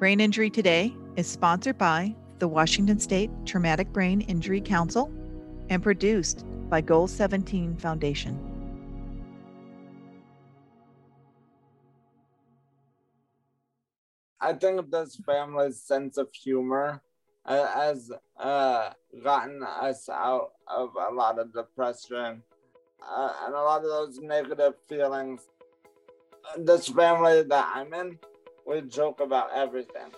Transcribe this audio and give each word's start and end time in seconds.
Brain 0.00 0.18
Injury 0.18 0.48
Today 0.48 0.96
is 1.16 1.26
sponsored 1.26 1.76
by 1.76 2.16
the 2.38 2.48
Washington 2.48 2.98
State 2.98 3.30
Traumatic 3.44 3.92
Brain 3.92 4.22
Injury 4.22 4.62
Council 4.62 5.12
and 5.68 5.82
produced 5.82 6.46
by 6.70 6.80
Goal 6.80 7.06
17 7.06 7.76
Foundation. 7.76 8.40
I 14.40 14.54
think 14.54 14.90
this 14.90 15.16
family's 15.16 15.82
sense 15.82 16.16
of 16.16 16.28
humor 16.32 17.02
has 17.44 18.10
uh, 18.38 18.92
gotten 19.22 19.62
us 19.62 20.08
out 20.08 20.52
of 20.66 20.94
a 20.96 21.12
lot 21.12 21.38
of 21.38 21.52
depression 21.52 22.42
uh, 23.06 23.32
and 23.44 23.54
a 23.54 23.62
lot 23.62 23.84
of 23.84 23.90
those 23.90 24.18
negative 24.18 24.76
feelings. 24.88 25.42
This 26.56 26.88
family 26.88 27.42
that 27.42 27.72
I'm 27.74 27.92
in, 27.92 28.18
we 28.66 28.80
joke 28.82 29.20
about 29.20 29.50
everything. 29.54 30.10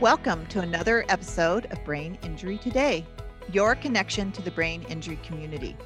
Welcome 0.00 0.46
to 0.46 0.60
another 0.60 1.04
episode 1.08 1.66
of 1.66 1.84
Brain 1.84 2.18
Injury 2.22 2.58
Today, 2.58 3.06
your 3.52 3.74
connection 3.74 4.32
to 4.32 4.42
the 4.42 4.50
brain 4.50 4.84
injury 4.88 5.18
community. 5.22 5.76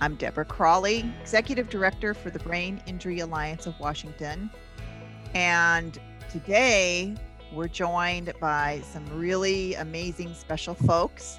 I'm 0.00 0.16
Deborah 0.16 0.44
Crawley, 0.44 1.04
Executive 1.20 1.68
Director 1.68 2.14
for 2.14 2.30
the 2.30 2.38
Brain 2.40 2.82
Injury 2.86 3.20
Alliance 3.20 3.66
of 3.66 3.78
Washington. 3.78 4.50
And 5.34 5.98
today 6.30 7.14
we're 7.52 7.68
joined 7.68 8.32
by 8.40 8.82
some 8.90 9.04
really 9.18 9.74
amazing 9.74 10.34
special 10.34 10.74
folks. 10.74 11.38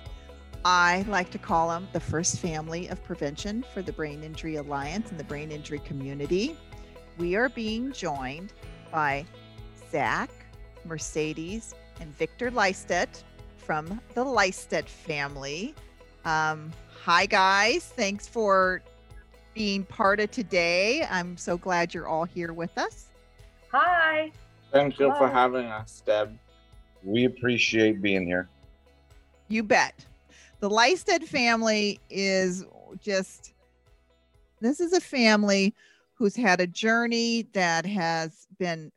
I 0.66 1.04
like 1.10 1.30
to 1.32 1.38
call 1.38 1.68
them 1.68 1.90
the 1.92 2.00
first 2.00 2.40
family 2.40 2.88
of 2.88 3.04
prevention 3.04 3.66
for 3.74 3.82
the 3.82 3.92
Brain 3.92 4.24
Injury 4.24 4.56
Alliance 4.56 5.12
and 5.12 5.20
the 5.20 5.24
brain 5.26 5.52
injury 5.52 5.80
community. 5.80 6.56
We 7.18 7.36
are 7.36 7.50
being 7.50 7.92
joined 7.92 8.54
by 8.90 9.26
Zach, 9.92 10.30
Mercedes, 10.86 11.76
and 12.00 12.16
Victor 12.18 12.50
Lystedt 12.50 13.24
from 13.58 14.00
the 14.14 14.24
Lystedt 14.24 14.88
family. 14.88 15.76
Um, 16.24 16.72
hi, 17.04 17.26
guys. 17.26 17.84
Thanks 17.84 18.26
for 18.26 18.82
being 19.54 19.84
part 19.84 20.22
of 20.22 20.32
today. 20.32 21.06
I'm 21.10 21.36
so 21.36 21.58
glad 21.58 21.94
you're 21.94 22.08
all 22.08 22.24
here 22.24 22.54
with 22.54 22.78
us. 22.78 23.08
Hi. 23.74 24.32
Thank 24.72 24.98
you 24.98 25.12
Hi. 25.12 25.18
for 25.18 25.28
having 25.28 25.66
us, 25.66 26.02
Deb. 26.06 26.38
We 27.04 27.26
appreciate 27.26 28.02
being 28.02 28.26
here. 28.26 28.48
You 29.50 29.62
bet. 29.64 30.06
The 30.64 30.70
Lystedt 30.70 31.26
family 31.26 32.00
is 32.10 32.64
just, 33.02 33.54
this 34.62 34.80
is 34.80 34.94
a 34.94 35.02
family 35.02 35.76
who's 36.14 36.38
had 36.38 36.62
a 36.62 36.68
journey 36.68 37.50
that 37.52 37.86
has 37.86 38.48
been, 38.58 38.90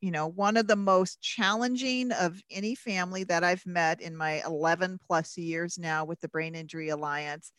you 0.00 0.12
know, 0.12 0.28
one 0.28 0.56
of 0.56 0.68
the 0.68 0.76
most 0.76 1.20
challenging 1.20 2.12
of 2.12 2.40
any 2.52 2.76
family 2.76 3.24
that 3.24 3.42
I've 3.42 3.66
met 3.66 4.00
in 4.00 4.16
my 4.16 4.44
11 4.46 5.00
plus 5.04 5.36
years 5.36 5.76
now 5.76 6.04
with 6.04 6.20
the 6.20 6.28
Brain 6.28 6.54
Injury 6.54 6.90
Alliance. 6.90 7.50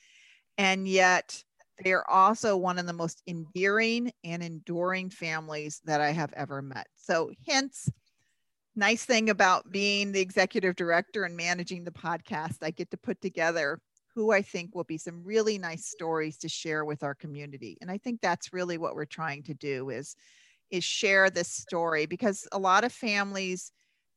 And 0.58 0.88
yet, 0.88 1.44
they 1.84 1.92
are 1.92 2.10
also 2.10 2.56
one 2.56 2.80
of 2.80 2.86
the 2.86 2.94
most 2.94 3.22
endearing 3.28 4.14
and 4.23 4.42
enduring 4.42 5.10
families 5.10 5.82
that 5.84 6.00
I 6.00 6.12
have 6.12 6.32
ever 6.32 6.62
met. 6.62 6.88
So, 6.96 7.32
hence, 7.46 7.90
nice 8.80 9.06
thing 9.06 9.30
about 9.30 9.72
being 9.72 10.12
the 10.12 10.22
executive 10.22 10.76
director 10.76 11.26
and 11.26 11.36
managing 11.36 11.84
the 11.84 11.92
podcast, 11.92 12.58
I 12.62 12.72
get 12.72 12.90
to 12.92 12.98
put 12.98 13.22
together 13.22 13.80
who 14.16 14.32
I 14.32 14.42
think 14.42 14.74
will 14.74 14.86
be 14.86 14.98
some 14.98 15.24
really 15.24 15.58
nice 15.58 15.86
stories 15.86 16.38
to 16.40 16.50
share 16.50 16.84
with 16.84 17.04
our 17.04 17.14
community. 17.14 17.78
And 17.82 17.92
I 17.92 17.98
think 17.98 18.22
that's 18.22 18.54
really 18.54 18.78
what 18.78 18.96
we're 18.96 19.06
trying 19.06 19.44
to 19.44 19.54
do 19.54 19.90
is 19.90 20.16
is 20.72 20.84
share 20.84 21.30
this 21.30 21.50
story 21.50 22.06
because 22.06 22.48
a 22.52 22.60
lot 22.60 22.84
of 22.84 22.92
families 22.92 23.72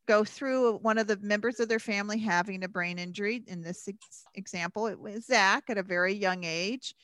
go 0.06 0.22
through 0.24 0.78
one 0.78 0.98
of 0.98 1.06
the 1.06 1.18
members 1.22 1.60
of 1.60 1.68
their 1.68 1.78
family 1.78 2.18
having 2.18 2.62
a 2.62 2.68
brain 2.68 2.98
injury. 2.98 3.42
In 3.46 3.62
this 3.62 3.88
ex- 3.88 4.24
example, 4.34 4.86
it 4.86 4.98
was 4.98 5.26
Zach 5.26 5.64
at 5.68 5.78
a 5.78 5.82
very 5.82 6.12
young 6.12 6.44
age. 6.44 6.94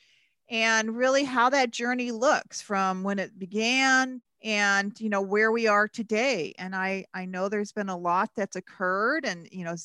And 0.49 0.95
really 0.95 1.23
how 1.23 1.49
that 1.49 1.71
journey 1.71 2.11
looks 2.11 2.61
from 2.61 3.03
when 3.03 3.19
it 3.19 3.37
began 3.37 4.21
and 4.43 4.99
you 4.99 5.09
know 5.09 5.21
where 5.21 5.51
we 5.51 5.67
are 5.67 5.87
today 5.87 6.53
and 6.57 6.75
i 6.75 7.05
i 7.13 7.25
know 7.25 7.49
there's 7.49 7.71
been 7.71 7.89
a 7.89 7.97
lot 7.97 8.29
that's 8.35 8.55
occurred 8.55 9.25
and 9.25 9.47
you 9.51 9.65
know 9.65 9.75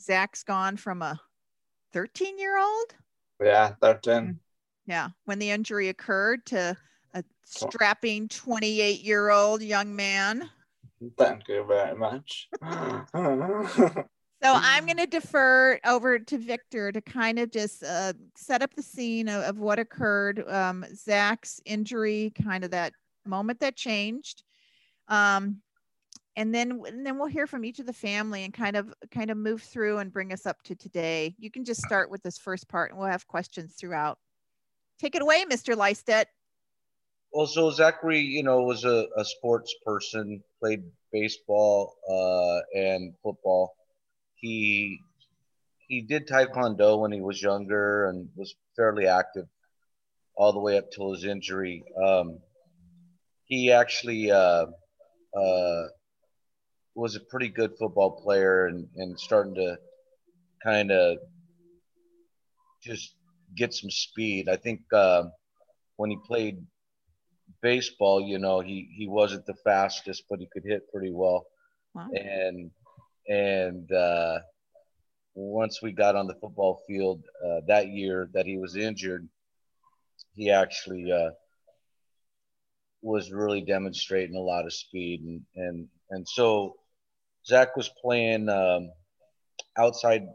zach's 0.00 0.42
gone 0.44 0.76
from 0.76 1.02
a 1.02 1.18
13 1.92 2.38
year 2.38 2.58
old 2.58 2.94
Yeah, 3.40 3.72
13. 3.80 4.12
Mm-hmm. 4.12 4.30
yeah 4.86 5.08
when 5.24 5.38
the 5.38 5.50
injury 5.50 5.88
occurred 5.88 6.46
to 6.46 6.76
a 7.14 7.24
strapping 7.44 8.28
28 8.28 9.00
year 9.00 9.30
old 9.30 9.62
young 9.62 9.94
man 9.94 10.50
Thank 11.18 11.46
you 11.48 11.62
very 11.68 11.94
much. 11.94 12.48
so 14.42 14.52
i'm 14.54 14.84
going 14.84 14.96
to 14.96 15.06
defer 15.06 15.78
over 15.84 16.18
to 16.18 16.38
victor 16.38 16.92
to 16.92 17.00
kind 17.00 17.38
of 17.38 17.50
just 17.50 17.82
uh, 17.82 18.12
set 18.36 18.62
up 18.62 18.74
the 18.74 18.82
scene 18.82 19.28
of, 19.28 19.42
of 19.44 19.58
what 19.58 19.78
occurred 19.78 20.46
um, 20.48 20.84
zach's 20.94 21.60
injury 21.64 22.32
kind 22.42 22.64
of 22.64 22.70
that 22.70 22.92
moment 23.24 23.60
that 23.60 23.76
changed 23.76 24.42
um, 25.08 25.60
and 26.36 26.54
then 26.54 26.82
and 26.86 27.06
then 27.06 27.18
we'll 27.18 27.26
hear 27.26 27.46
from 27.46 27.64
each 27.64 27.78
of 27.78 27.86
the 27.86 27.92
family 27.92 28.44
and 28.44 28.52
kind 28.52 28.76
of 28.76 28.92
kind 29.10 29.30
of 29.30 29.36
move 29.36 29.62
through 29.62 29.98
and 29.98 30.12
bring 30.12 30.32
us 30.32 30.46
up 30.46 30.62
to 30.62 30.74
today 30.74 31.34
you 31.38 31.50
can 31.50 31.64
just 31.64 31.82
start 31.82 32.10
with 32.10 32.22
this 32.22 32.38
first 32.38 32.68
part 32.68 32.90
and 32.90 32.98
we'll 32.98 33.08
have 33.08 33.26
questions 33.26 33.74
throughout 33.78 34.18
take 34.98 35.14
it 35.14 35.22
away 35.22 35.44
mr 35.50 35.74
Lystedt. 35.74 36.26
Well, 37.32 37.46
so 37.46 37.70
Zachary, 37.70 38.20
you 38.20 38.42
know, 38.42 38.62
was 38.62 38.84
a, 38.84 39.08
a 39.14 39.22
sports 39.22 39.74
person, 39.84 40.42
played 40.58 40.84
baseball 41.12 41.96
uh, 42.08 42.78
and 42.78 43.12
football. 43.22 43.74
He 44.36 45.00
he 45.88 46.02
did 46.02 46.26
taekwondo 46.26 47.00
when 47.00 47.12
he 47.12 47.20
was 47.20 47.40
younger 47.40 48.06
and 48.06 48.28
was 48.36 48.54
fairly 48.76 49.06
active 49.06 49.46
all 50.36 50.52
the 50.52 50.60
way 50.60 50.76
up 50.78 50.90
till 50.90 51.12
his 51.12 51.24
injury. 51.24 51.84
Um, 52.04 52.38
he 53.44 53.72
actually 53.72 54.30
uh, 54.30 54.66
uh, 55.36 55.82
was 56.94 57.14
a 57.14 57.20
pretty 57.20 57.48
good 57.48 57.72
football 57.78 58.20
player 58.22 58.66
and, 58.66 58.88
and 58.96 59.18
starting 59.18 59.54
to 59.54 59.78
kind 60.62 60.90
of 60.90 61.18
just 62.82 63.14
get 63.56 63.72
some 63.72 63.90
speed. 63.90 64.48
I 64.48 64.56
think 64.56 64.80
uh, 64.92 65.24
when 65.96 66.10
he 66.10 66.18
played 66.26 66.58
baseball, 67.62 68.20
you 68.20 68.38
know, 68.38 68.60
he, 68.60 68.88
he 68.96 69.06
wasn't 69.06 69.46
the 69.46 69.54
fastest, 69.64 70.24
but 70.28 70.40
he 70.40 70.48
could 70.52 70.64
hit 70.64 70.90
pretty 70.92 71.12
well. 71.12 71.46
Wow. 71.94 72.08
And 72.12 72.70
and 73.28 73.90
uh, 73.92 74.38
once 75.34 75.82
we 75.82 75.92
got 75.92 76.16
on 76.16 76.26
the 76.26 76.34
football 76.34 76.82
field 76.86 77.22
uh, 77.44 77.60
that 77.66 77.88
year 77.88 78.28
that 78.32 78.46
he 78.46 78.56
was 78.56 78.76
injured, 78.76 79.28
he 80.34 80.50
actually 80.50 81.10
uh, 81.12 81.30
was 83.02 83.30
really 83.30 83.60
demonstrating 83.60 84.36
a 84.36 84.40
lot 84.40 84.64
of 84.64 84.72
speed 84.72 85.22
and 85.22 85.42
and 85.56 85.88
and 86.10 86.26
so 86.28 86.76
Zach 87.46 87.76
was 87.76 87.90
playing 88.02 88.48
um, 88.48 88.90
outside 89.78 90.26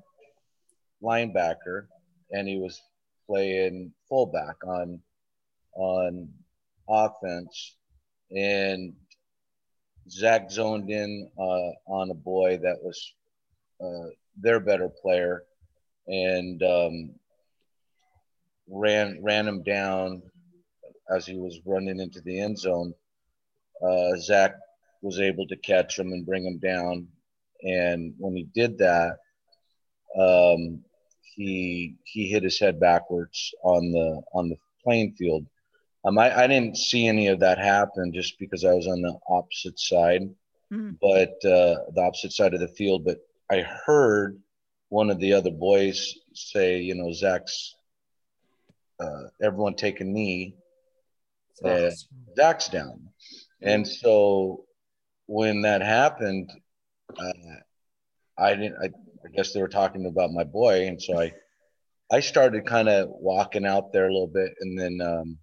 linebacker 1.04 1.88
and 2.32 2.48
he 2.48 2.58
was 2.58 2.82
playing 3.28 3.94
fullback 4.08 4.56
on 4.66 5.00
on 5.74 6.30
offense. 6.90 7.76
And 8.36 8.94
Zach 10.10 10.52
zoned 10.52 10.90
in 10.90 11.30
uh, 11.38 11.92
on 11.92 12.10
a 12.10 12.16
boy 12.16 12.60
that 12.64 12.78
was 12.82 13.14
uh, 13.84 14.10
their 14.38 14.60
better 14.60 14.90
player 14.90 15.44
and 16.08 16.62
um, 16.64 17.12
ran 18.70 19.20
ran 19.22 19.48
him 19.48 19.64
down 19.64 20.22
as 21.10 21.26
he 21.26 21.36
was 21.36 21.60
running 21.66 22.00
into 22.00 22.22
the 22.22 22.40
end 22.40 22.58
zone. 22.58 22.94
Uh, 23.82 24.16
Zach 24.18 24.56
was 25.02 25.20
able 25.20 25.48
to 25.48 25.56
catch 25.58 25.98
him 25.98 26.14
and 26.14 26.26
bring 26.26 26.46
him 26.46 26.60
down, 26.60 27.08
and 27.64 28.14
when 28.18 28.36
he 28.36 28.48
did 28.54 28.78
that, 28.78 29.18
um, 30.20 30.84
he 31.36 31.96
he 32.04 32.28
hit 32.28 32.44
his 32.44 32.60
head 32.60 32.80
backwards 32.80 33.54
on 33.64 33.92
the 33.92 34.22
on 34.34 34.50
the 34.50 34.58
playing 34.84 35.14
field. 35.14 35.46
Um, 36.04 36.18
I, 36.18 36.44
I 36.44 36.48
didn't 36.48 36.78
see 36.78 37.08
any 37.08 37.28
of 37.28 37.40
that 37.40 37.58
happen 37.60 38.12
just 38.12 38.40
because 38.40 38.66
I 38.66 38.74
was 38.74 38.88
on 38.88 39.02
the 39.02 39.18
opposite 39.30 39.80
side, 39.80 40.30
Mhm. 40.72 40.98
but 41.00 41.34
uh, 41.46 41.92
the 41.94 42.02
opposite 42.02 42.32
side 42.32 42.54
of 42.54 42.60
the 42.60 42.68
field. 42.68 43.06
But 43.06 43.20
I 43.52 43.62
heard 43.62 44.42
one 44.90 45.10
of 45.10 45.20
the 45.20 45.34
other 45.34 45.52
boys 45.52 46.16
say, 46.34 46.80
you 46.80 46.96
know, 46.96 47.12
Zach's 47.14 47.76
uh, 49.00 49.24
everyone 49.42 49.74
take 49.74 50.00
a 50.00 50.04
knee, 50.04 50.56
uh, 51.64 51.90
Zach's 52.36 52.70
down. 52.70 53.10
And 53.62 53.88
so 53.88 54.66
when 55.26 55.62
that 55.64 55.82
happened, 55.82 56.52
uh, 57.18 57.34
I 58.38 58.56
didn't. 58.56 58.78
I, 58.82 58.90
I 59.24 59.30
guess 59.36 59.54
they 59.54 59.62
were 59.62 59.68
talking 59.68 60.08
about 60.08 60.32
my 60.32 60.44
boy, 60.44 60.88
and 60.88 61.00
so 61.02 61.20
I, 61.20 61.32
I 62.12 62.20
started 62.22 62.66
kind 62.66 62.90
of 62.90 63.10
walking 63.10 63.66
out 63.68 63.92
there 63.94 64.08
a 64.08 64.12
little 64.12 64.28
bit, 64.28 64.54
and 64.62 64.80
then, 64.80 65.00
um, 65.02 65.38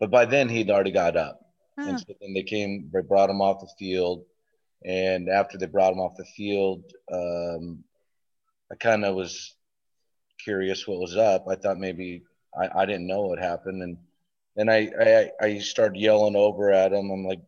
but 0.00 0.10
by 0.10 0.24
then 0.24 0.48
he'd 0.48 0.70
already 0.70 0.92
got 0.92 1.16
up, 1.16 1.40
Huh. 1.78 1.90
and 1.90 2.00
so 2.00 2.14
then 2.20 2.34
they 2.34 2.42
came, 2.42 2.90
they 2.92 3.02
brought 3.02 3.30
him 3.30 3.40
off 3.40 3.60
the 3.60 3.68
field, 3.78 4.24
and 4.84 5.28
after 5.28 5.58
they 5.58 5.66
brought 5.66 5.92
him 5.92 6.00
off 6.00 6.16
the 6.16 6.24
field, 6.24 6.84
um, 7.12 7.84
I 8.70 8.74
kind 8.76 9.04
of 9.04 9.14
was 9.14 9.54
curious 10.42 10.86
what 10.86 11.00
was 11.00 11.16
up. 11.16 11.46
I 11.48 11.56
thought 11.56 11.78
maybe 11.78 12.22
I, 12.58 12.82
I 12.82 12.86
didn't 12.86 13.06
know 13.06 13.22
what 13.22 13.38
happened, 13.38 13.82
and 13.82 13.96
then 14.56 14.68
I, 14.68 14.90
I 15.00 15.30
I 15.40 15.58
started 15.58 16.00
yelling 16.00 16.36
over 16.36 16.70
at 16.72 16.92
him. 16.92 17.10
I'm 17.10 17.24
like, 17.26 17.40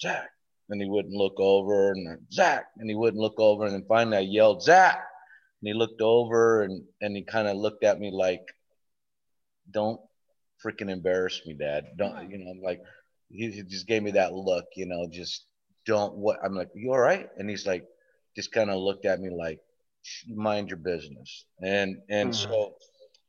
Zach, 0.00 0.28
and 0.68 0.80
he 0.82 0.88
wouldn't 0.88 1.14
look 1.14 1.38
over, 1.38 1.92
and 1.92 2.18
Zach, 2.32 2.66
and 2.78 2.88
he 2.88 2.96
wouldn't 2.96 3.22
look 3.22 3.38
over, 3.38 3.64
and 3.64 3.74
then 3.74 3.84
finally 3.88 4.16
I 4.18 4.20
yelled, 4.20 4.62
Zach, 4.62 4.96
and 5.60 5.68
he 5.68 5.74
looked 5.74 6.00
over, 6.00 6.62
and 6.62 6.84
and 7.00 7.16
he 7.16 7.22
kind 7.22 7.48
of 7.48 7.56
looked 7.56 7.84
at 7.84 7.98
me 8.00 8.10
like, 8.10 8.42
don't 9.70 10.00
freaking 10.66 10.90
embarrass 10.90 11.40
me, 11.46 11.54
Dad. 11.54 11.84
Don't 11.96 12.30
you 12.30 12.38
know? 12.38 12.50
I'm 12.50 12.62
like, 12.62 12.82
he, 13.30 13.50
he 13.50 13.62
just 13.62 13.86
gave 13.86 14.02
me 14.02 14.12
that 14.12 14.32
look, 14.34 14.66
you 14.76 14.86
know, 14.86 15.06
just 15.10 15.46
don't 15.86 16.14
what. 16.16 16.38
I'm 16.44 16.54
like, 16.54 16.70
you 16.74 16.90
all 16.92 16.98
right? 16.98 17.28
And 17.38 17.48
he's 17.48 17.66
like, 17.66 17.84
just 18.34 18.52
kind 18.52 18.70
of 18.70 18.78
looked 18.80 19.06
at 19.06 19.20
me 19.20 19.30
like, 19.30 19.60
mind 20.28 20.68
your 20.68 20.78
business, 20.78 21.46
and 21.62 21.98
and 22.08 22.30
Mhm. 22.30 22.34
so 22.34 22.74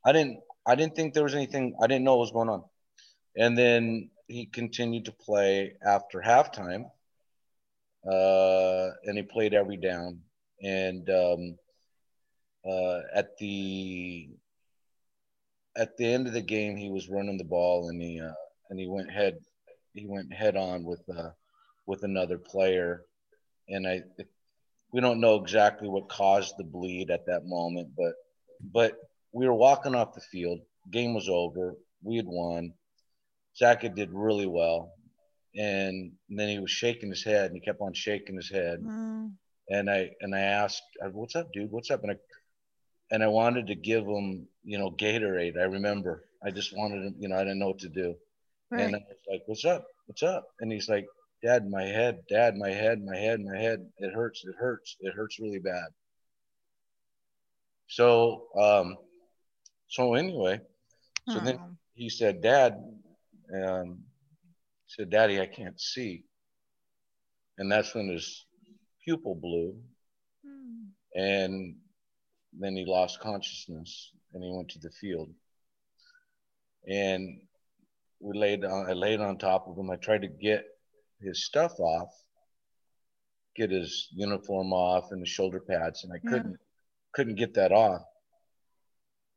I 0.06 0.12
didn't 0.12 0.40
I 0.66 0.76
didn't 0.76 0.96
think 0.96 1.14
there 1.14 1.24
was 1.24 1.36
anything. 1.36 1.76
I 1.82 1.88
didn't 1.88 2.04
know 2.04 2.16
what 2.16 2.22
was 2.22 2.32
going 2.32 2.50
on. 2.50 2.64
And 3.38 3.58
then 3.58 4.10
he 4.28 4.46
continued 4.48 5.06
to 5.06 5.12
play 5.12 5.76
after 5.86 6.20
halftime. 6.22 6.92
Uh, 8.06 8.92
and 9.06 9.18
he 9.18 9.24
played 9.24 9.54
every 9.54 9.78
down. 9.78 10.22
And 10.62 11.10
um, 11.10 11.58
uh, 12.70 13.02
at 13.14 13.38
the 13.38 14.30
at 15.78 15.96
the 15.98 16.06
end 16.06 16.28
of 16.28 16.34
the 16.34 16.42
game, 16.42 16.76
he 16.76 16.90
was 16.90 17.10
running 17.10 17.38
the 17.38 17.44
ball, 17.44 17.90
and 17.90 18.02
he 18.02 18.20
uh, 18.20 18.34
and 18.70 18.80
he 18.80 18.88
went 18.88 19.12
head 19.12 19.38
he 19.94 20.06
went 20.08 20.34
head 20.34 20.56
on 20.56 20.84
with 20.84 21.04
uh, 21.16 21.30
with 21.86 22.04
another 22.04 22.38
player. 22.38 23.04
And 23.70 23.88
I 23.88 24.02
we 24.92 25.02
don't 25.02 25.20
know 25.20 25.36
exactly 25.36 25.88
what 25.88 26.10
caused 26.10 26.56
the 26.58 26.64
bleed 26.64 27.12
at 27.12 27.26
that 27.28 27.46
moment, 27.46 27.90
but 27.96 28.14
but 28.74 28.94
we 29.32 29.46
were 29.46 29.54
walking 29.54 29.96
off 29.96 30.16
the 30.16 30.22
field. 30.22 30.60
Game 30.92 31.14
was 31.14 31.30
over. 31.30 31.76
We 32.04 32.18
had 32.18 32.28
won. 32.28 32.74
Zach 33.58 33.82
had 33.82 33.96
did 33.96 34.12
really 34.14 34.46
well, 34.48 34.94
and 35.56 36.12
then 36.30 36.50
he 36.50 36.60
was 36.60 36.72
shaking 36.72 37.10
his 37.10 37.24
head, 37.24 37.48
and 37.48 37.56
he 37.56 37.62
kept 37.62 37.82
on 37.82 37.94
shaking 37.94 38.36
his 38.36 38.50
head. 38.50 38.80
Oh, 38.88 39.32
And 39.70 39.90
I 39.90 40.12
and 40.22 40.34
I 40.36 40.42
asked, 40.42 40.84
"What's 41.12 41.36
up, 41.36 41.52
dude? 41.52 41.72
What's 41.72 41.92
up?" 41.92 42.04
And 42.04 42.12
I 42.12 42.16
and 43.12 43.24
I 43.24 43.28
wanted 43.28 43.68
to 43.68 43.76
give 43.76 44.06
him, 44.06 44.48
you 44.68 44.78
know, 44.78 44.92
Gatorade. 44.92 45.58
I 45.58 45.64
remember. 45.64 46.26
I 46.44 46.52
just 46.52 46.76
wanted 46.76 47.06
him, 47.06 47.16
you 47.18 47.30
know, 47.30 47.38
I 47.38 47.44
didn't 47.46 47.60
know 47.60 47.70
what 47.70 47.80
to 47.80 47.90
do. 47.90 48.16
right. 48.70 48.82
And 48.84 48.96
I 48.98 49.00
was 49.00 49.18
like, 49.32 49.44
"What's 49.46 49.64
up? 49.64 49.88
What's 50.08 50.24
up?" 50.24 50.50
And 50.60 50.70
he's 50.72 50.90
like, 50.90 51.08
"Dad, 51.42 51.70
my 51.70 51.84
head. 51.84 52.24
Dad, 52.30 52.58
my 52.58 52.70
head. 52.70 53.02
My 53.02 53.16
head. 53.16 53.40
My 53.40 53.58
head. 53.58 53.90
It 53.98 54.14
hurts. 54.14 54.44
It 54.46 54.56
hurts. 54.60 54.98
It 55.00 55.14
hurts 55.16 55.40
really 55.40 55.60
bad." 55.60 55.88
So, 57.88 58.50
um, 58.60 58.98
so 59.88 60.16
anyway, 60.16 60.60
so 61.30 61.40
then 61.40 61.58
Oh, 61.62 61.72
he 61.94 62.10
said, 62.10 62.42
"Dad," 62.42 62.74
um, 63.56 64.04
said, 64.88 65.10
"Daddy, 65.10 65.40
I 65.40 65.48
can't 65.48 65.80
see." 65.80 66.26
And 67.58 67.72
that's 67.72 67.96
when 67.96 68.10
his 68.10 68.46
pupil 69.04 69.34
blew, 69.34 69.82
hmm. 70.46 70.90
and 71.16 71.78
then 72.52 72.76
he 72.76 72.84
lost 72.86 73.22
consciousness, 73.22 74.12
and 74.34 74.44
he 74.44 74.52
went 74.52 74.70
to 74.70 74.80
the 74.80 74.92
field. 74.92 75.30
And 76.88 77.42
we 78.20 78.38
laid 78.38 78.64
on, 78.66 78.90
I 78.90 78.94
laid 78.94 79.20
on 79.20 79.38
top 79.38 79.68
of 79.68 79.78
him. 79.78 79.90
I 79.90 79.98
tried 79.98 80.22
to 80.22 80.28
get 80.28 80.66
his 81.22 81.46
stuff 81.46 81.80
off, 81.80 82.10
get 83.56 83.72
his 83.72 84.08
uniform 84.12 84.74
off 84.74 85.12
and 85.12 85.22
the 85.22 85.26
shoulder 85.26 85.60
pads, 85.60 86.04
and 86.04 86.14
I 86.14 86.18
Yeah. 86.24 86.30
couldn't 86.30 86.60
couldn't 87.14 87.36
get 87.36 87.56
that 87.56 87.72
off 87.72 88.04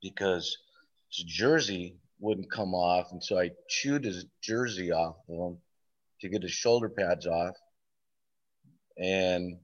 because 0.02 0.58
his 1.10 1.25
jersey 1.25 1.98
wouldn't 2.19 2.50
come 2.50 2.75
off, 2.75 3.10
and 3.12 3.25
so 3.25 3.38
I 3.38 3.52
chewed 3.69 4.04
his 4.04 4.26
jersey 4.42 4.92
off 4.92 5.16
of 5.28 5.52
him 5.52 5.62
to 6.20 6.28
get 6.28 6.42
his 6.42 6.52
shoulder 6.52 6.90
pads 6.90 7.26
off, 7.26 7.56
and 8.98 9.58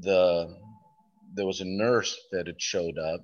the 0.00 0.60
there 1.34 1.46
was 1.46 1.60
a 1.60 1.64
nurse 1.64 2.16
that 2.32 2.46
had 2.48 2.60
showed 2.60 2.98
up, 2.98 3.20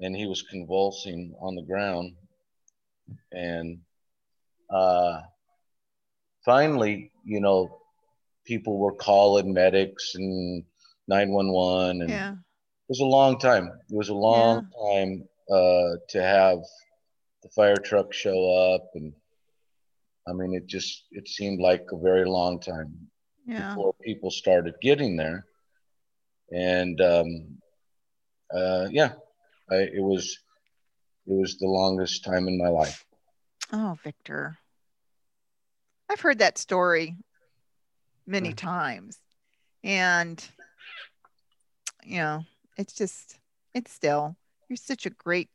and 0.00 0.14
he 0.16 0.26
was 0.26 0.42
convulsing 0.42 1.34
on 1.40 1.54
the 1.54 1.62
ground, 1.62 2.14
and 3.32 3.78
uh, 4.70 5.20
finally, 6.44 7.10
you 7.24 7.40
know, 7.40 7.80
people 8.46 8.78
were 8.78 8.94
calling 8.94 9.52
medics 9.52 10.14
and 10.14 10.64
911 11.08 12.02
and 12.02 12.10
Yeah. 12.10 12.32
it 12.32 12.90
was 12.90 13.00
a 13.00 13.04
long 13.04 13.38
time. 13.38 13.66
It 13.90 13.96
was 13.96 14.08
a 14.10 14.14
long 14.14 14.62
time 14.90 15.28
uh, 15.50 15.96
to 16.10 16.22
have 16.22 16.58
the 17.42 17.48
fire 17.50 17.76
truck 17.76 18.12
show 18.12 18.74
up, 18.74 18.90
and 18.94 19.12
I 20.28 20.32
mean, 20.32 20.54
it 20.54 20.66
just 20.66 21.04
it 21.12 21.28
seemed 21.28 21.60
like 21.60 21.84
a 21.92 21.98
very 21.98 22.24
long 22.24 22.60
time 22.60 23.10
Yeah. 23.46 23.74
before 23.74 23.94
people 24.02 24.30
started 24.30 24.74
getting 24.82 25.16
there, 25.16 25.44
and 26.52 27.00
um, 27.00 27.58
uh, 28.54 28.88
yeah, 28.90 29.12
I, 29.70 29.76
it 29.76 30.02
was 30.02 30.38
it 31.26 31.32
was 31.32 31.58
the 31.58 31.66
longest 31.66 32.24
time 32.24 32.46
in 32.46 32.56
my 32.56 32.68
life. 32.68 33.04
Oh, 33.72 33.98
Victor. 34.04 34.58
I've 36.08 36.20
heard 36.20 36.38
that 36.38 36.56
story 36.56 37.16
many 38.26 38.52
Mm. 38.52 38.56
times. 38.56 39.18
And, 39.82 40.44
you 42.04 42.18
know, 42.18 42.44
it's 42.76 42.92
just, 42.92 43.38
it's 43.74 43.92
still, 43.92 44.36
you're 44.68 44.76
such 44.76 45.06
a 45.06 45.10
great 45.10 45.48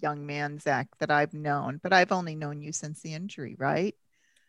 young 0.00 0.24
man, 0.24 0.58
Zach, 0.58 0.88
that 0.98 1.10
I've 1.10 1.34
known, 1.34 1.80
but 1.82 1.92
I've 1.92 2.12
only 2.12 2.34
known 2.34 2.62
you 2.62 2.72
since 2.72 3.00
the 3.00 3.14
injury, 3.14 3.56
right? 3.58 3.96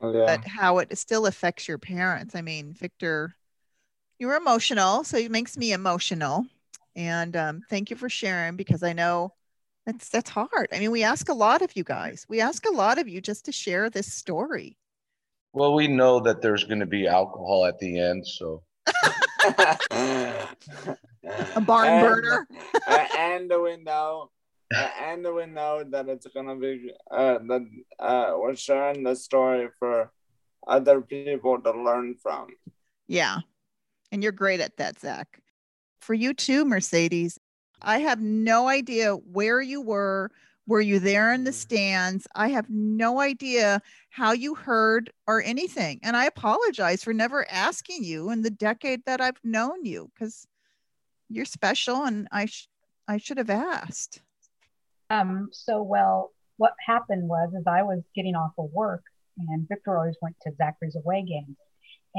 Yeah. 0.01 0.37
But 0.37 0.45
how 0.45 0.77
it 0.79 0.95
still 0.97 1.25
affects 1.25 1.67
your 1.67 1.77
parents. 1.79 2.35
I 2.35 2.41
mean, 2.41 2.73
Victor, 2.73 3.35
you're 4.19 4.35
emotional, 4.35 5.03
so 5.03 5.17
it 5.17 5.31
makes 5.31 5.57
me 5.57 5.73
emotional. 5.73 6.45
And 6.95 7.35
um, 7.35 7.61
thank 7.69 7.89
you 7.89 7.95
for 7.95 8.09
sharing 8.09 8.55
because 8.55 8.83
I 8.83 8.93
know 8.93 9.33
that's 9.85 10.09
that's 10.09 10.29
hard. 10.29 10.67
I 10.71 10.79
mean, 10.79 10.91
we 10.91 11.03
ask 11.03 11.29
a 11.29 11.33
lot 11.33 11.61
of 11.61 11.75
you 11.75 11.83
guys. 11.83 12.25
We 12.29 12.39
ask 12.41 12.65
a 12.67 12.71
lot 12.73 12.97
of 12.99 13.07
you 13.07 13.19
just 13.21 13.45
to 13.45 13.51
share 13.51 13.89
this 13.89 14.13
story. 14.13 14.77
Well, 15.53 15.73
we 15.73 15.87
know 15.87 16.19
that 16.21 16.41
there's 16.41 16.63
going 16.63 16.79
to 16.79 16.85
be 16.85 17.07
alcohol 17.07 17.65
at 17.65 17.77
the 17.79 17.99
end, 17.99 18.25
so 18.25 18.63
A 21.55 21.61
barn 21.61 21.87
And- 21.87 22.01
burner. 22.07 22.47
and 23.17 23.51
we 23.61 23.77
know, 23.77 24.29
uh, 24.75 24.89
and 25.01 25.23
we 25.35 25.45
know 25.45 25.83
that 25.83 26.09
it's 26.09 26.27
gonna 26.27 26.55
be 26.55 26.91
uh, 27.11 27.39
that 27.47 27.65
uh, 27.99 28.33
we're 28.37 28.55
sharing 28.55 29.03
the 29.03 29.15
story 29.15 29.69
for 29.79 30.11
other 30.67 31.01
people 31.01 31.59
to 31.61 31.71
learn 31.71 32.15
from. 32.21 32.47
Yeah. 33.07 33.39
And 34.11 34.23
you're 34.23 34.31
great 34.31 34.59
at 34.59 34.77
that, 34.77 34.99
Zach. 34.99 35.39
For 36.03 36.13
you 36.13 36.33
too, 36.33 36.65
Mercedes. 36.65 37.39
I 37.81 37.99
have 37.99 38.21
no 38.21 38.67
idea 38.67 39.13
where 39.13 39.61
you 39.61 39.81
were. 39.81 40.31
Were 40.67 40.81
you 40.81 40.99
there 40.99 41.31
in 41.33 41.45
the 41.45 41.51
Mm. 41.51 41.55
stands? 41.55 42.27
I 42.35 42.49
have 42.49 42.69
no 42.69 43.21
idea 43.21 43.81
how 44.09 44.33
you 44.33 44.53
heard 44.55 45.11
or 45.27 45.41
anything. 45.41 45.99
And 46.03 46.15
I 46.17 46.25
apologize 46.25 47.03
for 47.03 47.13
never 47.13 47.49
asking 47.49 48.03
you 48.03 48.29
in 48.31 48.41
the 48.41 48.49
decade 48.49 49.05
that 49.05 49.21
I've 49.21 49.39
known 49.45 49.85
you 49.85 50.11
because 50.13 50.45
you're 51.29 51.45
special 51.45 52.03
and 52.03 52.27
I, 52.31 52.45
sh- 52.47 52.67
I 53.07 53.17
should 53.17 53.37
have 53.37 53.49
asked. 53.49 54.21
Um, 55.09 55.49
so, 55.51 55.81
well, 55.81 56.31
what 56.57 56.73
happened 56.85 57.27
was, 57.29 57.53
is 57.53 57.63
I 57.65 57.81
was 57.83 58.01
getting 58.15 58.35
off 58.35 58.53
of 58.57 58.71
work, 58.71 59.03
and 59.37 59.67
Victor 59.67 59.97
always 59.97 60.17
went 60.21 60.35
to 60.43 60.51
Zachary's 60.57 60.95
away 60.95 61.23
games. 61.23 61.57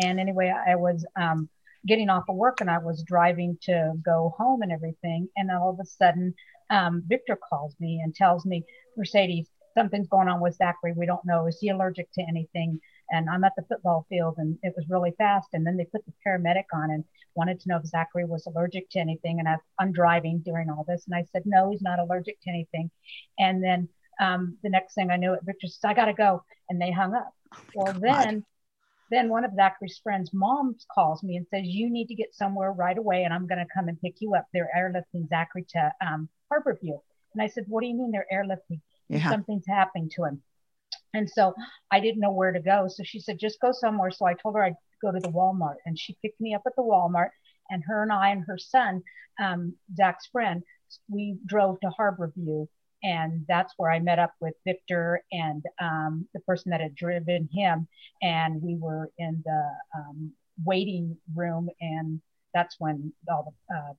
And 0.02 0.18
anyway, 0.20 0.52
I 0.66 0.74
was 0.74 1.04
um, 1.16 1.48
getting 1.86 2.08
off 2.08 2.24
of 2.28 2.36
work, 2.36 2.60
and 2.60 2.70
I 2.70 2.78
was 2.78 3.04
driving 3.06 3.58
to 3.62 3.92
go 4.04 4.34
home 4.38 4.62
and 4.62 4.72
everything. 4.72 5.28
And 5.36 5.50
all 5.50 5.70
of 5.70 5.80
a 5.80 5.86
sudden, 5.86 6.34
um, 6.70 7.02
Victor 7.06 7.38
calls 7.48 7.74
me 7.78 8.00
and 8.02 8.14
tells 8.14 8.46
me, 8.46 8.64
Mercedes, 8.96 9.48
something's 9.76 10.08
going 10.08 10.28
on 10.28 10.40
with 10.40 10.54
Zachary. 10.56 10.92
We 10.96 11.06
don't 11.06 11.24
know. 11.24 11.46
Is 11.46 11.58
he 11.60 11.68
allergic 11.68 12.10
to 12.12 12.22
anything? 12.28 12.80
And 13.10 13.28
I'm 13.28 13.44
at 13.44 13.52
the 13.56 13.64
football 13.68 14.06
field, 14.08 14.36
and 14.38 14.56
it 14.62 14.72
was 14.76 14.86
really 14.88 15.12
fast. 15.18 15.48
And 15.52 15.66
then 15.66 15.76
they 15.76 15.84
put 15.84 16.04
the 16.06 16.12
paramedic 16.26 16.64
on 16.72 16.90
and 16.90 17.04
wanted 17.34 17.60
to 17.60 17.68
know 17.68 17.78
if 17.78 17.86
Zachary 17.86 18.24
was 18.24 18.46
allergic 18.46 18.88
to 18.90 19.00
anything. 19.00 19.40
And 19.40 19.48
I, 19.48 19.56
I'm 19.78 19.92
driving 19.92 20.38
during 20.44 20.70
all 20.70 20.84
this. 20.88 21.04
And 21.06 21.14
I 21.14 21.24
said, 21.32 21.42
no, 21.44 21.70
he's 21.70 21.82
not 21.82 21.98
allergic 21.98 22.40
to 22.42 22.50
anything. 22.50 22.90
And 23.38 23.62
then 23.62 23.88
um, 24.20 24.56
the 24.62 24.70
next 24.70 24.94
thing 24.94 25.10
I 25.10 25.16
knew, 25.16 25.34
it, 25.34 25.40
Victor 25.44 25.66
said, 25.66 25.88
I 25.90 25.94
got 25.94 26.06
to 26.06 26.14
go. 26.14 26.44
And 26.70 26.80
they 26.80 26.90
hung 26.90 27.14
up. 27.14 27.30
Oh 27.52 27.58
Well, 27.74 27.92
God. 27.92 28.00
then, 28.00 28.44
then 29.14 29.28
one 29.28 29.44
of 29.44 29.54
Zachary's 29.54 30.00
friends' 30.02 30.30
moms 30.32 30.86
calls 30.92 31.22
me 31.22 31.36
and 31.36 31.46
says, 31.48 31.62
you 31.64 31.90
need 31.90 32.08
to 32.08 32.14
get 32.14 32.34
somewhere 32.34 32.72
right 32.72 32.96
away. 32.98 33.24
And 33.24 33.32
I'm 33.32 33.46
going 33.46 33.58
to 33.58 33.74
come 33.74 33.88
and 33.88 34.00
pick 34.00 34.16
you 34.20 34.34
up. 34.34 34.46
They're 34.52 34.70
airlifting 34.76 35.28
Zachary 35.28 35.66
to 35.70 35.92
um, 36.04 36.28
Harborview. 36.52 36.98
And 37.34 37.42
I 37.42 37.48
said, 37.48 37.64
What 37.68 37.82
do 37.82 37.88
you 37.88 37.94
mean 37.94 38.10
they're 38.10 38.26
airlifting? 38.32 38.80
Yeah. 39.08 39.28
Something's 39.28 39.66
happening 39.68 40.10
to 40.16 40.24
him. 40.24 40.42
And 41.12 41.28
so 41.28 41.54
I 41.90 42.00
didn't 42.00 42.20
know 42.20 42.32
where 42.32 42.52
to 42.52 42.60
go. 42.60 42.88
So 42.88 43.02
she 43.04 43.20
said, 43.20 43.38
Just 43.38 43.60
go 43.60 43.72
somewhere. 43.72 44.10
So 44.10 44.26
I 44.26 44.34
told 44.34 44.54
her 44.54 44.64
I'd 44.64 44.76
go 45.02 45.12
to 45.12 45.20
the 45.20 45.28
Walmart. 45.28 45.76
And 45.84 45.98
she 45.98 46.16
picked 46.22 46.40
me 46.40 46.54
up 46.54 46.62
at 46.66 46.76
the 46.76 46.82
Walmart. 46.82 47.30
And 47.70 47.82
her 47.86 48.02
and 48.02 48.12
I 48.12 48.30
and 48.30 48.44
her 48.46 48.58
son, 48.58 49.02
um, 49.42 49.74
Zach's 49.96 50.26
friend, 50.26 50.62
we 51.08 51.36
drove 51.46 51.80
to 51.80 51.90
Harborview. 51.98 52.68
And 53.04 53.44
that's 53.46 53.74
where 53.76 53.90
I 53.90 54.00
met 54.00 54.18
up 54.18 54.32
with 54.40 54.54
Victor 54.64 55.22
and 55.30 55.62
um, 55.80 56.26
the 56.34 56.40
person 56.40 56.70
that 56.70 56.80
had 56.80 56.94
driven 56.94 57.48
him. 57.52 57.86
And 58.22 58.60
we 58.62 58.76
were 58.76 59.10
in 59.18 59.42
the 59.44 59.70
um, 59.96 60.32
waiting 60.64 61.16
room. 61.34 61.68
And 61.80 62.20
that's 62.54 62.76
when 62.78 63.12
all 63.30 63.54
the 63.68 63.74
uh, 63.74 63.92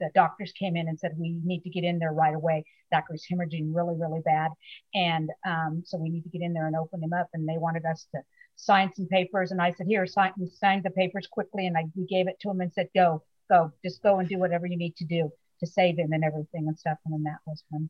the 0.00 0.10
doctors 0.14 0.52
came 0.52 0.76
in 0.76 0.88
and 0.88 0.98
said 0.98 1.12
we 1.16 1.38
need 1.44 1.62
to 1.62 1.70
get 1.70 1.84
in 1.84 1.98
there 1.98 2.12
right 2.12 2.34
away. 2.34 2.64
Zachary's 2.92 3.24
hemorrhaging 3.30 3.70
really, 3.72 3.94
really 3.96 4.20
bad, 4.20 4.50
and 4.94 5.30
um, 5.46 5.82
so 5.86 5.96
we 5.96 6.10
need 6.10 6.22
to 6.22 6.28
get 6.28 6.42
in 6.42 6.52
there 6.52 6.66
and 6.66 6.76
open 6.76 7.02
him 7.02 7.12
up. 7.12 7.28
And 7.32 7.48
they 7.48 7.56
wanted 7.56 7.86
us 7.86 8.06
to 8.14 8.20
sign 8.56 8.92
some 8.94 9.06
papers, 9.06 9.52
and 9.52 9.62
I 9.62 9.70
said, 9.72 9.86
"Here, 9.86 10.06
sign." 10.06 10.32
Signed 10.52 10.82
the 10.82 10.90
papers 10.90 11.28
quickly, 11.30 11.66
and 11.66 11.76
I 11.78 11.84
we 11.94 12.04
gave 12.06 12.28
it 12.28 12.40
to 12.40 12.50
him 12.50 12.60
and 12.60 12.72
said, 12.72 12.88
"Go, 12.94 13.22
go, 13.48 13.72
just 13.84 14.02
go 14.02 14.18
and 14.18 14.28
do 14.28 14.38
whatever 14.38 14.66
you 14.66 14.76
need 14.76 14.96
to 14.96 15.04
do 15.04 15.30
to 15.60 15.66
save 15.66 15.98
him 15.98 16.12
and 16.12 16.24
everything 16.24 16.66
and 16.68 16.78
stuff." 16.78 16.98
And 17.04 17.14
then 17.14 17.22
that 17.24 17.38
was 17.46 17.62
when 17.70 17.88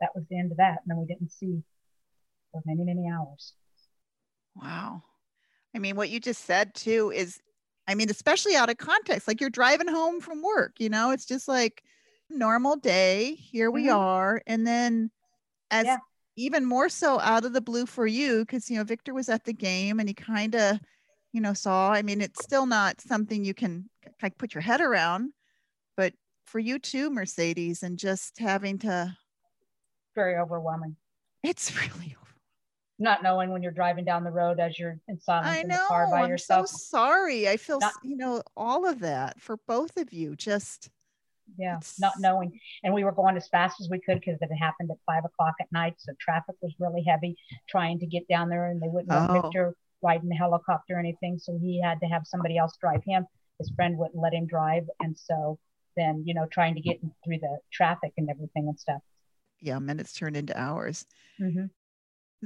that 0.00 0.10
was 0.14 0.24
the 0.28 0.38
end 0.38 0.50
of 0.50 0.58
that. 0.58 0.78
And 0.82 0.88
then 0.88 0.98
we 0.98 1.06
didn't 1.06 1.30
see 1.32 1.62
for 2.52 2.62
many, 2.64 2.84
many 2.84 3.08
hours. 3.08 3.54
Wow. 4.54 5.02
I 5.74 5.78
mean, 5.78 5.96
what 5.96 6.10
you 6.10 6.20
just 6.20 6.44
said 6.44 6.74
too 6.74 7.12
is 7.14 7.40
I 7.88 7.94
mean, 7.94 8.10
especially 8.10 8.54
out 8.54 8.70
of 8.70 8.76
context, 8.76 9.26
like 9.26 9.40
you're 9.40 9.50
driving 9.50 9.88
home 9.88 10.20
from 10.20 10.42
work, 10.42 10.76
you 10.78 10.88
know, 10.88 11.10
it's 11.10 11.24
just 11.24 11.48
like 11.48 11.82
normal 12.28 12.76
day. 12.76 13.34
Here 13.34 13.70
we 13.70 13.86
Mhm. 13.86 13.96
are. 13.96 14.42
And 14.46 14.64
then 14.64 15.10
as 15.72 15.86
Yeah. 15.86 15.98
even 16.36 16.64
more 16.64 16.88
so 16.88 17.18
out 17.18 17.44
of 17.44 17.52
the 17.52 17.60
blue 17.60 17.86
for 17.86 18.06
you, 18.06 18.40
because 18.40 18.70
you 18.70 18.76
know, 18.76 18.84
Victor 18.84 19.12
was 19.12 19.28
at 19.28 19.44
the 19.44 19.52
game 19.52 19.98
and 19.98 20.08
he 20.08 20.14
kind 20.14 20.54
of, 20.54 20.78
you 21.32 21.40
know, 21.40 21.52
saw. 21.52 21.90
I 21.90 22.02
mean, 22.02 22.20
it's 22.20 22.42
still 22.42 22.66
not 22.66 23.00
something 23.00 23.44
you 23.44 23.54
can 23.54 23.90
like 24.22 24.38
put 24.38 24.54
your 24.54 24.62
head 24.62 24.80
around, 24.80 25.32
but 25.96 26.14
for 26.44 26.58
you 26.58 26.78
too, 26.78 27.10
Mercedes, 27.10 27.82
and 27.82 27.98
just 27.98 28.38
having 28.38 28.78
to 28.80 29.16
Very 30.14 30.36
overwhelming. 30.36 30.96
it's 31.42 31.74
really 31.80 32.16
Not 32.98 33.22
knowing 33.22 33.50
when 33.50 33.62
you're 33.62 33.72
driving 33.72 34.04
down 34.04 34.24
the 34.24 34.30
road 34.30 34.60
as 34.60 34.78
you're 34.78 34.98
in 35.08 35.18
silence 35.20 35.46
I 35.48 35.60
in 35.60 35.68
the 35.68 35.80
car 35.88 36.08
by 36.10 36.26
yourself. 36.28 36.58
I'm 36.58 36.62
yourself. 36.62 36.68
so 36.68 36.76
sorry. 36.76 37.48
I 37.48 37.56
feel, 37.56 37.78
Not- 37.80 37.92
you 38.02 38.16
know, 38.16 38.42
all 38.56 38.86
of 38.86 39.00
that 39.00 39.40
for 39.40 39.56
both 39.66 39.96
of 39.96 40.12
you. 40.12 40.36
Just 40.36 40.90
yeah 41.58 41.80
not 41.98 42.12
knowing 42.20 42.60
and 42.84 42.94
we 42.94 43.02
were 43.02 43.10
going 43.10 43.36
as 43.36 43.48
fast 43.48 43.80
as 43.80 43.88
we 43.90 43.98
could 43.98 44.20
because 44.20 44.38
it 44.40 44.54
happened 44.54 44.88
at 44.88 44.96
five 45.04 45.24
o'clock 45.24 45.52
at 45.60 45.66
night 45.72 45.94
so 45.98 46.12
traffic 46.20 46.54
was 46.62 46.72
really 46.78 47.02
heavy 47.02 47.36
trying 47.68 47.98
to 47.98 48.06
get 48.06 48.22
down 48.28 48.48
there 48.48 48.66
and 48.66 48.80
they 48.80 48.86
wouldn't 48.86 49.08
let 49.10 49.28
Oh. 49.30 49.40
victor 49.42 49.74
ride 50.00 50.22
in 50.22 50.28
the 50.28 50.36
helicopter 50.36 50.94
or 50.94 51.00
anything 51.00 51.40
so 51.40 51.58
he 51.60 51.82
had 51.82 51.98
to 52.02 52.06
have 52.06 52.24
somebody 52.24 52.56
else 52.56 52.76
drive 52.80 53.02
him 53.04 53.26
his 53.58 53.68
friend 53.74 53.98
wouldn't 53.98 54.22
let 54.22 54.32
him 54.32 54.46
drive 54.46 54.84
and 55.00 55.18
so 55.18 55.58
then 55.96 56.22
you 56.24 56.34
know 56.34 56.46
trying 56.52 56.76
to 56.76 56.80
get 56.80 57.00
through 57.24 57.38
the 57.40 57.58
traffic 57.72 58.12
and 58.16 58.30
everything 58.30 58.68
and 58.68 58.78
stuff 58.78 59.02
yeah, 59.60 59.78
minutes 59.78 60.12
turned 60.12 60.36
into 60.36 60.58
hours. 60.58 61.06
hmm 61.38 61.66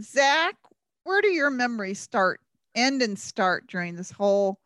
Zach, 0.01 0.57
where 1.05 1.23
do 1.23 1.29
your 1.29 1.51
memories 1.51 2.01
start, 2.01 2.41
end 2.75 3.01
and 3.03 3.19
start 3.19 3.69
during 3.69 3.95
this 3.95 4.11
whole 4.11 4.59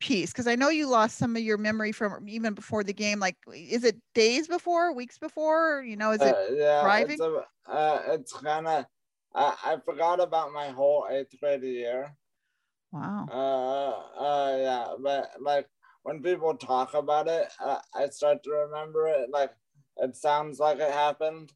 piece? 0.00 0.32
Because 0.32 0.46
I 0.46 0.54
know 0.54 0.70
you 0.70 0.86
lost 0.86 1.18
some 1.18 1.36
of 1.36 1.42
your 1.42 1.58
memory 1.58 1.92
from 1.92 2.26
even 2.28 2.54
before 2.54 2.82
the 2.82 2.94
game. 2.94 3.18
Like, 3.18 3.36
is 3.54 3.84
it 3.84 3.96
days 4.14 4.48
before, 4.48 4.94
weeks 4.94 5.18
before? 5.18 5.82
You 5.86 5.96
know, 5.96 6.12
is 6.12 6.22
it? 6.22 6.34
Uh, 6.34 6.54
yeah, 6.54 6.80
driving? 6.82 7.18
It's, 7.20 7.20
uh, 7.66 8.02
it's 8.06 8.32
kind 8.32 8.66
of. 8.66 8.86
I 9.34 9.56
I 9.64 9.76
forgot 9.84 10.20
about 10.20 10.52
my 10.52 10.68
whole 10.68 11.06
eighth 11.10 11.38
grade 11.40 11.62
year. 11.62 12.14
Wow. 12.92 13.26
Uh, 13.30 14.22
uh, 14.22 14.56
yeah, 14.58 14.88
but 15.00 15.30
like 15.40 15.66
when 16.02 16.22
people 16.22 16.54
talk 16.54 16.94
about 16.94 17.28
it, 17.28 17.48
uh, 17.64 17.78
I 17.94 18.08
start 18.08 18.42
to 18.44 18.50
remember 18.50 19.08
it. 19.08 19.30
Like 19.30 19.52
it 19.98 20.16
sounds 20.16 20.58
like 20.58 20.78
it 20.78 20.92
happened. 20.92 21.52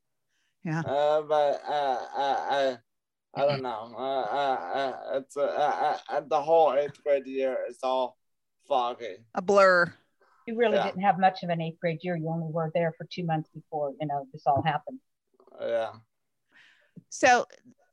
Yeah. 0.67 0.81
Uh, 0.81 1.23
but 1.23 1.63
uh, 1.65 1.99
I, 2.17 2.77
I, 3.37 3.41
I 3.41 3.47
don't 3.47 3.63
know. 3.63 3.95
Uh, 3.97 4.01
uh, 4.01 4.59
uh 4.75 5.19
it's 5.19 5.37
uh, 5.37 5.43
uh, 5.43 5.97
uh, 6.09 6.21
the 6.27 6.43
whole 6.43 6.75
eighth 6.75 7.01
grade 7.05 7.25
year 7.25 7.59
is 7.71 7.79
all 7.85 8.19
foggy. 8.67 9.19
A 9.37 9.43
blur. 9.43 9.95
you 10.49 10.57
really 10.57 10.75
Yeah. 10.75 10.87
didn't 10.87 11.03
have 11.03 11.21
much 11.21 11.45
of 11.45 11.51
an 11.51 11.61
eighth 11.61 11.79
grade 11.81 12.01
year 12.03 12.17
you 12.17 12.29
only 12.29 12.49
were 12.53 12.73
there 12.75 12.93
for 12.99 13.07
two 13.13 13.25
months 13.25 13.49
before 13.55 13.93
you 14.01 14.09
know 14.09 14.27
this 14.33 14.43
all 14.45 14.61
happened 14.63 14.99
Yeah. 15.61 15.93
So 17.11 17.47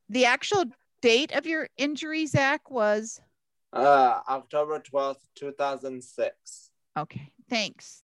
the 0.10 0.26
actual 0.26 0.66
date 1.02 1.32
of 1.32 1.46
your 1.46 1.70
injury, 1.78 2.26
Zach, 2.26 2.72
was 2.72 3.22
Uh, 3.72 4.22
October 4.28 4.80
twelfth, 4.80 5.24
two 5.36 5.52
thousand 5.52 6.04
six. 6.04 6.72
okay. 6.98 7.32
Thanks. 7.52 8.02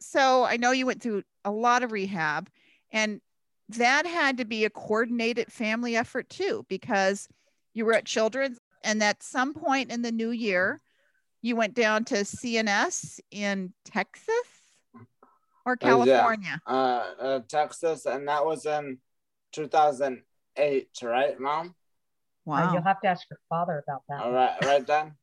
So 0.00 0.44
I 0.44 0.56
know 0.56 0.70
you 0.70 0.86
went 0.86 1.02
through 1.02 1.24
a 1.44 1.50
lot 1.50 1.82
of 1.82 1.90
rehab, 1.90 2.48
and 2.92 3.20
that 3.70 4.06
had 4.06 4.38
to 4.38 4.44
be 4.44 4.64
a 4.64 4.70
coordinated 4.70 5.52
family 5.52 5.96
effort 5.96 6.28
too, 6.28 6.64
because 6.68 7.28
you 7.72 7.84
were 7.84 7.94
at 7.94 8.04
Children's, 8.04 8.58
and 8.82 9.02
at 9.02 9.22
some 9.22 9.54
point 9.54 9.90
in 9.90 10.02
the 10.02 10.12
new 10.12 10.30
year, 10.30 10.80
you 11.42 11.56
went 11.56 11.74
down 11.74 12.04
to 12.06 12.16
CNS 12.16 13.20
in 13.30 13.72
Texas 13.84 14.34
or. 15.64 15.76
California. 15.76 16.60
Uh, 16.66 17.04
uh, 17.20 17.40
Texas, 17.48 18.06
and 18.06 18.28
that 18.28 18.44
was 18.44 18.66
in 18.66 18.98
two 19.52 19.68
thousand 19.68 20.22
eight, 20.56 20.88
right, 21.02 21.38
Mom? 21.38 21.68
Uh, 21.68 21.70
Wow. 22.46 22.72
you'll 22.74 22.82
have 22.82 23.00
to 23.00 23.08
ask 23.08 23.26
your 23.30 23.38
father 23.48 23.82
about 23.86 24.02
that 24.08 24.20
All 24.20 24.30
right, 24.32 24.62
right 24.64 24.86
then. 24.86 25.14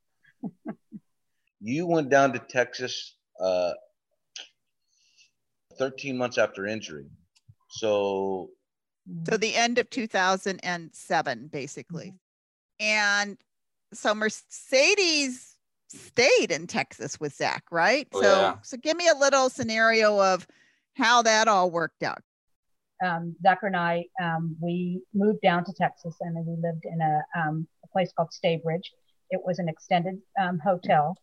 You 1.63 1.85
went 1.85 2.09
down 2.09 2.33
to 2.33 2.39
Texas 2.39 3.15
uh, 3.39 3.73
13 5.77 6.17
months 6.17 6.39
after 6.39 6.65
injury. 6.65 7.05
So 7.71 8.49
So 9.27 9.37
the 9.37 9.55
end 9.55 9.77
of 9.79 9.89
2007, 9.89 11.47
basically. 11.47 12.13
And 12.79 13.37
so 13.93 14.13
Mercedes 14.15 15.55
stayed 15.89 16.51
in 16.51 16.67
Texas 16.67 17.19
with 17.19 17.33
Zach, 17.33 17.63
right? 17.71 18.07
Oh, 18.13 18.21
so 18.21 18.41
yeah. 18.41 18.55
so 18.61 18.77
give 18.77 18.95
me 18.95 19.07
a 19.07 19.15
little 19.17 19.49
scenario 19.49 20.21
of 20.21 20.47
how 20.95 21.21
that 21.23 21.47
all 21.47 21.71
worked 21.71 22.03
out. 22.03 22.21
um, 23.03 23.35
Zachary 23.41 23.69
and 23.69 23.77
I, 23.77 24.05
um, 24.21 24.55
we 24.61 25.01
moved 25.13 25.41
down 25.41 25.65
to 25.65 25.73
Texas 25.73 26.15
and 26.21 26.35
then 26.35 26.45
we 26.45 26.55
lived 26.61 26.85
in 26.85 27.01
a, 27.01 27.23
um, 27.39 27.67
a 27.83 27.87
place 27.87 28.11
called 28.15 28.29
Staybridge. 28.29 28.91
It 29.31 29.41
was 29.43 29.59
an 29.59 29.67
extended 29.67 30.19
um, 30.39 30.59
hotel. 30.59 31.17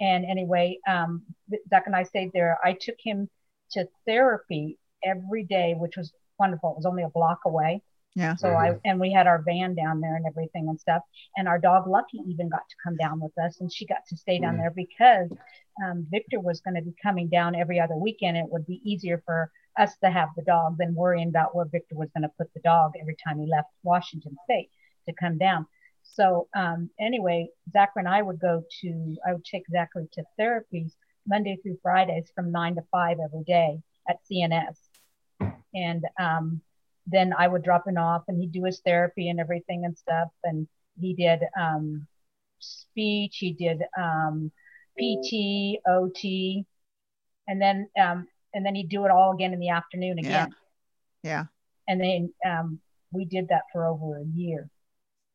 And 0.00 0.24
anyway, 0.24 0.78
um, 0.88 1.22
Zach 1.70 1.84
and 1.86 1.96
I 1.96 2.02
stayed 2.02 2.30
there. 2.32 2.58
I 2.64 2.74
took 2.74 2.96
him 2.98 3.30
to 3.72 3.88
therapy 4.06 4.78
every 5.04 5.44
day, 5.44 5.74
which 5.76 5.96
was 5.96 6.12
wonderful. 6.38 6.70
It 6.70 6.76
was 6.76 6.86
only 6.86 7.02
a 7.02 7.08
block 7.08 7.40
away. 7.46 7.82
Yeah. 8.16 8.36
So 8.36 8.50
I, 8.50 8.76
and 8.84 9.00
we 9.00 9.12
had 9.12 9.26
our 9.26 9.42
van 9.42 9.74
down 9.74 10.00
there 10.00 10.14
and 10.14 10.24
everything 10.24 10.68
and 10.68 10.78
stuff. 10.78 11.02
And 11.36 11.48
our 11.48 11.58
dog 11.58 11.88
Lucky 11.88 12.18
even 12.28 12.48
got 12.48 12.62
to 12.68 12.76
come 12.84 12.96
down 12.96 13.20
with 13.20 13.36
us 13.38 13.60
and 13.60 13.72
she 13.72 13.86
got 13.86 14.06
to 14.08 14.16
stay 14.16 14.38
down 14.38 14.54
Mm. 14.54 14.58
there 14.58 14.70
because 14.70 15.30
um, 15.84 16.06
Victor 16.10 16.38
was 16.38 16.60
going 16.60 16.76
to 16.76 16.82
be 16.82 16.94
coming 17.02 17.28
down 17.28 17.56
every 17.56 17.80
other 17.80 17.96
weekend. 17.96 18.36
It 18.36 18.46
would 18.48 18.66
be 18.66 18.80
easier 18.84 19.20
for 19.26 19.50
us 19.76 19.96
to 20.04 20.10
have 20.10 20.28
the 20.36 20.44
dog 20.44 20.76
than 20.78 20.94
worrying 20.94 21.28
about 21.28 21.56
where 21.56 21.64
Victor 21.64 21.96
was 21.96 22.08
going 22.16 22.22
to 22.22 22.30
put 22.38 22.54
the 22.54 22.60
dog 22.60 22.92
every 23.00 23.16
time 23.26 23.40
he 23.40 23.48
left 23.50 23.70
Washington 23.82 24.36
State 24.44 24.70
to 25.08 25.14
come 25.14 25.36
down. 25.36 25.66
So 26.04 26.46
um, 26.54 26.90
anyway, 27.00 27.48
Zachary 27.72 28.02
and 28.02 28.08
I 28.08 28.22
would 28.22 28.38
go 28.38 28.62
to, 28.82 29.16
I 29.26 29.32
would 29.32 29.44
take 29.44 29.64
Zachary 29.72 30.06
to 30.12 30.22
therapies 30.38 30.92
Monday 31.26 31.58
through 31.62 31.78
Fridays 31.82 32.30
from 32.34 32.52
nine 32.52 32.76
to 32.76 32.82
five 32.92 33.16
every 33.24 33.42
day 33.44 33.80
at 34.08 34.18
CNS. 34.30 34.76
And 35.74 36.04
um, 36.18 36.60
then 37.06 37.32
I 37.36 37.48
would 37.48 37.62
drop 37.62 37.86
him 37.86 37.98
off 37.98 38.24
and 38.28 38.40
he'd 38.40 38.52
do 38.52 38.64
his 38.64 38.80
therapy 38.80 39.28
and 39.28 39.40
everything 39.40 39.84
and 39.84 39.96
stuff. 39.96 40.28
And 40.42 40.68
he 41.00 41.14
did 41.14 41.40
um, 41.58 42.06
speech, 42.58 43.38
he 43.38 43.52
did 43.52 43.82
um, 43.98 44.52
PT, 44.98 45.80
OT, 45.86 46.64
and 47.48 47.60
then 47.60 47.88
um, 48.00 48.26
and 48.54 48.64
then 48.64 48.74
he'd 48.74 48.88
do 48.88 49.04
it 49.04 49.10
all 49.10 49.32
again 49.32 49.52
in 49.52 49.58
the 49.58 49.70
afternoon 49.70 50.18
again. 50.18 50.54
Yeah. 51.22 51.44
And 51.88 52.00
then 52.00 52.32
um, 52.46 52.80
we 53.12 53.24
did 53.24 53.48
that 53.48 53.62
for 53.72 53.86
over 53.86 54.18
a 54.18 54.24
year. 54.24 54.70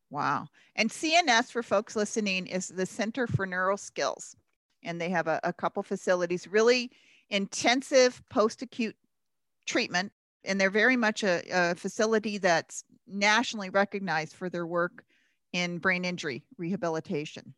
Wow. 0.09 0.47
And 0.75 0.89
CNS, 0.89 1.51
for 1.51 1.61
folks 1.61 1.95
listening, 1.95 2.47
is 2.47 2.69
the 2.69 2.85
Centre 2.85 3.27
for 3.27 3.45
Neuro 3.45 3.75
Skills. 3.75 4.35
And 4.83 4.99
they 4.99 5.09
have 5.09 5.27
a, 5.27 5.39
a 5.43 5.53
couple 5.53 5.83
facilities, 5.83 6.47
really 6.47 6.89
intensive 7.29 8.21
post 8.29 8.61
acute 8.61 8.95
treatment. 9.65 10.11
And 10.45 10.59
they're 10.59 10.69
very 10.69 10.95
much 10.95 11.23
a, 11.23 11.43
a 11.51 11.75
facility 11.75 12.37
that's 12.37 12.83
nationally 13.07 13.69
recognized 13.69 14.35
for 14.35 14.49
their 14.49 14.65
work 14.65 15.03
in 15.53 15.79
brain 15.79 16.05
injury 16.05 16.43
rehabilitation. 16.57 17.53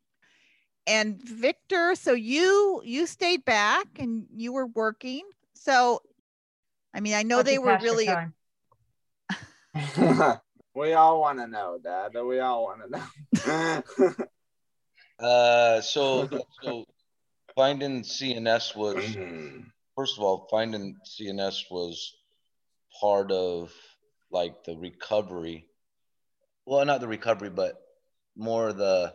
And 0.88 1.21
Victor, 1.21 1.93
so 1.95 2.13
you 2.13 2.81
you 2.83 3.05
stayed 3.05 3.45
back 3.45 3.88
and 4.00 4.25
you 4.35 4.51
were 4.51 4.65
working. 4.67 5.21
So 5.53 6.01
I 6.93 7.01
mean, 7.01 7.13
I 7.13 7.23
know 7.23 7.38
How'd 7.38 7.45
they 7.45 7.59
were 7.59 7.77
really 7.81 8.09
we 10.75 10.93
all 10.93 11.21
want 11.21 11.39
to 11.39 11.47
know, 11.47 11.79
Dad. 11.81 12.11
We 12.13 12.39
all 12.39 12.63
want 12.63 12.81
to 12.83 12.89
know. 13.47 14.25
Uh, 15.21 15.79
so, 15.81 16.27
so 16.63 16.85
finding 17.55 18.01
CNS 18.01 18.75
was 18.75 18.95
Mm-hmm. 18.95 19.59
first 19.95 20.17
of 20.17 20.23
all 20.23 20.47
finding 20.50 20.95
CNS 21.05 21.69
was 21.69 22.15
part 23.01 23.31
of 23.31 23.74
like 24.31 24.63
the 24.65 24.77
recovery. 24.77 25.67
Well, 26.65 26.86
not 26.86 27.01
the 27.01 27.08
recovery, 27.08 27.50
but 27.50 27.81
more 28.36 28.74
the 28.74 29.13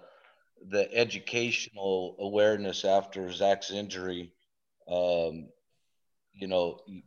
the 0.68 0.92
educational 0.94 2.16
awareness 2.20 2.84
after 2.84 3.32
Zach's 3.32 3.70
injury. 3.70 4.32
Um, 4.88 5.48
you 6.34 6.48
know, 6.48 6.80
you, 6.86 7.02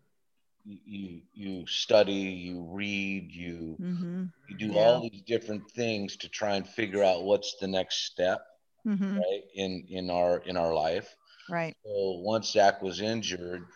you 0.65 1.21
you 1.33 1.67
study, 1.67 2.13
you 2.13 2.63
read, 2.71 3.31
you 3.31 3.79
Mm-hmm. 3.81 4.25
you 4.47 4.57
do 4.57 4.73
Yeah. 4.73 4.77
all 4.77 5.09
these 5.09 5.21
different 5.25 5.71
things 5.71 6.17
to 6.17 6.29
try 6.29 6.55
and 6.55 6.67
figure 6.67 7.03
out 7.03 7.23
what's 7.23 7.55
the 7.59 7.67
next 7.67 8.05
step, 8.05 8.41
Mm-hmm. 8.87 9.19
right? 9.19 9.43
In 9.55 9.85
in 9.89 10.09
our 10.11 10.37
in 10.39 10.57
our 10.57 10.73
life. 10.73 11.15
Right. 11.47 11.75
So 11.85 12.19
once 12.21 12.51
Zach 12.51 12.81
was 12.81 13.01
injured 13.01 13.67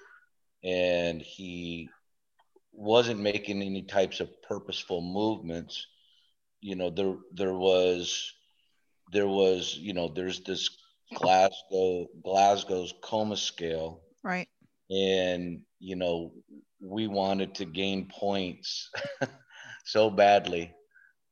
and 0.63 1.21
he 1.21 1.93
wasn't 2.73 3.19
making 3.21 3.61
any 3.61 3.83
types 3.83 4.19
of 4.19 4.29
purposeful 4.43 5.01
movements, 5.01 5.87
you 6.61 6.75
know, 6.75 6.89
there 6.89 7.15
there 7.33 7.53
was 7.53 8.33
there 9.11 9.27
was, 9.27 9.77
you 9.77 9.93
know, 9.93 10.07
there's 10.09 10.41
this 10.43 10.69
Glasgow 11.15 12.07
Glasgow's 12.23 12.93
coma 13.01 13.37
scale. 13.37 14.01
Right. 14.23 14.47
and 14.89 15.61
you 15.79 15.95
know 15.97 16.33
we 16.81 17.07
wanted 17.07 17.55
to 17.55 17.65
gain 17.65 18.07
points 18.09 18.89
so 19.85 20.09
badly. 20.09 20.73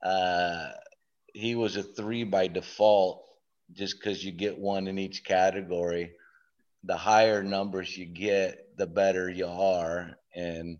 Uh 0.03 0.71
he 1.33 1.55
was 1.55 1.77
a 1.77 1.83
three 1.83 2.23
by 2.25 2.47
default 2.47 3.23
just 3.73 3.97
because 3.99 4.23
you 4.23 4.31
get 4.31 4.57
one 4.59 4.87
in 4.87 4.97
each 4.99 5.23
category. 5.23 6.11
The 6.83 6.97
higher 6.97 7.43
numbers 7.43 7.97
you 7.97 8.05
get 8.05 8.77
the 8.77 8.87
better 8.87 9.29
you 9.29 9.47
are. 9.47 10.17
And 10.35 10.79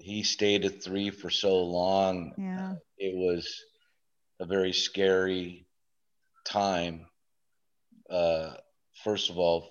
he 0.00 0.22
stayed 0.22 0.64
at 0.64 0.82
three 0.82 1.10
for 1.10 1.30
so 1.30 1.62
long 1.62 2.34
Yeah. 2.38 2.74
it 2.98 3.14
was 3.14 3.64
a 4.40 4.46
very 4.46 4.72
scary 4.72 5.66
time. 6.44 7.06
Uh, 8.08 8.54
first 9.04 9.30
of 9.30 9.38
all, 9.38 9.70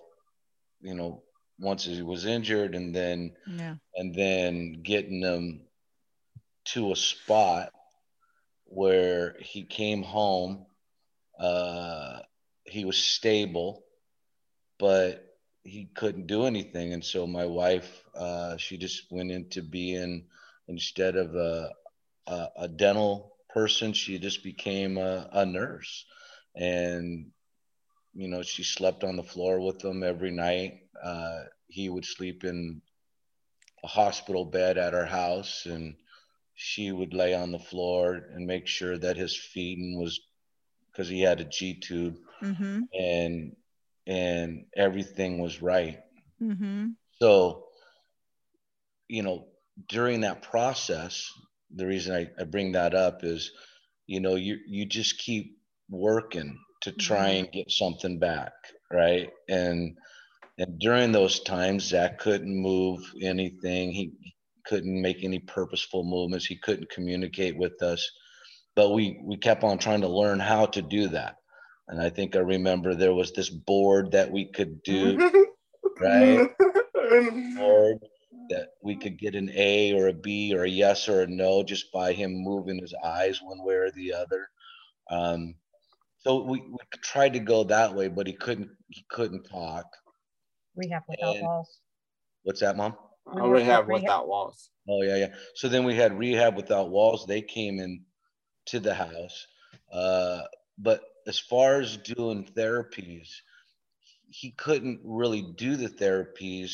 you 0.81 0.93
know, 0.93 1.23
once 1.57 1.83
he 1.83 2.01
was 2.01 2.25
injured, 2.25 2.75
and 2.75 2.95
then 2.95 3.35
Yeah. 3.47 3.75
and 3.95 4.15
then 4.15 4.81
getting 4.83 5.21
him 5.21 5.67
to 6.65 6.91
a 6.91 6.95
spot 6.95 7.73
where 8.65 9.35
he 9.39 9.63
came 9.63 10.03
home. 10.03 10.65
Uh, 11.37 12.19
he 12.65 12.85
was 12.85 12.97
stable, 12.97 13.83
but 14.77 15.28
he 15.63 15.85
couldn't 15.95 16.27
do 16.27 16.45
anything, 16.45 16.93
and 16.93 17.03
so 17.03 17.27
my 17.27 17.45
wife, 17.45 18.03
uh, 18.15 18.57
she 18.57 18.77
just 18.77 19.11
went 19.11 19.31
into 19.31 19.61
being 19.61 20.27
instead 20.67 21.15
of 21.15 21.35
a 21.35 21.71
a, 22.27 22.47
a 22.57 22.67
dental 22.67 23.35
person, 23.49 23.93
she 23.93 24.19
just 24.19 24.43
became 24.43 24.97
a, 24.97 25.29
a 25.33 25.45
nurse, 25.45 26.05
and 26.55 27.31
you 28.13 28.27
know 28.27 28.41
she 28.43 28.63
slept 28.63 29.03
on 29.03 29.15
the 29.15 29.23
floor 29.23 29.59
with 29.59 29.83
him 29.83 30.03
every 30.03 30.31
night. 30.31 30.79
Uh, 31.03 31.43
he 31.67 31.89
would 31.89 32.05
sleep 32.05 32.43
in 32.43 32.81
a 33.83 33.87
hospital 33.87 34.45
bed 34.45 34.77
at 34.77 34.93
our 34.93 35.05
house, 35.05 35.65
and 35.65 35.95
she 36.55 36.91
would 36.91 37.13
lay 37.13 37.33
on 37.33 37.51
the 37.51 37.59
floor 37.59 38.15
and 38.15 38.45
make 38.47 38.67
sure 38.67 38.97
that 38.97 39.17
his 39.17 39.35
feeding 39.37 39.97
was 39.99 40.19
because 40.91 41.07
he 41.09 41.21
had 41.21 41.39
a 41.41 41.45
G 41.45 41.79
tube 41.79 42.17
Mm-hmm. 42.43 42.81
and 42.93 43.55
and 44.07 44.65
everything 44.75 45.39
was 45.39 45.61
right. 45.61 45.99
Mm-hmm. 46.41 46.89
So, 47.21 47.65
you 49.07 49.23
know, 49.23 49.47
during 49.87 50.21
that 50.21 50.41
process, 50.41 51.31
the 51.73 51.85
reason 51.85 52.15
I, 52.15 52.41
I 52.41 52.45
bring 52.45 52.73
that 52.73 52.93
up 52.93 53.23
is, 53.23 53.51
you 54.07 54.19
know, 54.19 54.35
you 54.35 54.57
you 54.67 54.85
just 54.85 55.19
keep 55.19 55.57
working 55.89 56.57
to 56.81 56.91
try 56.91 57.29
and 57.29 57.51
get 57.51 57.69
something 57.71 58.19
back, 58.19 58.53
right? 58.91 59.29
And 59.47 59.97
and 60.57 60.79
during 60.79 61.11
those 61.11 61.41
times, 61.41 61.83
Zach 61.83 62.19
couldn't 62.19 62.53
move 62.53 62.99
anything. 63.21 63.91
He 63.91 64.13
couldn't 64.65 65.01
make 65.01 65.23
any 65.23 65.39
purposeful 65.39 66.03
movements. 66.03 66.45
He 66.45 66.57
couldn't 66.57 66.89
communicate 66.89 67.57
with 67.57 67.81
us. 67.81 68.09
But 68.75 68.91
we 68.91 69.19
we 69.23 69.37
kept 69.37 69.63
on 69.63 69.77
trying 69.77 70.01
to 70.01 70.07
learn 70.07 70.39
how 70.39 70.65
to 70.67 70.81
do 70.81 71.07
that. 71.09 71.38
And 71.89 71.99
I 71.99 72.09
think 72.09 72.35
I 72.35 72.39
remember 72.39 72.93
there 72.93 73.13
was 73.13 73.31
this 73.33 73.49
board 73.49 74.11
that 74.11 74.31
we 74.31 74.45
could 74.45 74.81
do 74.83 75.47
right? 75.99 76.49
board 77.57 77.97
that 78.49 78.69
we 78.83 78.95
could 78.95 79.17
get 79.17 79.35
an 79.35 79.49
A 79.55 79.93
or 79.93 80.07
a 80.07 80.13
B 80.13 80.53
or 80.55 80.63
a 80.63 80.69
yes 80.69 81.09
or 81.09 81.21
a 81.21 81.27
no 81.27 81.63
just 81.63 81.91
by 81.91 82.13
him 82.13 82.31
moving 82.35 82.79
his 82.79 82.93
eyes 83.03 83.41
one 83.41 83.63
way 83.63 83.73
or 83.75 83.91
the 83.91 84.13
other. 84.13 84.47
Um, 85.09 85.55
so 86.19 86.43
we, 86.43 86.59
we 86.59 86.77
tried 87.03 87.33
to 87.33 87.39
go 87.39 87.63
that 87.65 87.93
way, 87.95 88.07
but 88.07 88.27
he 88.27 88.33
couldn't 88.33 88.69
he 88.89 89.03
couldn't 89.09 89.43
talk. 89.49 89.85
Rehab 90.75 91.03
without 91.09 91.35
And- 91.35 91.45
walls. 91.45 91.79
What's 92.43 92.61
that, 92.61 92.77
mom? 92.77 92.95
Oh, 93.31 93.49
we 93.49 93.61
have 93.63 93.87
without 93.87 94.27
walls. 94.27 94.69
Oh 94.87 95.01
yeah, 95.03 95.17
yeah. 95.17 95.27
So 95.55 95.67
then 95.67 95.83
we 95.83 95.95
had 95.95 96.17
rehab 96.17 96.55
without 96.55 96.89
walls. 96.89 97.25
They 97.25 97.41
came 97.41 97.79
in 97.79 98.01
to 98.67 98.79
the 98.79 98.93
house. 98.93 99.45
Uh, 99.91 100.41
but 100.77 101.01
as 101.29 101.39
far 101.39 101.81
as 101.81 101.97
doing 101.97 102.45
therapies, 102.45 103.29
he 104.29 104.51
couldn't 104.51 105.01
really 105.03 105.41
do 105.41 105.75
the 105.77 105.89
therapies 105.89 106.71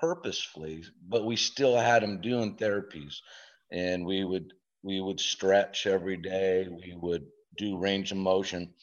purposefully, 0.00 0.84
but 1.08 1.24
we 1.26 1.36
still 1.36 1.76
had 1.76 2.02
him 2.02 2.20
doing 2.20 2.56
therapies. 2.56 3.16
And 3.72 4.04
we 4.06 4.24
would 4.24 4.54
we 4.82 5.00
would 5.00 5.20
stretch 5.20 5.86
every 5.86 6.16
day. 6.18 6.68
We 6.68 6.94
would 6.96 7.26
do 7.58 7.78
range 7.78 8.12
of 8.12 8.18
motion 8.18 8.74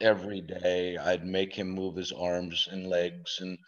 every 0.00 0.42
day. 0.42 0.96
I'd 0.96 1.26
make 1.26 1.54
him 1.54 1.70
move 1.70 1.96
his 1.96 2.12
arms 2.12 2.68
and 2.70 2.88
legs 2.88 3.38
and 3.40 3.58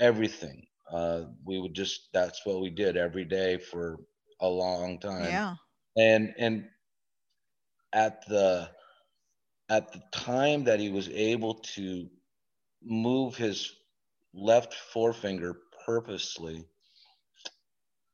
everything. 0.00 0.66
Uh, 0.92 1.24
we 1.44 1.60
would 1.60 1.74
just 1.74 2.08
that's 2.12 2.46
what 2.46 2.60
we 2.60 2.70
did 2.70 2.96
every 2.96 3.24
day 3.26 3.58
for 3.58 3.98
a 4.40 4.48
long 4.48 5.00
time 5.00 5.22
Yeah. 5.30 5.56
and 5.96 6.34
and 6.38 6.68
at 7.92 8.26
the 8.26 8.70
at 9.68 9.92
the 9.92 10.00
time 10.12 10.64
that 10.64 10.80
he 10.80 10.90
was 10.90 11.08
able 11.08 11.54
to 11.54 12.08
move 12.82 13.36
his 13.36 13.72
left 14.34 14.74
forefinger 14.74 15.56
purposely 15.84 16.64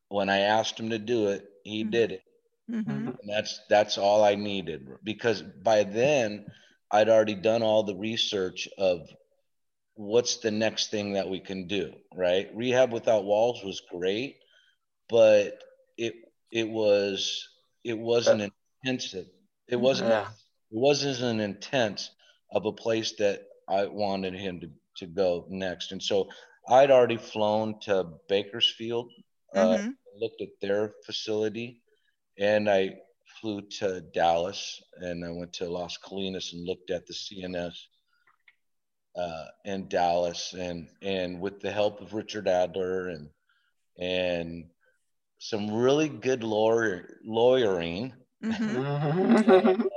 when 0.09 0.29
i 0.29 0.39
asked 0.39 0.79
him 0.79 0.91
to 0.91 0.99
do 0.99 1.29
it 1.29 1.49
he 1.65 1.85
Mhm. 1.85 1.91
did 1.91 2.13
it 2.13 2.23
Mm-hmm. 2.71 3.09
and 3.09 3.19
that's 3.27 3.61
that's 3.69 3.99
all 3.99 4.25
i 4.25 4.35
needed 4.35 4.87
because 5.03 5.43
by 5.43 5.83
then 5.83 6.47
i'd 6.93 7.09
already 7.09 7.35
done 7.35 7.63
all 7.63 7.83
the 7.83 7.97
research 7.97 8.69
of 8.79 9.09
what's 9.95 10.37
the 10.39 10.51
next 10.51 10.91
thing 10.91 11.13
that 11.15 11.29
we 11.29 11.41
can 11.41 11.67
do 11.67 11.93
right 12.15 12.49
rehab 12.55 12.93
without 12.93 13.25
walls 13.25 13.63
was 13.65 13.83
great 13.91 14.37
but 15.09 15.59
it 15.99 16.15
it 16.51 16.69
was 16.69 17.49
it 17.85 17.99
wasn't 17.99 18.53
intensive 18.85 19.27
it 19.69 19.77
wasn't 19.77 20.09
Yeah. 20.09 20.29
It 20.73 20.79
wasn't 20.79 21.21
an 21.21 21.41
intense 21.41 22.11
of 22.51 22.65
a 22.67 22.73
place 22.73 23.13
that 23.19 23.43
i 23.69 23.85
wanted 23.87 24.35
him 24.35 24.61
to 24.61 24.69
to 24.97 25.07
go 25.07 25.47
next 25.49 25.93
and 25.93 26.03
so 26.03 26.29
i'd 26.71 26.91
already 26.91 27.17
flown 27.17 27.79
to 27.81 28.05
bakersfield 28.29 29.11
uh, 29.55 29.77
Mhm. 29.79 29.95
looked 30.19 30.41
at 30.43 30.49
their 30.61 30.95
facility 31.07 31.81
and 32.39 32.69
I 32.69 32.95
flew 33.41 33.61
to 33.79 34.01
Dallas 34.01 34.83
and 34.97 35.25
I 35.25 35.31
went 35.31 35.53
to 35.55 35.69
Las 35.69 35.99
Colinas 35.99 36.53
and 36.53 36.67
looked 36.67 36.91
at 36.91 37.07
the 37.07 37.13
CNS 37.15 37.75
uh, 39.17 39.45
in 39.65 39.89
Dallas 39.89 40.55
and 40.55 40.89
and 41.03 41.41
with 41.41 41.61
the 41.61 41.71
help 41.71 42.01
of 42.01 42.15
Richard 42.15 42.49
Adler 42.49 43.09
and 43.09 43.29
and 43.99 44.65
some 45.39 45.73
really 45.73 46.09
good 46.09 46.43
lawyer 46.43 47.19
lawyering, 47.25 48.13
Mm-hmm. 48.43 49.83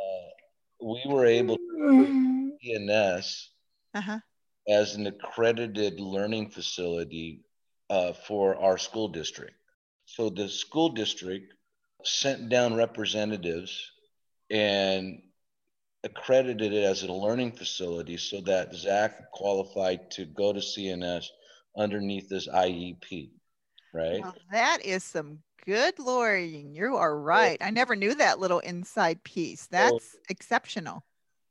we 0.86 1.02
were 1.08 1.26
able 1.26 1.58
to 1.58 2.58
CNS 2.64 3.48
Uh-huh. 3.96 4.20
as 4.68 4.96
an 4.96 5.08
accredited 5.08 6.00
learning 6.00 6.50
facility 6.52 7.42
uh, 7.90 8.14
for 8.14 8.56
our 8.58 8.78
school 8.78 9.08
district. 9.08 9.56
So 10.06 10.30
the 10.30 10.48
school 10.50 10.90
district 10.90 11.54
sent 12.04 12.50
down 12.50 12.76
representatives 12.76 13.72
and 14.52 15.22
accredited 16.04 16.72
it 16.74 16.84
as 16.84 17.02
a 17.02 17.12
learning 17.12 17.54
facility 17.54 18.18
so 18.18 18.42
that 18.42 18.76
Zach 18.76 19.32
qualified 19.32 20.12
to 20.12 20.26
go 20.26 20.54
to 20.54 20.60
CNS 20.60 21.26
underneath 21.76 22.30
this 22.30 22.48
IEP, 22.48 23.32
right? 23.92 24.22
Well, 24.22 24.36
that 24.52 24.86
is 24.86 25.04
some 25.04 25.40
Good 25.66 25.98
Lord, 25.98 26.44
you 26.44 26.96
are 26.96 27.20
right. 27.20 27.58
I 27.60 27.72
never 27.72 27.96
knew 27.96 28.14
that 28.16 28.40
little 28.40 28.60
inside 28.60 29.24
piece. 29.24 29.66
That's 29.66 30.16
exceptional. 30.30 31.04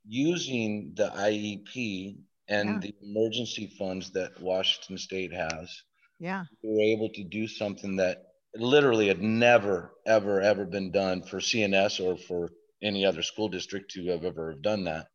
Using 0.07 0.93
the 0.95 1.09
IEP 1.09 2.17
and 2.47 2.69
yeah. 2.69 2.79
the 2.79 2.95
emergency 3.01 3.73
funds 3.77 4.11
that 4.11 4.39
Washington 4.39 4.97
State 4.97 5.33
has, 5.33 5.83
yeah, 6.19 6.45
we 6.63 6.69
were 6.69 6.81
able 6.81 7.09
to 7.09 7.23
do 7.25 7.45
something 7.47 7.97
that 7.97 8.23
literally 8.55 9.09
had 9.09 9.21
never, 9.21 9.91
ever, 10.05 10.39
ever 10.39 10.65
been 10.65 10.91
done 10.91 11.21
for 11.21 11.39
CNS 11.39 11.99
or 11.99 12.15
for 12.17 12.49
any 12.81 13.05
other 13.05 13.21
school 13.21 13.49
district 13.49 13.91
to 13.91 14.07
have 14.07 14.23
ever 14.23 14.51
have 14.51 14.61
done 14.61 14.85
that. 14.85 15.07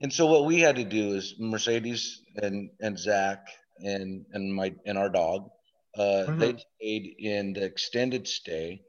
And 0.00 0.12
so 0.12 0.26
what 0.26 0.46
we 0.46 0.60
had 0.60 0.76
to 0.76 0.84
do 0.84 1.12
is 1.12 1.34
Mercedes 1.38 2.22
and 2.36 2.70
and 2.80 2.98
Zach 2.98 3.46
and 3.80 4.24
and 4.32 4.54
my 4.54 4.74
and 4.86 4.96
our 4.96 5.10
dog, 5.10 5.50
uh, 5.96 6.00
mm-hmm. 6.00 6.38
they 6.38 6.64
stayed 6.78 7.14
in 7.18 7.52
the 7.52 7.64
extended 7.64 8.26
stay. 8.26 8.82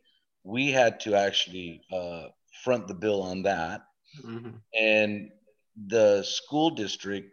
We 0.43 0.71
had 0.71 0.99
to 1.01 1.15
actually 1.15 1.81
uh, 1.91 2.27
front 2.63 2.87
the 2.87 2.93
bill 2.93 3.21
on 3.23 3.43
that, 3.43 3.81
mm-hmm. 4.23 4.57
and 4.73 5.29
the 5.87 6.23
school 6.23 6.71
district 6.71 7.31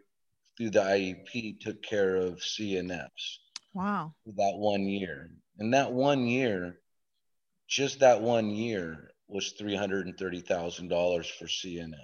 through 0.56 0.70
the 0.70 0.80
IEP 0.80 1.60
took 1.60 1.82
care 1.82 2.16
of 2.16 2.36
CNFs. 2.36 3.38
Wow. 3.74 4.14
That 4.26 4.56
one 4.56 4.86
year, 4.86 5.30
and 5.58 5.72
that 5.74 5.92
one 5.92 6.26
year, 6.26 6.78
just 7.68 8.00
that 8.00 8.20
one 8.20 8.50
year 8.50 9.12
was 9.28 9.52
three 9.52 9.76
hundred 9.76 10.06
and 10.06 10.18
thirty 10.18 10.40
thousand 10.40 10.88
dollars 10.88 11.26
for 11.26 11.46
CNS, 11.46 11.94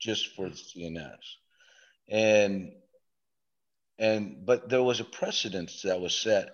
just 0.00 0.34
for 0.34 0.48
the 0.48 0.56
CNS, 0.56 1.18
and 2.08 2.72
and 3.98 4.44
but 4.44 4.68
there 4.68 4.82
was 4.82 5.00
a 5.00 5.04
precedence 5.04 5.82
that 5.82 6.00
was 6.00 6.16
set 6.16 6.50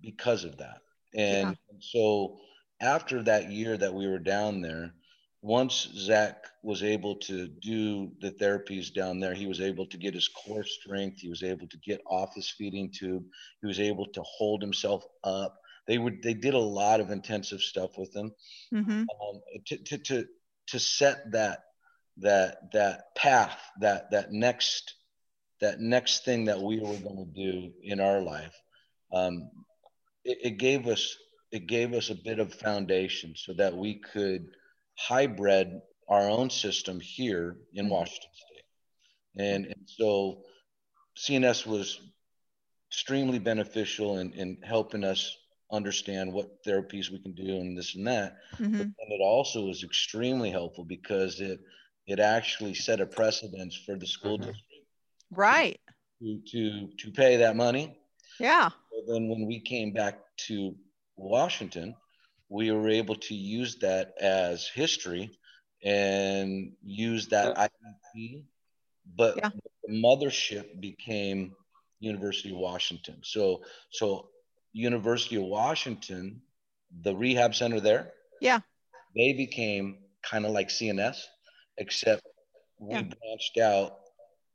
because 0.00 0.44
of 0.44 0.58
that, 0.58 0.80
and 1.14 1.50
yeah. 1.50 1.78
so 1.80 2.38
after 2.80 3.22
that 3.22 3.50
year 3.50 3.76
that 3.76 3.94
we 3.94 4.08
were 4.08 4.18
down 4.18 4.60
there, 4.60 4.94
once 5.42 5.88
Zach 5.94 6.44
was 6.62 6.82
able 6.82 7.16
to 7.16 7.48
do 7.48 8.12
the 8.20 8.30
therapies 8.30 8.92
down 8.92 9.20
there, 9.20 9.34
he 9.34 9.46
was 9.46 9.60
able 9.60 9.86
to 9.86 9.96
get 9.96 10.14
his 10.14 10.28
core 10.28 10.64
strength. 10.64 11.18
He 11.20 11.28
was 11.28 11.42
able 11.42 11.66
to 11.68 11.78
get 11.78 12.02
off 12.06 12.34
his 12.34 12.50
feeding 12.50 12.90
tube. 12.92 13.24
He 13.60 13.66
was 13.66 13.80
able 13.80 14.06
to 14.06 14.22
hold 14.22 14.60
himself 14.60 15.04
up. 15.24 15.56
They 15.86 15.98
would 15.98 16.22
they 16.22 16.34
did 16.34 16.54
a 16.54 16.58
lot 16.58 17.00
of 17.00 17.10
intensive 17.10 17.60
stuff 17.60 17.96
with 17.96 18.14
him 18.14 18.32
mm-hmm. 18.72 19.00
um, 19.00 19.40
to, 19.66 19.76
to 19.78 19.98
to 19.98 20.26
to 20.68 20.78
set 20.78 21.32
that 21.32 21.60
that 22.18 22.72
that 22.72 23.14
path 23.16 23.58
that 23.80 24.10
that 24.10 24.30
next 24.32 24.94
that 25.60 25.80
next 25.80 26.24
thing 26.24 26.46
that 26.46 26.60
we 26.60 26.78
were 26.80 26.96
going 26.96 27.24
to 27.24 27.32
do 27.34 27.72
in 27.82 28.00
our 28.00 28.20
life. 28.20 28.54
Um, 29.12 29.50
it, 30.24 30.38
it 30.42 30.58
gave 30.58 30.86
us 30.86 31.16
it 31.52 31.66
gave 31.66 31.94
us 31.94 32.10
a 32.10 32.14
bit 32.14 32.38
of 32.38 32.54
foundation 32.54 33.34
so 33.36 33.52
that 33.54 33.76
we 33.76 34.00
could 34.12 34.46
hybrid 34.96 35.80
our 36.08 36.28
own 36.28 36.48
system 36.48 37.00
here 37.00 37.56
in 37.74 37.86
mm-hmm. 37.86 37.94
Washington 37.94 38.30
State. 38.32 39.44
And, 39.44 39.66
and 39.66 39.82
so 39.86 40.42
CNS 41.18 41.66
was 41.66 42.00
extremely 42.88 43.38
beneficial 43.38 44.18
in, 44.18 44.32
in 44.34 44.58
helping 44.62 45.04
us 45.04 45.36
understand 45.72 46.32
what 46.32 46.62
therapies 46.64 47.10
we 47.10 47.18
can 47.18 47.32
do 47.32 47.56
and 47.56 47.76
this 47.76 47.94
and 47.94 48.06
that. 48.06 48.36
Mm-hmm. 48.58 48.80
And 48.80 48.94
it 49.08 49.20
also 49.20 49.66
was 49.66 49.82
extremely 49.82 50.50
helpful 50.50 50.84
because 50.84 51.40
it 51.40 51.60
it 52.06 52.18
actually 52.18 52.74
set 52.74 53.00
a 53.00 53.06
precedence 53.06 53.76
for 53.86 53.96
the 53.96 54.06
school 54.06 54.38
mm-hmm. 54.38 54.50
district. 54.50 54.69
Right. 55.30 55.80
To, 56.22 56.40
to 56.52 56.88
to 56.98 57.10
pay 57.12 57.36
that 57.38 57.56
money. 57.56 57.96
Yeah. 58.38 58.68
So 58.68 59.12
then 59.12 59.28
when 59.28 59.46
we 59.46 59.60
came 59.60 59.92
back 59.92 60.18
to 60.48 60.74
Washington, 61.16 61.94
we 62.48 62.70
were 62.72 62.88
able 62.88 63.14
to 63.14 63.34
use 63.34 63.76
that 63.76 64.14
as 64.20 64.68
history 64.68 65.30
and 65.84 66.72
use 66.82 67.28
that 67.28 67.56
IEP, 67.56 68.44
but 69.16 69.36
yeah. 69.36 69.50
the 69.84 69.94
mothership 69.94 70.80
became 70.80 71.54
University 72.00 72.50
of 72.50 72.56
Washington. 72.56 73.18
So, 73.22 73.62
so 73.90 74.28
University 74.72 75.36
of 75.36 75.44
Washington, 75.44 76.42
the 77.02 77.14
rehab 77.14 77.54
center 77.54 77.80
there, 77.80 78.12
yeah, 78.40 78.60
they 79.16 79.32
became 79.32 79.98
kind 80.22 80.44
of 80.44 80.52
like 80.52 80.68
CNS, 80.68 81.18
except 81.78 82.22
we 82.78 82.94
yeah. 82.94 83.02
branched 83.02 83.58
out, 83.58 83.98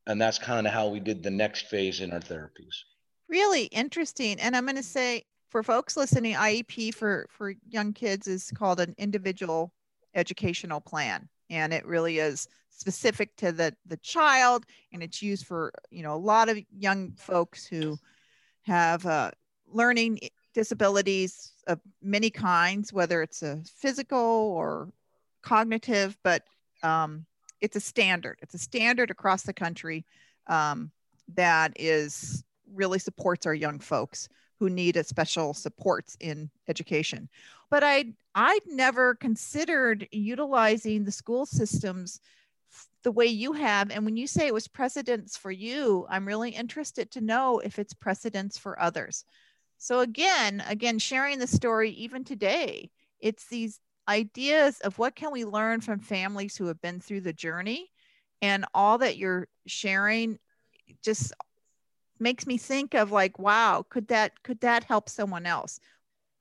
and 0.07 0.21
that's 0.21 0.37
kind 0.37 0.67
of 0.67 0.73
how 0.73 0.87
we 0.87 0.99
did 0.99 1.23
the 1.23 1.31
next 1.31 1.67
phase 1.67 2.01
in 2.01 2.11
our 2.11 2.19
therapies. 2.19 2.75
Really 3.27 3.65
interesting, 3.65 4.39
and 4.39 4.55
I'm 4.55 4.65
going 4.65 4.75
to 4.75 4.83
say 4.83 5.23
for 5.49 5.63
folks 5.63 5.97
listening, 5.97 6.35
IEP 6.35 6.93
for 6.93 7.27
for 7.29 7.53
young 7.69 7.93
kids 7.93 8.27
is 8.27 8.51
called 8.51 8.79
an 8.79 8.93
individual 8.97 9.73
educational 10.13 10.81
plan, 10.81 11.27
and 11.49 11.73
it 11.73 11.85
really 11.85 12.19
is 12.19 12.47
specific 12.69 13.35
to 13.37 13.51
the 13.51 13.75
the 13.85 13.97
child, 13.97 14.65
and 14.93 15.01
it's 15.01 15.21
used 15.21 15.45
for 15.45 15.71
you 15.89 16.03
know 16.03 16.15
a 16.15 16.17
lot 16.17 16.49
of 16.49 16.59
young 16.77 17.13
folks 17.13 17.65
who 17.65 17.97
have 18.63 19.05
uh, 19.05 19.31
learning 19.67 20.19
disabilities 20.53 21.53
of 21.67 21.79
many 22.01 22.29
kinds, 22.29 22.93
whether 22.93 23.21
it's 23.21 23.43
a 23.43 23.61
physical 23.77 24.19
or 24.19 24.89
cognitive, 25.41 26.17
but 26.23 26.43
um, 26.83 27.25
it's 27.61 27.75
a 27.75 27.81
standard. 27.81 28.37
It's 28.41 28.53
a 28.53 28.59
standard 28.59 29.11
across 29.11 29.43
the 29.43 29.53
country 29.53 30.05
um, 30.47 30.91
that 31.35 31.73
is 31.75 32.43
really 32.73 32.99
supports 32.99 33.45
our 33.45 33.53
young 33.53 33.79
folks 33.79 34.29
who 34.59 34.69
need 34.69 34.97
a 34.97 35.03
special 35.03 35.53
supports 35.53 36.15
in 36.19 36.49
education. 36.67 37.29
But 37.69 37.83
I 37.83 38.13
I'd 38.33 38.61
never 38.67 39.15
considered 39.15 40.07
utilizing 40.11 41.03
the 41.03 41.11
school 41.11 41.45
systems 41.45 42.19
the 43.03 43.11
way 43.11 43.27
you 43.27 43.53
have. 43.53 43.91
And 43.91 44.03
when 44.03 44.17
you 44.17 44.27
say 44.27 44.47
it 44.47 44.53
was 44.53 44.67
precedence 44.67 45.37
for 45.37 45.51
you, 45.51 46.05
I'm 46.09 46.27
really 46.27 46.49
interested 46.49 47.11
to 47.11 47.21
know 47.21 47.59
if 47.59 47.79
it's 47.79 47.93
precedence 47.93 48.57
for 48.57 48.79
others. 48.81 49.23
So 49.77 49.99
again, 49.99 50.63
again, 50.67 50.99
sharing 50.99 51.39
the 51.39 51.47
story 51.47 51.91
even 51.91 52.23
today, 52.23 52.91
it's 53.19 53.47
these 53.47 53.79
ideas 54.07 54.79
of 54.81 54.97
what 54.99 55.15
can 55.15 55.31
we 55.31 55.45
learn 55.45 55.81
from 55.81 55.99
families 55.99 56.55
who 56.55 56.67
have 56.67 56.81
been 56.81 56.99
through 56.99 57.21
the 57.21 57.33
journey 57.33 57.89
and 58.41 58.65
all 58.73 58.97
that 58.99 59.17
you're 59.17 59.47
sharing 59.65 60.37
just 61.03 61.33
makes 62.19 62.45
me 62.45 62.57
think 62.57 62.93
of 62.93 63.11
like 63.11 63.37
wow 63.39 63.83
could 63.89 64.07
that 64.07 64.41
could 64.43 64.59
that 64.61 64.83
help 64.83 65.09
someone 65.09 65.45
else 65.45 65.79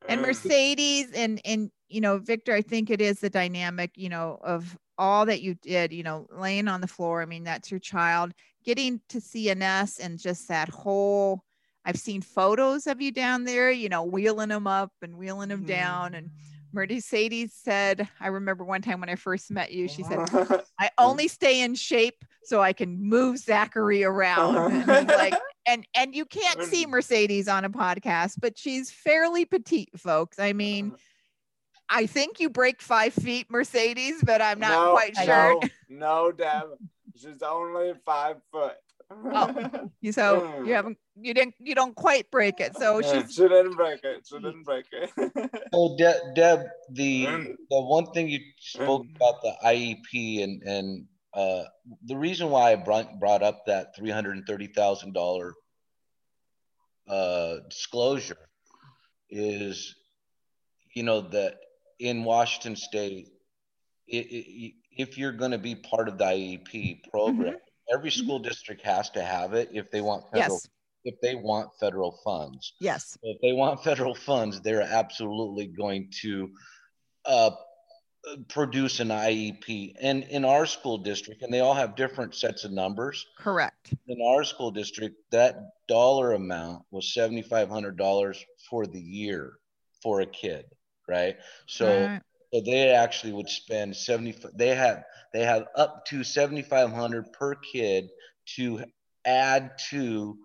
and 0.08 0.20
uh, 0.20 0.26
mercedes 0.26 1.10
and 1.12 1.40
and 1.44 1.70
you 1.88 2.00
know 2.00 2.18
victor 2.18 2.52
i 2.52 2.62
think 2.62 2.90
it 2.90 3.00
is 3.00 3.20
the 3.20 3.30
dynamic 3.30 3.90
you 3.96 4.08
know 4.08 4.38
of 4.42 4.76
all 4.98 5.26
that 5.26 5.42
you 5.42 5.54
did 5.54 5.92
you 5.92 6.02
know 6.02 6.26
laying 6.30 6.68
on 6.68 6.80
the 6.80 6.86
floor 6.86 7.22
i 7.22 7.26
mean 7.26 7.44
that's 7.44 7.70
your 7.70 7.80
child 7.80 8.32
getting 8.64 9.00
to 9.08 9.18
cns 9.18 9.98
and 9.98 10.18
just 10.18 10.46
that 10.48 10.68
whole 10.68 11.42
i've 11.84 11.98
seen 11.98 12.20
photos 12.20 12.86
of 12.86 13.00
you 13.00 13.10
down 13.10 13.44
there 13.44 13.70
you 13.70 13.88
know 13.88 14.04
wheeling 14.04 14.50
them 14.50 14.66
up 14.66 14.92
and 15.02 15.16
wheeling 15.16 15.48
them 15.48 15.60
mm-hmm. 15.60 15.68
down 15.68 16.14
and 16.14 16.30
Mercedes 16.74 17.54
said, 17.54 18.08
I 18.20 18.28
remember 18.28 18.64
one 18.64 18.82
time 18.82 19.00
when 19.00 19.08
I 19.08 19.14
first 19.14 19.50
met 19.50 19.72
you, 19.72 19.88
she 19.88 20.02
said, 20.02 20.18
I 20.78 20.90
only 20.98 21.28
stay 21.28 21.62
in 21.62 21.74
shape 21.74 22.24
so 22.42 22.60
I 22.60 22.72
can 22.72 23.00
move 23.00 23.38
Zachary 23.38 24.04
around. 24.04 24.56
Uh-huh. 24.56 24.92
And 24.92 25.08
like, 25.08 25.34
and 25.66 25.86
and 25.94 26.14
you 26.14 26.24
can't 26.26 26.62
see 26.62 26.86
Mercedes 26.86 27.48
on 27.48 27.64
a 27.64 27.70
podcast, 27.70 28.34
but 28.40 28.58
she's 28.58 28.90
fairly 28.90 29.44
petite, 29.44 29.98
folks. 29.98 30.38
I 30.38 30.52
mean, 30.52 30.88
uh-huh. 30.88 30.96
I 31.88 32.06
think 32.06 32.40
you 32.40 32.50
break 32.50 32.82
five 32.82 33.14
feet, 33.14 33.46
Mercedes, 33.50 34.22
but 34.22 34.42
I'm 34.42 34.58
not 34.58 34.86
no, 34.86 34.92
quite 34.92 35.16
sure. 35.16 35.60
No, 35.88 36.28
no, 36.28 36.32
Deb, 36.32 36.64
she's 37.16 37.42
only 37.42 37.92
five 38.04 38.36
foot. 38.50 38.76
Oh, 39.32 39.90
so 40.10 40.62
you 40.64 40.74
haven't, 40.74 40.98
you 41.20 41.34
didn't, 41.34 41.54
you 41.58 41.74
don't 41.74 41.94
quite 41.94 42.30
break 42.30 42.60
it. 42.60 42.76
So 42.76 43.00
she's, 43.02 43.34
she 43.34 43.42
didn't 43.42 43.76
break 43.76 44.02
it. 44.04 44.26
She 44.26 44.36
didn't 44.36 44.64
break 44.64 44.86
it. 44.92 45.10
oh, 45.72 45.96
De- 45.96 46.32
Deb, 46.34 46.66
the 46.90 47.56
the 47.70 47.80
one 47.80 48.06
thing 48.12 48.28
you 48.28 48.40
spoke 48.58 49.06
about 49.16 49.42
the 49.42 49.54
IEP 49.64 50.42
and 50.42 50.62
and 50.62 51.06
uh, 51.34 51.64
the 52.04 52.16
reason 52.16 52.48
why 52.50 52.72
I 52.72 52.76
brought, 52.76 53.18
brought 53.18 53.42
up 53.42 53.66
that 53.66 53.96
$330,000 53.98 55.52
uh, 57.08 57.56
disclosure 57.68 58.48
is, 59.28 59.96
you 60.94 61.02
know, 61.02 61.22
that 61.22 61.56
in 61.98 62.22
Washington 62.22 62.76
State, 62.76 63.28
it, 64.06 64.26
it, 64.30 64.74
if 64.96 65.18
you're 65.18 65.32
going 65.32 65.50
to 65.50 65.58
be 65.58 65.74
part 65.74 66.08
of 66.08 66.18
the 66.18 66.24
IEP 66.24 67.02
program, 67.10 67.54
mm-hmm. 67.54 67.56
Every 67.92 68.10
school 68.10 68.38
district 68.38 68.82
has 68.82 69.10
to 69.10 69.22
have 69.22 69.54
it 69.54 69.70
if 69.72 69.90
they 69.90 70.00
want 70.00 70.24
federal, 70.32 70.54
yes. 70.54 70.68
if 71.04 71.20
they 71.20 71.34
want 71.34 71.70
federal 71.78 72.18
funds. 72.24 72.74
Yes. 72.80 73.18
If 73.22 73.40
they 73.40 73.52
want 73.52 73.82
federal 73.84 74.14
funds, 74.14 74.60
they're 74.60 74.82
absolutely 74.82 75.66
going 75.66 76.10
to 76.22 76.50
uh, 77.24 77.50
produce 78.48 79.00
an 79.00 79.08
IEP. 79.08 79.94
And 80.00 80.24
in 80.24 80.44
our 80.44 80.66
school 80.66 80.98
district, 80.98 81.42
and 81.42 81.52
they 81.52 81.60
all 81.60 81.74
have 81.74 81.96
different 81.96 82.34
sets 82.34 82.64
of 82.64 82.72
numbers. 82.72 83.26
Correct. 83.38 83.94
In 84.08 84.18
our 84.22 84.44
school 84.44 84.70
district, 84.70 85.16
that 85.30 85.56
dollar 85.88 86.32
amount 86.32 86.84
was 86.90 87.12
$7,500 87.16 88.44
for 88.70 88.86
the 88.86 89.00
year 89.00 89.58
for 90.02 90.20
a 90.20 90.26
kid, 90.26 90.64
right? 91.08 91.36
So 91.66 92.06
right. 92.06 92.22
So 92.54 92.60
they 92.60 92.90
actually 92.90 93.32
would 93.32 93.48
spend 93.48 93.96
70 93.96 94.36
they 94.54 94.74
have 94.74 95.02
they 95.32 95.44
have 95.44 95.64
up 95.74 96.04
to 96.06 96.22
7500 96.22 97.32
per 97.32 97.56
kid 97.56 98.10
to 98.56 98.84
add 99.24 99.72
to 99.90 100.38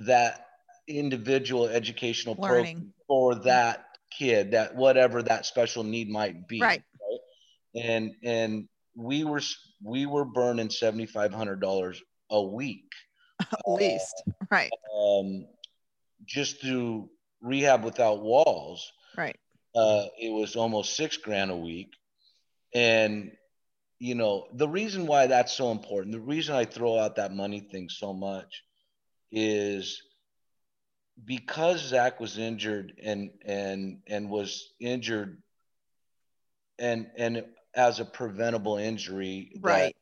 that 0.00 0.46
individual 0.88 1.66
educational 1.66 2.34
Learning. 2.34 2.76
program 2.76 2.94
for 3.06 3.34
that 3.36 3.84
kid 4.10 4.50
that 4.52 4.74
whatever 4.74 5.22
that 5.22 5.46
special 5.46 5.84
need 5.84 6.08
might 6.08 6.48
be 6.48 6.60
right, 6.60 6.82
right? 7.00 7.84
and 7.84 8.10
and 8.24 8.68
we 8.96 9.22
were 9.22 9.42
we 9.84 10.06
were 10.06 10.24
burning 10.24 10.66
$7500 10.66 11.98
a 12.30 12.42
week. 12.42 12.90
At 13.40 13.68
least 13.68 14.24
right. 14.50 14.70
Um 14.98 15.46
just 16.24 16.60
through 16.60 17.08
rehab 17.40 17.84
without 17.84 18.20
walls. 18.20 18.90
Right 19.16 19.36
uh 19.78 20.06
it 20.18 20.32
was 20.32 20.56
almost 20.56 20.96
six 20.96 21.16
grand 21.16 21.50
a 21.50 21.56
week. 21.56 21.92
And 22.74 23.32
you 23.98 24.14
know 24.14 24.46
the 24.52 24.68
reason 24.68 25.06
why 25.06 25.26
that's 25.26 25.52
so 25.52 25.72
important 25.72 26.12
the 26.12 26.20
reason 26.20 26.54
i 26.54 26.64
throw 26.64 26.96
out 26.96 27.16
that 27.16 27.34
money 27.34 27.58
thing 27.58 27.88
so 27.88 28.12
much 28.12 28.62
is 29.32 30.00
because 31.24 31.80
zach 31.80 32.20
was 32.20 32.38
injured 32.38 32.92
and 33.02 33.30
and 33.44 33.98
and 34.06 34.30
was 34.30 34.72
injured 34.78 35.42
and 36.78 37.08
and 37.16 37.44
as 37.74 38.00
a 38.00 38.04
preventable 38.04 38.76
injury 38.76 39.52
right. 39.60 39.94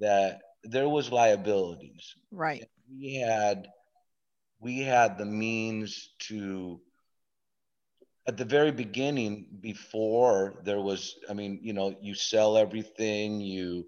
that, 0.00 0.40
that 0.62 0.70
there 0.70 0.88
was 0.88 1.10
liabilities. 1.10 2.14
Right. 2.30 2.64
We 2.88 3.16
had 3.16 3.68
we 4.60 4.78
had 4.80 5.18
the 5.18 5.24
means 5.24 6.10
to 6.20 6.80
at 8.26 8.36
the 8.36 8.44
very 8.44 8.70
beginning 8.70 9.46
before 9.60 10.54
there 10.64 10.80
was 10.80 11.16
i 11.28 11.32
mean 11.32 11.58
you 11.62 11.72
know 11.72 11.96
you 12.00 12.14
sell 12.14 12.56
everything 12.56 13.40
you 13.40 13.86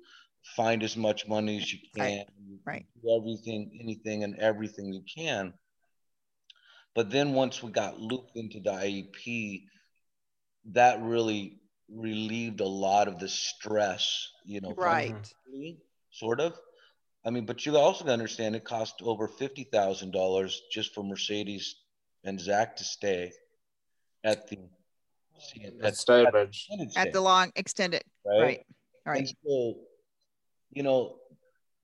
find 0.56 0.82
as 0.82 0.96
much 0.96 1.26
money 1.26 1.56
as 1.58 1.72
you 1.72 1.78
can 1.96 2.24
right, 2.66 2.86
do 3.02 3.16
everything 3.16 3.78
anything 3.80 4.24
and 4.24 4.38
everything 4.38 4.92
you 4.92 5.02
can. 5.02 5.54
But 6.94 7.10
then 7.10 7.32
once 7.32 7.62
we 7.62 7.72
got 7.72 7.98
looped 7.98 8.36
into 8.36 8.60
the 8.60 8.70
iep 8.70 9.62
that 10.66 11.02
really 11.02 11.60
relieved 11.88 12.60
a 12.60 12.68
lot 12.68 13.08
of 13.08 13.18
the 13.18 13.28
stress 13.28 14.28
you 14.44 14.60
know 14.60 14.74
right. 14.76 15.32
sort 16.10 16.40
of. 16.40 16.58
I 17.26 17.30
mean, 17.30 17.46
but 17.46 17.64
you 17.64 17.74
also 17.78 18.04
understand 18.04 18.54
it 18.54 18.64
cost 18.64 18.96
over 19.02 19.28
fifty 19.28 19.64
thousand 19.64 20.12
dollars 20.12 20.60
just 20.70 20.94
for 20.94 21.02
Mercedes 21.02 21.74
and 22.22 22.38
Zach 22.38 22.76
to 22.76 22.84
stay 22.84 23.32
at 24.24 24.48
the 24.48 24.58
at, 25.82 25.94
Staybridge 25.94 26.66
at, 26.96 27.06
at 27.08 27.12
the 27.12 27.20
long 27.20 27.52
extended 27.56 28.02
right 28.26 28.40
right, 28.40 28.66
right. 29.06 29.18
And 29.18 29.28
so 29.44 29.74
you 30.70 30.82
know 30.82 31.16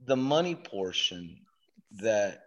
the 0.07 0.17
money 0.17 0.55
portion 0.55 1.37
that 2.01 2.43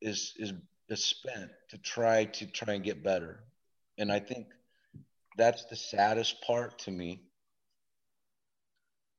is 0.00 0.34
is 0.36 0.52
is 0.88 1.04
spent 1.04 1.50
to 1.70 1.78
try 1.78 2.24
to 2.24 2.46
try 2.46 2.74
and 2.74 2.84
get 2.84 3.04
better 3.04 3.44
and 3.98 4.10
i 4.10 4.18
think 4.18 4.46
that's 5.36 5.64
the 5.66 5.76
saddest 5.76 6.42
part 6.42 6.78
to 6.80 6.90
me 6.90 7.22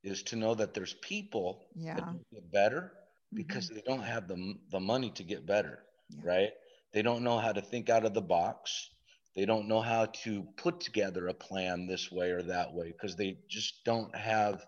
is 0.02 0.22
to 0.24 0.36
know 0.36 0.54
that 0.54 0.74
there's 0.74 0.94
people 0.94 1.66
yeah. 1.74 1.94
that 1.94 2.04
get 2.32 2.52
better 2.52 2.92
because 3.34 3.66
mm-hmm. 3.66 3.76
they 3.76 3.82
don't 3.86 4.02
have 4.02 4.28
the, 4.28 4.54
the 4.70 4.80
money 4.80 5.10
to 5.10 5.22
get 5.22 5.46
better, 5.46 5.80
yeah. 6.10 6.20
right? 6.24 6.50
They 6.92 7.02
don't 7.02 7.22
know 7.22 7.38
how 7.38 7.52
to 7.52 7.60
think 7.60 7.88
out 7.90 8.04
of 8.04 8.14
the 8.14 8.22
box. 8.22 8.90
They 9.36 9.44
don't 9.44 9.68
know 9.68 9.80
how 9.80 10.06
to 10.24 10.44
put 10.56 10.80
together 10.80 11.28
a 11.28 11.34
plan 11.34 11.86
this 11.86 12.10
way 12.10 12.30
or 12.30 12.42
that 12.42 12.74
way 12.74 12.92
because 12.92 13.16
they 13.16 13.38
just 13.48 13.84
don't 13.84 14.14
have 14.14 14.64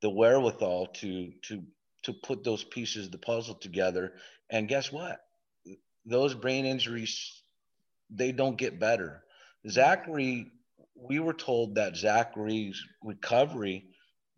the 0.00 0.10
wherewithal 0.10 0.86
to 0.86 1.32
to 1.42 1.62
to 2.04 2.12
put 2.12 2.44
those 2.44 2.64
pieces 2.64 3.06
of 3.06 3.12
the 3.12 3.18
puzzle 3.18 3.56
together. 3.56 4.14
And 4.48 4.68
guess 4.68 4.90
what? 4.90 5.20
Those 6.06 6.34
brain 6.34 6.64
injuries, 6.64 7.42
they 8.08 8.32
don't 8.32 8.56
get 8.56 8.80
better. 8.80 9.22
Zachary, 9.68 10.50
we 10.94 11.18
were 11.18 11.34
told 11.34 11.74
that 11.74 11.96
Zachary's 11.96 12.82
recovery 13.02 13.90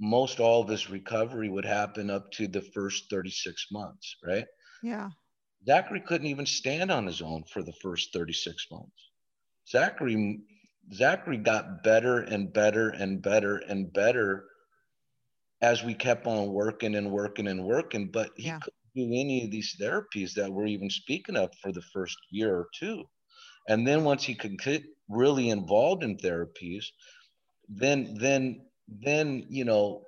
most 0.03 0.41
all 0.41 0.63
of 0.63 0.69
his 0.69 0.91
recovery 0.91 1.49
would 1.49 1.65
happen 1.65 2.11
up 2.11 2.31
to 2.33 2.49
the 2.49 2.61
first 2.61 3.09
36 3.09 3.69
months, 3.71 4.17
right? 4.27 4.47
Yeah. 4.83 5.11
Zachary 5.65 6.01
couldn't 6.01 6.27
even 6.27 6.45
stand 6.45 6.91
on 6.91 7.07
his 7.07 7.23
own 7.23 7.45
for 7.45 7.63
the 7.63 7.73
first 7.81 8.13
36 8.13 8.67
months. 8.73 9.11
Zachary 9.69 10.41
Zachary 10.93 11.39
got 11.39 11.83
better 11.83 12.21
and 12.21 12.53
better 12.53 12.91
and 12.91 13.23
better 13.23 13.59
and 13.59 13.93
better 13.93 14.45
as 15.61 15.85
we 15.85 15.95
kept 15.95 16.27
on 16.27 16.53
working 16.53 16.97
and 16.97 17.11
working 17.11 17.47
and 17.47 17.65
working, 17.65 18.09
but 18.09 18.31
he 18.37 18.49
yeah. 18.49 18.59
couldn't 18.59 18.75
do 18.95 19.05
any 19.05 19.45
of 19.45 19.51
these 19.51 19.77
therapies 19.81 20.35
that 20.35 20.53
we're 20.53 20.67
even 20.67 20.91
speaking 20.91 21.37
of 21.37 21.51
for 21.63 21.73
the 21.73 21.83
first 21.93 22.19
year 22.31 22.55
or 22.55 22.67
two. 22.75 23.05
And 23.69 23.87
then 23.87 24.03
once 24.03 24.25
he 24.25 24.35
could 24.35 24.59
get 24.59 24.83
really 25.09 25.51
involved 25.51 26.03
in 26.03 26.17
therapies, 26.17 26.87
then 27.69 28.17
then 28.19 28.67
then 28.89 29.47
you 29.49 29.65
know 29.65 30.05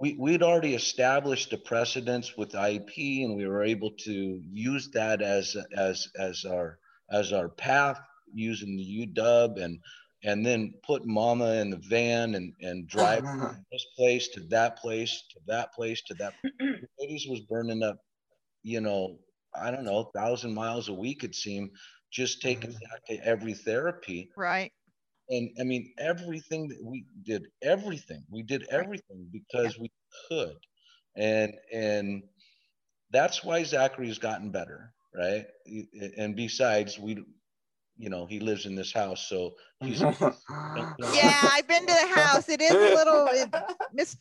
we, 0.00 0.14
we'd 0.14 0.44
already 0.44 0.74
established 0.74 1.52
a 1.52 1.58
precedence 1.58 2.36
with 2.36 2.54
IP 2.54 2.96
and 2.96 3.36
we 3.36 3.48
were 3.48 3.64
able 3.64 3.90
to 4.04 4.40
use 4.48 4.90
that 4.92 5.20
as 5.20 5.56
as 5.76 6.06
as 6.18 6.44
our 6.44 6.78
as 7.10 7.32
our 7.32 7.48
path 7.48 8.00
using 8.34 8.76
the 8.76 9.06
UW 9.06 9.62
and 9.62 9.78
and 10.24 10.44
then 10.44 10.74
put 10.84 11.06
mama 11.06 11.52
in 11.54 11.70
the 11.70 11.76
van 11.76 12.34
and 12.34 12.52
and 12.60 12.88
drive 12.88 13.20
from 13.20 13.64
this 13.70 13.86
place 13.96 14.28
to 14.28 14.40
that 14.40 14.76
place 14.78 15.22
to 15.30 15.38
that 15.46 15.72
place 15.72 16.02
to 16.02 16.14
that 16.14 16.34
ladies 16.98 17.26
was 17.28 17.40
burning 17.42 17.84
up 17.84 17.98
you 18.64 18.80
know 18.80 19.16
i 19.54 19.70
don't 19.70 19.84
know 19.84 20.10
thousand 20.16 20.52
miles 20.52 20.88
a 20.88 20.92
week 20.92 21.22
it 21.22 21.36
seemed 21.36 21.70
just 22.10 22.42
taking 22.42 22.70
mm-hmm. 22.70 22.90
back 22.90 23.04
to 23.06 23.24
every 23.24 23.54
therapy 23.54 24.28
right 24.36 24.72
and 25.30 25.50
I 25.60 25.64
mean 25.64 25.92
everything 25.98 26.68
that 26.68 26.82
we 26.82 27.04
did, 27.22 27.46
everything 27.62 28.24
we 28.30 28.42
did 28.42 28.66
everything 28.70 29.28
because 29.32 29.76
yeah. 29.76 29.82
we 29.82 29.90
could, 30.28 30.56
and 31.16 31.52
and 31.72 32.22
that's 33.10 33.44
why 33.44 33.62
Zachary's 33.62 34.18
gotten 34.18 34.50
better, 34.50 34.92
right? 35.14 35.46
And 36.16 36.34
besides, 36.36 36.98
we 36.98 37.24
you 37.98 38.08
know 38.08 38.26
he 38.26 38.40
lives 38.40 38.64
in 38.64 38.74
this 38.74 38.92
house 38.92 39.26
so 39.28 39.54
he's 39.80 40.00
yeah 40.00 41.40
i've 41.52 41.66
been 41.66 41.86
to 41.86 41.92
the 41.92 42.20
house. 42.20 42.48
It 42.48 42.60
is 42.60 42.70
a 42.70 42.94
little 42.94 43.26
it, 43.30 43.54
miss 43.92 44.16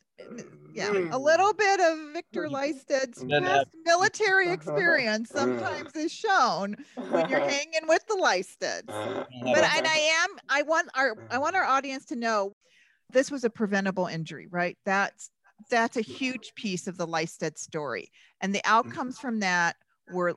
yeah 0.74 0.90
a 0.90 0.94
mm. 0.94 1.22
little 1.22 1.54
bit 1.54 1.80
of 1.80 1.98
victor 2.14 2.48
lystedt's 2.50 3.24
past 3.24 3.68
military 3.86 4.50
experience 4.52 5.30
sometimes 5.30 5.96
is 5.96 6.12
shown 6.12 6.76
when 7.10 7.30
you're 7.30 7.40
hanging 7.40 7.88
with 7.88 8.06
the 8.08 8.16
lystedts 8.16 8.90
uh-huh. 8.90 9.26
but 9.44 9.64
and 9.64 9.88
i 9.88 10.24
am 10.24 10.30
i 10.50 10.64
want 10.64 10.90
our 10.96 11.16
i 11.30 11.38
want 11.38 11.56
our 11.56 11.64
audience 11.64 12.06
to 12.06 12.16
know 12.16 12.54
this 13.12 13.32
was 13.32 13.44
a 13.44 13.50
preventable 13.50 14.08
injury 14.08 14.48
right? 14.52 14.78
That's 14.86 15.30
that's 15.70 15.98
a 15.98 16.02
huge 16.02 16.54
piece 16.56 16.88
of 16.88 16.98
the 16.98 17.08
lystedt 17.08 17.58
story. 17.58 18.12
And 18.42 18.54
the 18.54 18.60
mm-hmm. 18.60 18.74
outcomes 18.74 19.20
from 19.20 19.40
that 19.40 19.76
were 20.12 20.36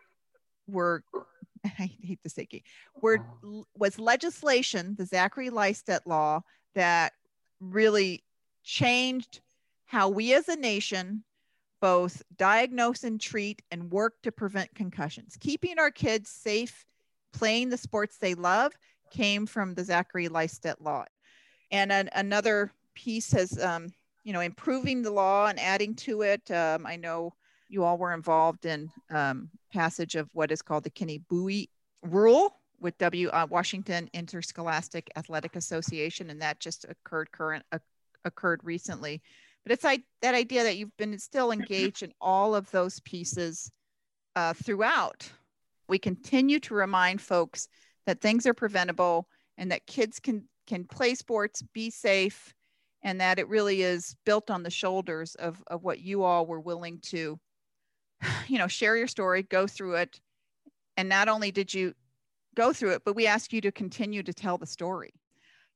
were 0.67 1.03
I 1.79 1.91
hate 2.03 2.21
to 2.25 2.31
say 2.31 2.47
key, 2.47 2.65
were 3.01 3.19
oh. 3.45 3.67
was 3.77 3.99
legislation, 3.99 4.95
the 4.97 5.07
Zachary 5.07 5.51
Lystedt 5.51 6.01
law, 6.07 6.43
that 6.75 7.13
really 7.61 8.25
changed 8.63 9.41
how 9.87 10.09
we 10.09 10.35
as 10.35 10.49
a 10.49 10.57
nation 10.57 11.25
both 11.81 12.23
diagnose 12.37 13.05
and 13.05 13.21
treat 13.21 13.63
and 13.71 13.91
work 13.91 14.15
to 14.23 14.31
prevent 14.31 14.75
concussions. 14.75 15.37
Keeping 15.41 15.79
our 15.79 15.91
kids 15.91 16.31
safe, 16.31 16.85
playing 17.33 17.71
the 17.71 17.79
sports 17.79 18.19
they 18.19 18.35
love, 18.35 18.73
came 19.11 19.47
from 19.47 19.75
the 19.75 19.85
Zachary 19.85 20.29
Lystedt 20.29 20.77
law. 20.81 21.05
And 21.71 21.91
an, 21.91 22.11
another 22.15 22.73
piece 22.95 23.33
has, 23.33 23.59
um, 23.63 23.89
you 24.25 24.33
know, 24.33 24.41
improving 24.41 25.03
the 25.03 25.11
law 25.11 25.47
and 25.47 25.59
adding 25.59 25.95
to 25.97 26.23
it. 26.23 26.51
Um, 26.51 26.87
I 26.87 26.97
know 26.97 27.35
you 27.71 27.85
all 27.85 27.97
were 27.97 28.13
involved 28.13 28.67
in 28.67 28.91
um, 29.11 29.49
passage 29.73 30.17
of 30.17 30.29
what 30.35 30.51
is 30.51 30.61
called 30.61 30.85
the 30.85 30.91
Kenney 30.91 31.19
Bui 31.29 31.71
rule 32.03 32.57
with 32.81 32.99
W 32.99 33.29
uh, 33.29 33.47
Washington 33.49 34.11
Interscholastic 34.13 35.11
Athletic 35.17 35.57
Association, 35.57 36.31
and 36.31 36.43
that 36.43 36.61
just 36.61 36.85
occurred 36.89 37.31
current 37.31 37.65
uh, 37.73 37.79
occurred 38.25 38.61
recently. 38.65 39.23
But 39.65 39.73
it's 39.73 39.83
that 39.83 40.35
idea 40.35 40.65
that 40.65 40.77
you've 40.77 40.97
been 40.97 41.19
still 41.19 41.53
engaged 41.53 42.03
in 42.03 42.13
all 42.21 42.55
of 42.55 42.71
those 42.71 43.01
pieces 43.01 43.71
uh, 44.35 44.55
throughout. 44.55 45.31
We 45.89 45.99
continue 45.99 46.61
to 46.61 46.75
remind 46.75 47.21
folks 47.21 47.69
that 48.07 48.21
things 48.21 48.47
are 48.47 48.55
preventable 48.55 49.29
and 49.59 49.71
that 49.71 49.87
kids 49.87 50.19
can 50.19 50.49
can 50.67 50.85
play 50.85 51.15
sports, 51.15 51.63
be 51.75 51.91
safe, 51.91 52.55
and 53.03 53.21
that 53.21 53.39
it 53.39 53.49
really 53.49 53.83
is 53.83 54.17
built 54.25 54.51
on 54.51 54.63
the 54.63 54.71
shoulders 54.71 55.35
of, 55.37 55.63
of 55.67 55.83
what 55.83 56.01
you 56.01 56.23
all 56.23 56.47
were 56.47 56.61
willing 56.61 57.01
to 57.03 57.39
you 58.49 58.59
know, 58.59 58.69
share 58.69 58.97
your 58.97 59.07
story, 59.07 59.43
go 59.43 59.67
through 59.67 59.97
it. 59.97 60.21
And 60.97 61.09
not 61.09 61.29
only 61.29 61.51
did 61.51 61.73
you 61.73 61.95
go 62.55 62.73
through 62.73 62.93
it, 62.93 63.03
but 63.05 63.15
we 63.15 63.27
ask 63.27 63.53
you 63.53 63.61
to 63.63 63.73
continue 63.73 64.23
to 64.23 64.33
tell 64.33 64.59
the 64.59 64.67
story. 64.67 65.15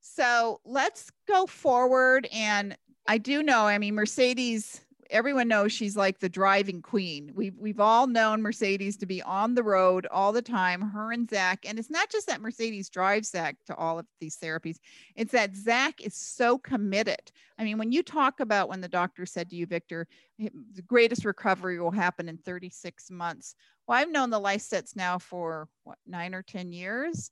So 0.01 0.61
let's 0.65 1.11
go 1.27 1.47
forward. 1.47 2.29
And 2.33 2.77
I 3.07 3.19
do 3.19 3.43
know, 3.43 3.67
I 3.67 3.79
mean, 3.79 3.95
Mercedes 3.95 4.81
everyone 5.11 5.49
knows 5.49 5.73
she's 5.73 5.97
like 5.97 6.19
the 6.19 6.29
driving 6.29 6.83
queen. 6.83 7.33
We've 7.35 7.57
we've 7.59 7.81
all 7.81 8.07
known 8.07 8.43
Mercedes 8.43 8.97
to 8.99 9.07
be 9.07 9.23
on 9.23 9.55
the 9.55 9.63
road 9.63 10.07
all 10.11 10.33
the 10.33 10.43
time, 10.43 10.81
her 10.81 11.13
and 11.13 11.29
Zach. 11.29 11.65
And 11.67 11.79
it's 11.79 11.91
not 11.91 12.11
just 12.11 12.27
that 12.27 12.41
Mercedes 12.41 12.89
drives 12.89 13.31
Zach 13.31 13.57
to 13.67 13.75
all 13.77 13.99
of 13.99 14.07
these 14.21 14.37
therapies, 14.37 14.79
it's 15.17 15.33
that 15.33 15.57
Zach 15.57 16.01
is 16.01 16.15
so 16.15 16.59
committed. 16.59 17.33
I 17.59 17.65
mean, 17.65 17.79
when 17.79 17.93
you 17.93 18.03
talk 18.03 18.41
about 18.41 18.69
when 18.69 18.81
the 18.81 18.89
doctor 18.89 19.27
said 19.27 19.51
to 19.51 19.57
you, 19.57 19.67
Victor, 19.67 20.07
the 20.39 20.83
greatest 20.87 21.25
recovery 21.25 21.79
will 21.79 21.91
happen 21.91 22.29
in 22.29 22.39
36 22.39 23.11
months. 23.11 23.55
Well, 23.87 23.99
I've 23.99 24.11
known 24.11 24.31
the 24.31 24.41
Lystedts 24.41 24.97
now 24.97 25.19
for 25.19 25.69
what 25.85 25.99
nine 26.07 26.35
or 26.35 26.43
10 26.43 26.73
years. 26.73 27.31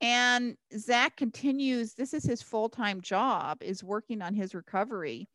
And 0.00 0.56
Zach 0.76 1.16
continues, 1.16 1.94
this 1.94 2.14
is 2.14 2.22
his 2.22 2.40
full-time 2.40 3.00
job, 3.00 3.58
is 3.62 3.82
working 3.82 4.22
on 4.22 4.32
his 4.32 4.54
recovery 4.54 5.28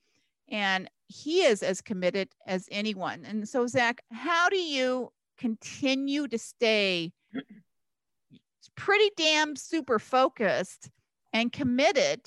and 0.50 0.90
he 1.14 1.44
is 1.44 1.62
as 1.62 1.80
committed 1.80 2.30
as 2.48 2.68
anyone. 2.72 3.24
And 3.24 3.48
so, 3.48 3.68
Zach, 3.68 4.02
how 4.12 4.50
do 4.50 4.58
you 4.58 5.12
continue 5.38 6.28
to 6.28 6.40
stay 6.40 7.12
pretty 8.76 9.12
damn 9.16 9.56
super 9.56 10.00
focused 10.00 10.90
and 11.32 11.52
committed 11.52 12.22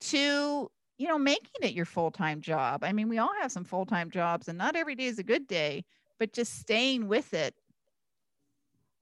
to 0.00 0.70
you 0.98 1.08
know 1.08 1.18
making 1.18 1.62
it 1.62 1.72
your 1.72 1.84
full-time 1.84 2.40
job? 2.40 2.84
I 2.84 2.92
mean 2.92 3.08
we 3.08 3.18
all 3.18 3.32
have 3.40 3.50
some 3.50 3.64
full-time 3.64 4.10
jobs 4.10 4.46
and 4.46 4.56
not 4.56 4.76
every 4.76 4.94
day 4.94 5.06
is 5.06 5.18
a 5.18 5.24
good 5.24 5.48
day 5.48 5.84
but 6.20 6.32
just 6.32 6.60
staying 6.60 7.08
with 7.08 7.34
it 7.34 7.54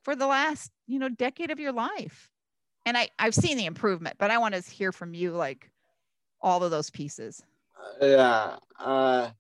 for 0.02 0.16
the 0.16 0.26
last 0.26 0.70
you 0.87 0.98
know 0.98 1.11
decade 1.11 1.50
of 1.50 1.61
your 1.61 1.72
life. 1.72 2.30
And 2.87 2.96
i 2.96 3.09
i've 3.18 3.35
seen 3.35 3.59
the 3.59 3.66
improvement 3.66 4.16
but 4.18 4.30
i 4.30 4.38
want 4.38 4.54
to 4.54 4.62
hear 4.62 4.92
from 4.92 5.12
you 5.12 5.33
like 5.33 5.70
all 6.40 6.64
of 6.64 6.70
those 6.70 6.88
pieces 6.88 7.42
yeah. 8.01 8.57
Uh, 8.79 9.31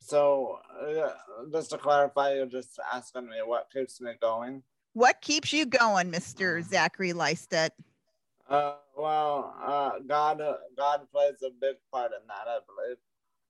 so 0.00 0.58
uh, 0.80 1.10
just 1.52 1.70
to 1.70 1.78
clarify, 1.78 2.34
you're 2.34 2.46
just 2.46 2.78
asking 2.92 3.26
me 3.26 3.36
what 3.44 3.68
keeps 3.72 4.00
me 4.00 4.12
going. 4.20 4.62
What 4.94 5.20
keeps 5.20 5.52
you 5.52 5.64
going, 5.64 6.10
Mr. 6.10 6.62
Zachary 6.62 7.12
Lystedt? 7.12 7.70
Uh, 8.48 8.74
well, 8.96 9.54
uh, 9.64 9.92
God, 10.06 10.42
God 10.76 11.00
plays 11.10 11.42
a 11.42 11.50
big 11.50 11.76
part 11.90 12.12
in 12.12 12.26
that, 12.28 12.46
I 12.46 12.58
believe. 12.66 12.98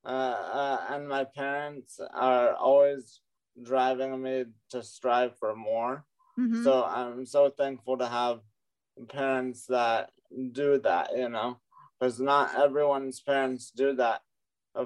Uh, 0.04 0.08
uh, 0.08 0.80
and 0.90 1.08
my 1.08 1.24
parents 1.24 2.00
are 2.14 2.54
always 2.54 3.20
driving 3.62 4.20
me 4.22 4.44
to 4.70 4.82
strive 4.82 5.36
for 5.38 5.54
more. 5.54 6.04
Mm-hmm. 6.38 6.64
So 6.64 6.84
I'm 6.84 7.26
so 7.26 7.50
thankful 7.50 7.98
to 7.98 8.06
have 8.06 8.40
parents 9.08 9.66
that 9.66 10.10
do 10.52 10.78
that, 10.80 11.10
you 11.16 11.28
know, 11.28 11.58
because 12.02 12.18
not 12.18 12.52
everyone's 12.56 13.20
parents 13.20 13.70
do 13.70 13.94
that 13.94 14.22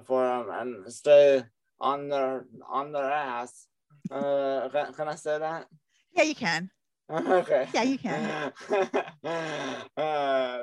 for 0.05 0.23
them 0.23 0.51
and 0.51 0.93
stay 0.93 1.43
on 1.81 2.11
their 2.11 2.45
on 2.69 2.93
their 2.93 3.11
ass. 3.11 3.69
Uh, 4.11 4.69
can, 4.69 4.93
can 4.93 5.09
I 5.09 5.15
say 5.15 5.39
that? 5.39 5.67
Yeah, 6.13 6.25
you 6.25 6.35
can. 6.35 6.71
Okay. 7.09 7.69
Yeah, 7.73 7.83
you 7.85 7.99
can. 7.99 8.53
uh, 9.97 10.59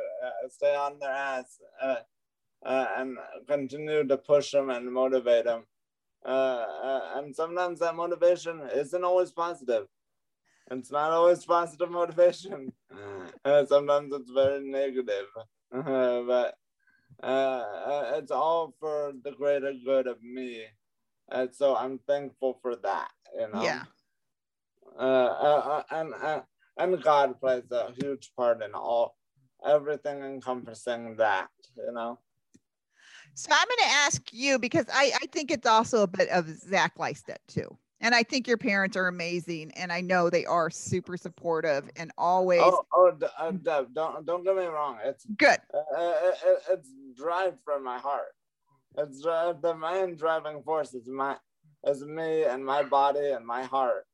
stay 0.50 0.76
on 0.76 1.00
their 1.00 1.10
ass 1.10 1.58
uh, 1.82 1.96
uh, 2.66 2.88
and 2.98 3.18
continue 3.48 4.06
to 4.06 4.18
push 4.18 4.52
them 4.52 4.70
and 4.70 4.94
motivate 4.94 5.46
them. 5.46 5.64
Uh, 6.24 6.66
uh, 6.84 7.02
and 7.16 7.34
sometimes 7.34 7.80
that 7.80 7.96
motivation 7.96 8.62
isn't 8.76 9.04
always 9.06 9.32
positive. 9.32 9.88
It's 10.70 10.92
not 10.92 11.12
always 11.12 11.44
positive 11.46 11.90
motivation. 11.90 12.74
Uh, 13.44 13.66
sometimes 13.66 14.14
it's 14.14 14.30
very 14.30 14.64
negative. 14.64 15.26
but 16.28 16.56
uh, 17.24 17.26
uh, 17.26 18.14
it's 18.16 18.32
all 18.32 18.74
for 18.80 19.14
the 19.24 19.32
greater 19.32 19.74
good 19.86 20.08
of 20.08 20.22
me. 20.22 20.66
And 21.32 21.50
so 21.54 21.76
I'm 21.76 22.00
thankful 22.08 22.60
for 22.62 22.76
that, 22.76 23.10
you 23.34 23.48
know? 23.52 23.64
Yeah. 23.64 23.84
Uh, 25.00 25.02
uh, 25.02 25.84
uh 25.90 25.96
and, 25.96 26.14
uh, 26.14 26.42
and 26.78 27.02
God 27.02 27.40
plays 27.40 27.64
a 27.72 27.92
huge 28.00 28.32
part 28.38 28.62
in 28.62 28.76
all, 28.76 29.16
everything 29.66 30.22
encompassing 30.22 31.16
that, 31.18 31.48
you 31.76 31.92
know? 31.92 32.20
So 33.34 33.50
I'm 33.52 33.66
going 33.66 33.90
to 33.90 33.96
ask 33.96 34.22
you 34.32 34.60
because 34.60 34.86
I, 34.94 35.12
I 35.16 35.26
think 35.32 35.50
it's 35.50 35.68
also 35.68 36.04
a 36.04 36.08
bit 36.08 36.30
of 36.30 36.48
Zach 36.50 36.98
Lystedt 36.98 37.38
too 37.48 37.78
and 38.04 38.14
I 38.14 38.22
think 38.22 38.48
your 38.48 38.58
parents 38.58 38.98
are 38.98 39.08
amazing, 39.08 39.72
and 39.72 39.92
I 39.92 40.02
know 40.02 40.30
they 40.30 40.46
are 40.46 40.70
super 40.70 41.16
supportive 41.16 41.90
and 41.96 42.12
always. 42.18 42.62
Oh, 42.62 42.86
oh 42.94 43.18
uh, 43.40 43.52
Deb, 43.52 43.94
don't 43.94 44.26
don't 44.26 44.44
get 44.44 44.56
me 44.58 44.66
wrong. 44.66 45.00
It's 45.04 45.26
good. 45.38 45.58
Uh, 45.74 45.78
uh 45.98 46.32
it, 46.46 46.60
it's 46.72 46.90
drive 47.16 47.56
from 47.64 47.84
my 47.84 47.98
heart. 47.98 48.36
It's 48.98 49.26
uh, 49.26 49.54
the 49.60 49.74
main 49.74 50.18
driving 50.18 50.62
force 50.64 50.94
is 50.94 51.08
my 51.08 51.38
is 51.88 52.04
me 52.04 52.44
and 52.44 52.64
my 52.64 52.84
body 52.84 53.32
and 53.32 53.46
my 53.46 53.64
heart. 53.64 54.06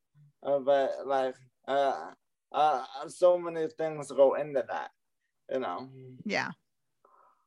Uh, 0.44 0.60
but 0.60 0.92
like, 1.06 1.36
uh, 1.68 2.12
uh, 2.52 2.84
so 3.08 3.38
many 3.38 3.68
things 3.78 4.12
go 4.12 4.36
into 4.36 4.64
that, 4.70 4.92
you 5.52 5.60
know. 5.60 5.90
Yeah, 6.24 6.52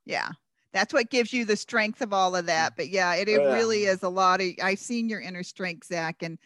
yeah 0.05 0.29
that's 0.73 0.93
what 0.93 1.11
gives 1.11 1.33
you 1.33 1.45
the 1.45 1.57
strength 1.57 2.01
of 2.01 2.13
all 2.13 2.35
of 2.35 2.45
mm. 2.45 2.49
that. 2.49 2.77
But 2.77 2.89
yeah, 2.89 3.15
it, 3.15 3.29
it 3.29 3.41
oh, 3.41 3.49
yeah. 3.49 3.55
really 3.55 3.85
is 3.85 4.03
a 4.03 4.09
lot 4.09 4.41
of, 4.41 4.49
I've 4.63 4.79
seen 4.79 5.09
your 5.09 5.21
inner 5.21 5.43
strength, 5.43 5.87
Zach, 5.87 6.23
and 6.23 6.39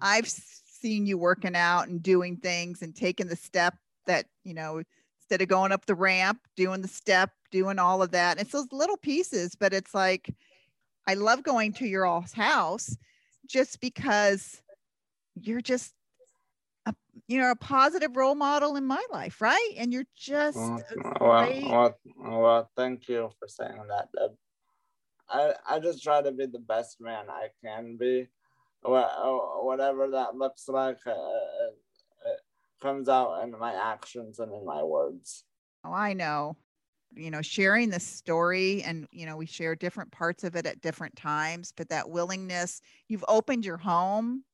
I've 0.00 0.28
seen 0.28 1.06
you 1.06 1.18
working 1.18 1.56
out 1.56 1.88
and 1.88 2.02
doing 2.02 2.36
things 2.36 2.82
and 2.82 2.94
taking 2.94 3.28
the 3.28 3.36
step 3.36 3.74
that, 4.06 4.26
you 4.44 4.54
know, 4.54 4.82
instead 5.20 5.42
of 5.42 5.48
going 5.48 5.72
up 5.72 5.86
the 5.86 5.94
ramp, 5.94 6.40
doing 6.56 6.82
the 6.82 6.88
step, 6.88 7.30
doing 7.50 7.78
all 7.78 8.02
of 8.02 8.10
that. 8.12 8.40
It's 8.40 8.52
those 8.52 8.72
little 8.72 8.96
pieces, 8.96 9.54
but 9.54 9.72
it's 9.72 9.94
like, 9.94 10.34
I 11.06 11.14
love 11.14 11.42
going 11.42 11.72
to 11.74 11.86
your 11.86 12.06
all's 12.06 12.32
house 12.32 12.96
just 13.46 13.80
because 13.80 14.62
you're 15.34 15.60
just 15.60 15.94
you 17.30 17.38
know 17.38 17.52
a 17.52 17.56
positive 17.56 18.16
role 18.16 18.34
model 18.34 18.76
in 18.76 18.84
my 18.84 19.02
life 19.12 19.40
right? 19.40 19.70
And 19.78 19.92
you're 19.92 20.06
just 20.16 20.58
mm-hmm. 20.58 21.24
well, 21.24 21.94
well, 22.16 22.40
well, 22.40 22.70
thank 22.76 23.08
you 23.08 23.30
for 23.38 23.46
saying 23.46 23.82
that 23.88 24.08
I, 25.28 25.54
I 25.68 25.78
just 25.78 26.02
try 26.02 26.22
to 26.22 26.32
be 26.32 26.46
the 26.46 26.58
best 26.58 27.00
man 27.00 27.26
I 27.28 27.48
can 27.64 27.96
be. 27.96 28.26
Whatever 28.82 30.10
that 30.10 30.34
looks 30.34 30.68
like 30.68 30.98
uh, 31.06 31.10
it, 31.12 31.74
it 32.26 32.40
comes 32.82 33.08
out 33.08 33.42
in 33.44 33.52
my 33.52 33.74
actions 33.74 34.38
and 34.38 34.52
in 34.52 34.64
my 34.64 34.82
words. 34.82 35.44
Oh 35.84 35.92
I 35.92 36.14
know. 36.14 36.56
You 37.14 37.30
know 37.30 37.42
sharing 37.42 37.90
the 37.90 38.00
story 38.00 38.82
and 38.82 39.06
you 39.12 39.26
know 39.26 39.36
we 39.36 39.46
share 39.46 39.76
different 39.76 40.10
parts 40.10 40.44
of 40.44 40.56
it 40.56 40.66
at 40.66 40.80
different 40.80 41.16
times 41.16 41.72
but 41.76 41.88
that 41.88 42.08
willingness 42.08 42.80
you've 43.08 43.24
opened 43.26 43.64
your 43.64 43.76
home 43.76 44.44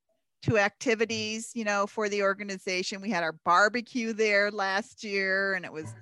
to 0.43 0.51
mm. 0.51 0.59
activities, 0.59 1.51
you 1.53 1.63
know, 1.63 1.87
for 1.87 2.09
the 2.09 2.23
organization. 2.23 3.01
We 3.01 3.09
had 3.09 3.23
our 3.23 3.33
barbecue 3.45 4.13
there 4.13 4.51
last 4.51 5.03
year 5.03 5.53
and 5.53 5.65
it 5.65 5.71
was 5.71 5.85
mm. 5.85 5.95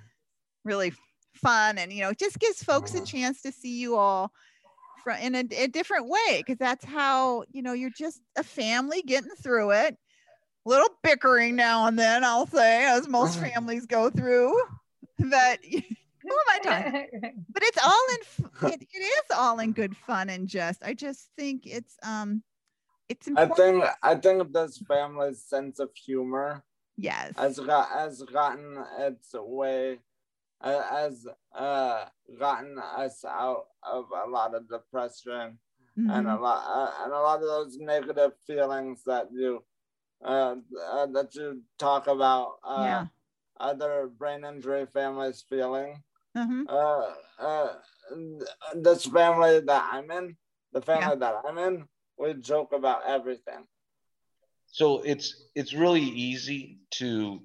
really 0.64 0.92
fun. 1.34 1.78
And, 1.78 1.92
you 1.92 2.02
know, 2.02 2.10
it 2.10 2.18
just 2.18 2.38
gives 2.38 2.62
folks 2.62 2.94
a 2.94 2.98
uh-huh. 2.98 3.06
chance 3.06 3.42
to 3.42 3.52
see 3.52 3.78
you 3.78 3.96
all 3.96 4.32
from 5.02 5.18
in 5.18 5.34
a, 5.34 5.44
a 5.56 5.66
different 5.68 6.08
way 6.08 6.38
because 6.38 6.58
that's 6.58 6.84
how, 6.84 7.44
you 7.50 7.62
know, 7.62 7.72
you're 7.72 7.90
just 7.90 8.20
a 8.36 8.42
family 8.42 9.02
getting 9.02 9.34
through 9.42 9.70
it. 9.72 9.96
A 10.64 10.68
little 10.68 10.88
bickering 11.02 11.54
now 11.54 11.86
and 11.86 11.98
then, 11.98 12.24
I'll 12.24 12.48
say, 12.48 12.84
as 12.86 13.06
most 13.06 13.38
mm. 13.38 13.52
families 13.52 13.86
go 13.86 14.10
through. 14.10 14.60
But 15.18 15.60
who 15.64 15.78
am 16.30 16.48
I 16.50 16.58
talking? 16.58 17.44
but 17.48 17.62
it's 17.62 17.78
all 17.82 18.06
in 18.10 18.72
it, 18.72 18.86
it 18.92 18.98
is 18.98 19.36
all 19.36 19.58
in 19.60 19.72
good 19.72 19.96
fun 19.96 20.28
and 20.28 20.48
just 20.48 20.82
I 20.84 20.94
just 20.94 21.30
think 21.38 21.62
it's 21.66 21.96
um 22.02 22.42
it's 23.08 23.26
important. 23.28 23.52
I 23.52 23.54
think 23.54 23.84
I 24.02 24.14
think 24.16 24.52
this 24.52 24.78
family's 24.78 25.42
sense 25.42 25.78
of 25.78 25.90
humor 25.94 26.64
yes 26.96 27.32
has 27.36 27.58
got 27.58 27.88
has 27.90 28.22
gotten 28.22 28.78
its 28.98 29.34
way 29.34 29.98
has 30.62 31.26
uh 31.54 32.04
gotten 32.38 32.78
us 32.78 33.24
out 33.24 33.66
of 33.82 34.06
a 34.26 34.28
lot 34.28 34.54
of 34.54 34.68
depression 34.68 35.58
mm-hmm. 35.98 36.10
and 36.10 36.26
a 36.26 36.30
mm-hmm. 36.30 36.42
lot 36.42 36.64
uh, 36.66 37.04
and 37.04 37.12
a 37.12 37.20
lot 37.20 37.42
of 37.42 37.46
those 37.46 37.76
negative 37.78 38.32
feelings 38.46 39.02
that 39.04 39.28
you 39.30 39.62
uh, 40.24 40.54
uh 40.90 41.06
that 41.06 41.34
you 41.34 41.60
talk 41.78 42.06
about 42.06 42.54
uh 42.64 42.82
yeah. 42.84 43.06
other 43.60 44.10
brain 44.18 44.44
injury 44.44 44.86
families 44.86 45.44
feeling 45.48 46.02
mm-hmm. 46.36 46.62
uh 46.68 47.12
uh 47.38 47.68
this 48.74 49.04
family 49.04 49.60
that 49.60 49.90
I'm 49.92 50.10
in 50.10 50.36
the 50.72 50.80
family 50.80 51.08
yeah. 51.08 51.14
that 51.16 51.34
I'm 51.46 51.58
in 51.58 51.84
we 52.18 52.34
joke 52.34 52.72
about 52.72 53.02
everything. 53.06 53.66
So 54.66 55.00
it's 55.02 55.44
it's 55.54 55.72
really 55.72 56.02
easy 56.02 56.78
to 56.92 57.40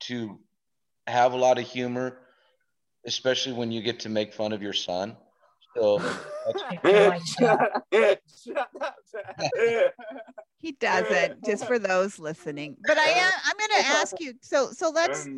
to 0.00 0.38
have 1.06 1.32
a 1.32 1.36
lot 1.36 1.58
of 1.58 1.64
humor, 1.64 2.18
especially 3.06 3.52
when 3.52 3.72
you 3.72 3.82
get 3.82 4.00
to 4.00 4.08
make 4.08 4.32
fun 4.32 4.52
of 4.52 4.62
your 4.62 4.72
son. 4.72 5.16
So 5.76 5.98
He 10.60 10.72
doesn't, 10.72 11.44
just 11.44 11.66
for 11.66 11.78
those 11.78 12.18
listening. 12.18 12.76
But 12.84 12.98
I 12.98 13.10
am 13.10 13.32
I'm 13.44 13.56
gonna 13.56 13.88
ask 13.88 14.20
you, 14.20 14.34
so 14.42 14.72
so 14.72 14.90
let's 14.90 15.28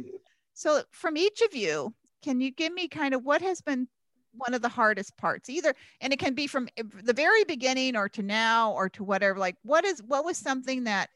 so 0.55 0.83
from 0.91 1.17
each 1.17 1.43
of 1.43 1.55
you, 1.55 1.95
can 2.23 2.41
you 2.41 2.51
give 2.51 2.73
me 2.73 2.89
kind 2.89 3.15
of 3.15 3.25
what 3.25 3.43
has 3.43 3.61
been 3.61 3.89
one 4.37 4.55
of 4.55 4.63
the 4.63 4.69
hardest 4.69 5.17
parts 5.17 5.49
either 5.51 5.75
and 6.01 6.13
it 6.13 6.19
can 6.19 6.35
be 6.35 6.47
from 6.47 6.69
the 7.03 7.13
very 7.13 7.45
beginning 7.45 7.97
or 7.97 8.09
to 8.09 8.23
now 8.23 8.73
or 8.73 8.89
to 8.89 9.03
whatever 9.03 9.39
like 9.39 9.57
what 9.63 9.85
is 9.85 10.03
what 10.03 10.25
was 10.25 10.37
something 10.37 10.85
that 10.85 11.11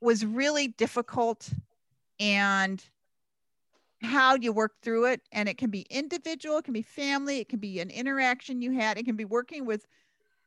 was 0.00 0.24
really 0.24 0.68
difficult 0.68 1.48
and 2.20 2.84
how 4.02 4.34
you 4.34 4.52
work 4.52 4.72
through 4.82 5.06
it 5.06 5.20
and 5.32 5.48
it 5.48 5.58
can 5.58 5.70
be 5.70 5.86
individual 5.90 6.58
it 6.58 6.64
can 6.64 6.74
be 6.74 6.82
family 6.82 7.40
it 7.40 7.48
can 7.48 7.58
be 7.58 7.80
an 7.80 7.90
interaction 7.90 8.62
you 8.62 8.72
had 8.72 8.96
it 8.96 9.04
can 9.04 9.16
be 9.16 9.24
working 9.24 9.64
with 9.64 9.86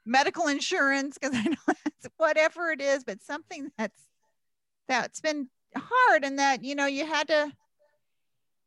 medical 0.06 0.48
insurance 0.48 1.18
because 1.18 1.36
i 1.40 1.44
know 1.44 1.74
that's 1.84 2.08
whatever 2.18 2.70
it 2.70 2.82
is 2.82 3.04
but 3.04 3.22
something 3.22 3.72
that's 3.78 4.00
that's 4.88 5.20
been 5.20 5.50
hard 5.76 6.24
and 6.24 6.40
that 6.40 6.64
you 6.64 6.76
know 6.76 6.86
you 6.86 7.06
had 7.06 7.28
to 7.28 7.52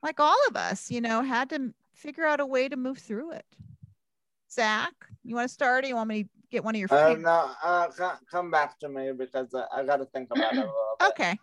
like 0.03 0.21
all 0.21 0.37
of 0.49 0.57
us 0.57 0.91
you 0.91 1.01
know 1.01 1.23
had 1.23 1.49
to 1.49 1.73
figure 1.95 2.27
out 2.27 2.41
a 2.41 2.47
way 2.47 2.69
to 2.69 2.77
move 2.77 2.99
through 2.99 3.33
it 3.33 3.47
zach 4.51 4.93
you 5.23 5.35
want 5.35 5.49
to 5.49 5.53
start 5.53 5.85
or 5.85 5.89
you 5.89 5.97
want 5.97 6.09
me 6.09 6.25
to 6.25 6.29
get 6.51 6.63
one 6.63 6.75
of 6.75 6.79
your 6.79 6.93
Uh, 6.93 7.17
no, 7.19 7.51
uh, 7.65 7.89
come 8.31 8.51
back 8.51 8.79
to 8.79 8.89
me 8.89 9.11
because 9.13 9.53
uh, 9.55 9.65
I 9.75 9.85
got 9.85 9.97
to 9.97 10.05
think 10.07 10.29
about 10.31 10.53
it 10.53 10.59
a 10.59 10.61
little 10.61 10.97
bit. 11.01 11.09
okay 11.09 11.39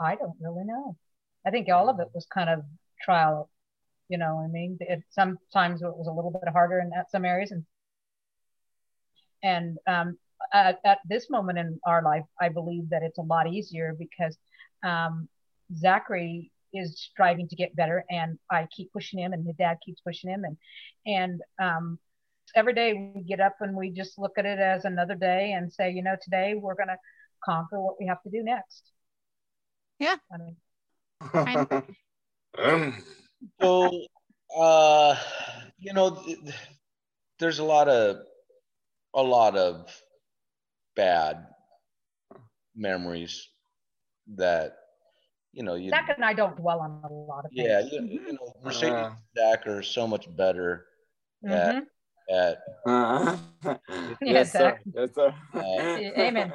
I 0.00 0.14
don't 0.16 0.36
really 0.40 0.64
know. 0.64 0.96
I 1.46 1.50
think 1.50 1.68
all 1.70 1.88
of 1.88 2.00
it 2.00 2.08
was 2.14 2.26
kind 2.26 2.50
of 2.50 2.64
trial. 3.00 3.48
You 4.08 4.18
know, 4.18 4.36
what 4.36 4.44
I 4.44 4.48
mean, 4.48 4.76
it 4.80 5.02
sometimes 5.10 5.82
it 5.82 5.96
was 5.96 6.06
a 6.06 6.12
little 6.12 6.30
bit 6.30 6.52
harder 6.52 6.78
in 6.80 6.90
that 6.90 7.10
some 7.10 7.24
areas, 7.24 7.50
and 7.50 7.64
and 9.42 9.78
um, 9.86 10.18
at, 10.52 10.80
at 10.84 10.98
this 11.08 11.28
moment 11.30 11.58
in 11.58 11.80
our 11.84 12.02
life, 12.02 12.24
I 12.40 12.48
believe 12.50 12.90
that 12.90 13.02
it's 13.02 13.18
a 13.18 13.22
lot 13.22 13.48
easier 13.48 13.96
because 13.98 14.36
um, 14.82 15.28
Zachary 15.74 16.52
is 16.78 17.00
striving 17.00 17.48
to 17.48 17.56
get 17.56 17.76
better, 17.76 18.04
and 18.10 18.38
I 18.50 18.66
keep 18.74 18.92
pushing 18.92 19.20
him, 19.20 19.32
and 19.32 19.46
his 19.46 19.56
dad 19.56 19.78
keeps 19.84 20.00
pushing 20.00 20.30
him, 20.30 20.44
and 20.44 20.56
and 21.06 21.42
um, 21.60 21.98
every 22.56 22.74
day 22.74 22.94
we 22.94 23.22
get 23.22 23.40
up 23.40 23.56
and 23.60 23.76
we 23.76 23.90
just 23.90 24.18
look 24.18 24.38
at 24.38 24.46
it 24.46 24.58
as 24.58 24.84
another 24.84 25.14
day 25.14 25.52
and 25.52 25.72
say, 25.72 25.90
you 25.90 26.02
know, 26.02 26.16
today 26.22 26.54
we're 26.54 26.74
gonna 26.74 26.96
conquer 27.44 27.80
what 27.80 27.96
we 28.00 28.06
have 28.06 28.22
to 28.22 28.30
do 28.30 28.42
next. 28.42 28.92
Yeah. 29.98 30.16
I 30.32 30.38
mean, 30.38 30.56
So, 33.60 33.90
uh, 34.56 35.16
you 35.78 35.92
know, 35.92 36.10
th- 36.10 36.38
th- 36.40 36.54
there's 37.38 37.58
a 37.58 37.64
lot 37.64 37.88
of 37.88 38.16
a 39.14 39.22
lot 39.22 39.56
of 39.56 39.90
bad 40.96 41.46
memories 42.74 43.48
that 44.36 44.76
you 45.56 45.64
know 45.64 45.74
you 45.74 45.90
Zach 45.90 46.08
and 46.14 46.24
I 46.24 46.34
don't 46.34 46.56
dwell 46.56 46.80
on 46.80 46.92
a 47.04 47.08
lot 47.12 47.44
of 47.46 47.52
things. 47.52 47.68
yeah 47.68 47.80
you, 47.90 48.20
you 48.26 48.32
know 48.36 48.48
Mercedes 48.64 49.08
Uh. 49.08 49.10
and 49.10 49.26
Zach 49.36 49.66
are 49.66 49.82
so 49.82 50.06
much 50.06 50.26
better 50.36 50.86
Mhm. 51.44 51.86
at 52.30 52.58
Uh, 52.86 53.36
Yeah, 54.20 54.42
yes, 54.42 54.52
sir. 54.52 54.78
Yes, 54.94 55.10
sir. 55.14 55.34
Amen. 56.24 56.52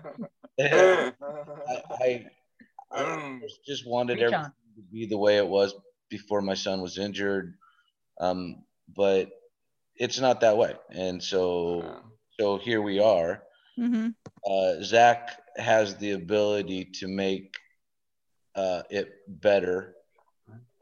I, 0.60 1.82
I, 2.02 2.26
I 2.92 3.04
Mm. 3.04 3.42
just- 3.42 3.64
just 3.66 3.84
wanted 3.88 4.18
Preach 4.20 4.34
everything 4.34 4.52
to 4.76 4.84
be 4.92 5.06
the 5.08 5.18
way 5.18 5.38
it 5.38 5.48
was 5.48 5.74
before 6.10 6.42
my 6.42 6.54
son 6.56 6.82
was 6.82 6.98
injured 6.98 7.54
um, 8.20 8.64
but 8.96 9.30
it's 9.96 10.20
not 10.20 10.42
that 10.42 10.58
way 10.58 10.74
and 10.92 11.24
so 11.24 11.84
so 12.40 12.58
here 12.58 12.82
we 12.82 13.00
are 13.00 13.42
hmm 13.78 14.10
uh, 14.46 14.74
Zach 14.84 15.40
has 15.58 15.96
the 15.98 16.12
ability 16.12 16.86
to 17.00 17.08
make 17.08 17.56
uh, 18.56 18.84
it 18.90 19.10
better 19.28 19.96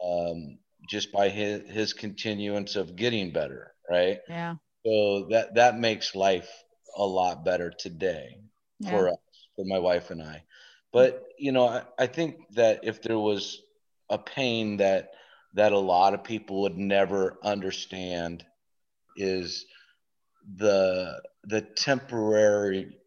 um, 0.04 0.60
just 0.90 1.12
by 1.12 1.30
his, 1.30 1.70
his 1.70 1.94
continuance 1.94 2.76
of 2.76 2.96
getting 2.96 3.32
better, 3.32 3.74
right? 3.90 4.20
yeah 4.28 4.56
So 4.86 5.28
that 5.32 5.56
that 5.56 5.78
makes 5.80 6.16
life 6.16 6.50
a 6.98 7.06
lot 7.06 7.44
better 7.46 7.72
today 7.72 8.38
yeah 8.80 8.90
for 8.90 9.10
us, 9.10 9.18
for 9.56 9.66
my 9.66 9.80
wife 9.80 10.10
and 10.12 10.22
I. 10.22 10.44
But 10.94 11.24
you 11.38 11.52
know, 11.52 11.68
I, 11.68 11.84
I 11.98 12.08
think 12.08 12.38
that 12.56 12.82
if 12.84 13.02
there 13.02 13.20
was 13.20 13.62
a 14.10 14.18
pain 14.18 14.78
that 14.78 15.12
that 15.54 15.74
a 15.74 15.80
lot 15.80 16.14
of 16.14 16.24
people 16.24 16.62
would 16.62 16.78
never 16.78 17.38
understand 17.44 18.46
is 19.18 19.66
the 20.58 21.22
the 21.44 21.62
temporary 21.62 22.98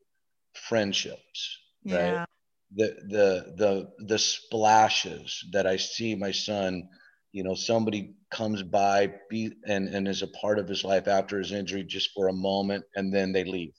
friendships, 0.55 1.59
yeah 1.85 1.97
right? 1.97 2.32
The 2.75 2.87
the 3.09 3.55
the 3.57 3.93
the 4.07 4.19
splashes 4.19 5.45
that 5.53 5.67
I 5.67 5.77
see 5.77 6.15
my 6.15 6.33
son, 6.33 6.89
you 7.33 7.43
know, 7.45 7.55
somebody 7.55 8.15
comes 8.31 8.63
by 8.63 9.15
be 9.29 9.53
and, 9.67 9.89
and 9.89 10.09
is 10.09 10.23
a 10.23 10.29
part 10.29 10.59
of 10.59 10.69
his 10.69 10.85
life 10.85 11.07
after 11.09 11.39
his 11.39 11.53
injury 11.53 11.85
just 11.85 12.11
for 12.15 12.29
a 12.29 12.33
moment 12.33 12.85
and 12.97 13.13
then 13.13 13.33
they 13.33 13.45
leave, 13.45 13.75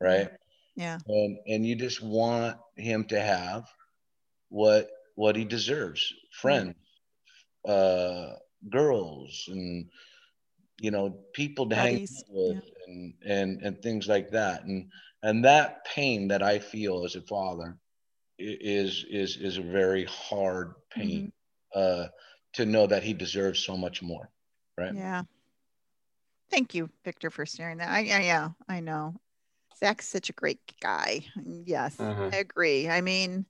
right? 0.00 0.30
yeah. 0.76 0.98
And 1.06 1.38
and 1.46 1.66
you 1.66 1.76
just 1.76 2.02
want 2.02 2.58
him 2.76 3.04
to 3.06 3.20
have 3.20 3.64
what 4.48 4.90
what 5.14 5.36
he 5.36 5.44
deserves. 5.44 6.12
Friends 6.32 6.74
uh 7.66 8.34
girls 8.70 9.44
and 9.48 9.90
you 10.80 10.90
know 10.90 11.24
people 11.34 11.68
to 11.68 11.76
hang 11.76 11.94
Buddies, 11.94 12.18
out 12.18 12.24
with 12.28 12.64
and 12.86 13.14
and 13.24 13.62
and 13.62 13.82
things 13.82 14.08
like 14.08 14.30
that. 14.30 14.64
And 14.64 14.90
and 15.22 15.44
that 15.44 15.84
pain 15.84 16.28
that 16.28 16.42
i 16.42 16.58
feel 16.58 17.04
as 17.04 17.16
a 17.16 17.22
father 17.22 17.78
is 18.38 19.04
is 19.08 19.36
is 19.36 19.56
a 19.58 19.62
very 19.62 20.04
hard 20.04 20.74
pain 20.90 21.32
uh 21.74 22.06
to 22.52 22.66
know 22.66 22.86
that 22.86 23.02
he 23.02 23.12
deserves 23.14 23.60
so 23.64 23.76
much 23.76 24.02
more 24.02 24.30
right 24.78 24.94
Yeah. 24.94 25.22
Thank 26.50 26.74
you, 26.74 26.88
Victor, 27.04 27.30
for 27.30 27.44
sharing 27.44 27.78
that. 27.78 27.88
I, 27.88 27.98
I 28.00 28.02
yeah, 28.22 28.50
I 28.68 28.80
know. 28.80 29.14
Zach's 29.78 30.08
such 30.08 30.30
a 30.30 30.34
great 30.34 30.60
guy. 30.80 31.24
Yes, 31.44 31.96
Mhm. 31.96 32.32
I 32.32 32.38
agree. 32.38 32.88
I 32.88 33.00
mean, 33.00 33.46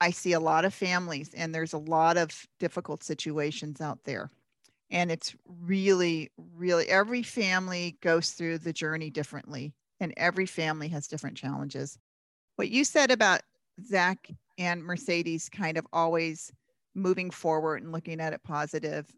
I 0.00 0.10
see 0.10 0.32
a 0.32 0.40
lot 0.40 0.64
of 0.64 0.74
families 0.74 1.30
and 1.34 1.54
there's 1.54 1.72
a 1.72 1.78
lot 1.78 2.16
of 2.16 2.46
difficult 2.58 3.02
situations 3.04 3.80
out 3.80 4.04
there. 4.04 4.30
And 4.90 5.10
it's 5.10 5.34
really, 5.46 6.30
really 6.56 6.88
every 6.88 7.22
family 7.22 7.98
goes 8.02 8.30
through 8.32 8.58
the 8.58 8.72
journey 8.72 9.10
differently, 9.10 9.74
and 10.00 10.14
every 10.16 10.46
family 10.46 10.88
has 10.88 11.08
different 11.08 11.36
challenges. 11.36 11.98
What 12.56 12.70
you 12.70 12.84
said 12.84 13.10
about 13.10 13.42
Zach 13.84 14.28
and 14.58 14.82
Mercedes 14.82 15.48
kind 15.48 15.76
of 15.76 15.86
always 15.92 16.52
moving 16.94 17.30
forward 17.30 17.82
and 17.82 17.92
looking 17.92 18.20
at 18.20 18.32
it 18.32 18.42
positive 18.42 19.12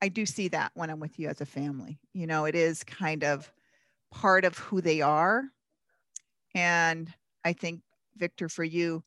I 0.00 0.08
do 0.08 0.26
see 0.26 0.48
that 0.48 0.70
when 0.74 0.90
I'm 0.90 1.00
with 1.00 1.18
you 1.18 1.28
as 1.28 1.40
a 1.40 1.46
family. 1.46 1.98
You 2.12 2.26
know, 2.26 2.44
it 2.44 2.54
is 2.54 2.84
kind 2.84 3.24
of 3.24 3.50
part 4.12 4.44
of 4.44 4.56
who 4.58 4.80
they 4.80 5.00
are. 5.00 5.44
And 6.54 7.12
I 7.44 7.52
think, 7.52 7.82
Victor, 8.16 8.48
for 8.48 8.64
you, 8.64 9.02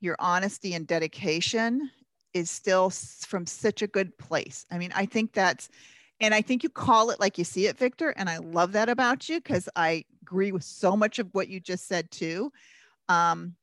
your 0.00 0.16
honesty 0.18 0.74
and 0.74 0.86
dedication 0.86 1.90
is 2.34 2.50
still 2.50 2.90
from 2.90 3.46
such 3.46 3.82
a 3.82 3.86
good 3.86 4.16
place. 4.18 4.64
I 4.70 4.78
mean, 4.78 4.90
I 4.94 5.06
think 5.06 5.32
that's, 5.32 5.68
and 6.20 6.34
I 6.34 6.40
think 6.40 6.62
you 6.62 6.70
call 6.70 7.10
it 7.10 7.20
like 7.20 7.36
you 7.36 7.44
see 7.44 7.66
it, 7.66 7.78
Victor. 7.78 8.10
And 8.10 8.28
I 8.28 8.38
love 8.38 8.72
that 8.72 8.88
about 8.88 9.28
you 9.28 9.38
because 9.38 9.68
I 9.76 10.04
agree 10.22 10.50
with 10.50 10.64
so 10.64 10.96
much 10.96 11.18
of 11.18 11.28
what 11.32 11.48
you 11.48 11.60
just 11.60 11.86
said 11.86 12.10
too. 12.10 12.52
Um, 13.08 13.54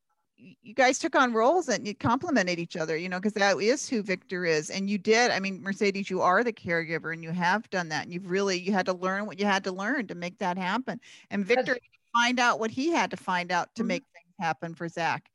you 0.62 0.74
guys 0.74 0.98
took 0.98 1.14
on 1.14 1.32
roles 1.32 1.68
and 1.68 1.86
you 1.86 1.94
complemented 1.94 2.58
each 2.58 2.76
other, 2.76 2.96
you 2.96 3.08
know, 3.08 3.18
because 3.18 3.34
that 3.34 3.58
is 3.60 3.88
who 3.88 4.02
Victor 4.02 4.44
is. 4.44 4.70
And 4.70 4.88
you 4.88 4.98
did. 4.98 5.30
I 5.30 5.40
mean, 5.40 5.62
Mercedes, 5.62 6.10
you 6.10 6.20
are 6.22 6.42
the 6.44 6.52
caregiver 6.52 7.12
and 7.12 7.22
you 7.22 7.30
have 7.30 7.68
done 7.70 7.88
that. 7.90 8.04
And 8.04 8.12
you've 8.12 8.30
really, 8.30 8.58
you 8.58 8.72
had 8.72 8.86
to 8.86 8.92
learn 8.92 9.26
what 9.26 9.38
you 9.38 9.46
had 9.46 9.64
to 9.64 9.72
learn 9.72 10.06
to 10.08 10.14
make 10.14 10.38
that 10.38 10.58
happen. 10.58 11.00
And 11.30 11.44
Victor 11.44 11.78
find 12.12 12.40
out 12.40 12.58
what 12.58 12.70
he 12.70 12.90
had 12.90 13.10
to 13.12 13.16
find 13.16 13.52
out 13.52 13.74
to 13.76 13.84
Mhm. 13.84 13.86
make 13.86 14.04
things 14.12 14.34
happen 14.40 14.74
for 14.74 14.88
Zach. 14.88 15.29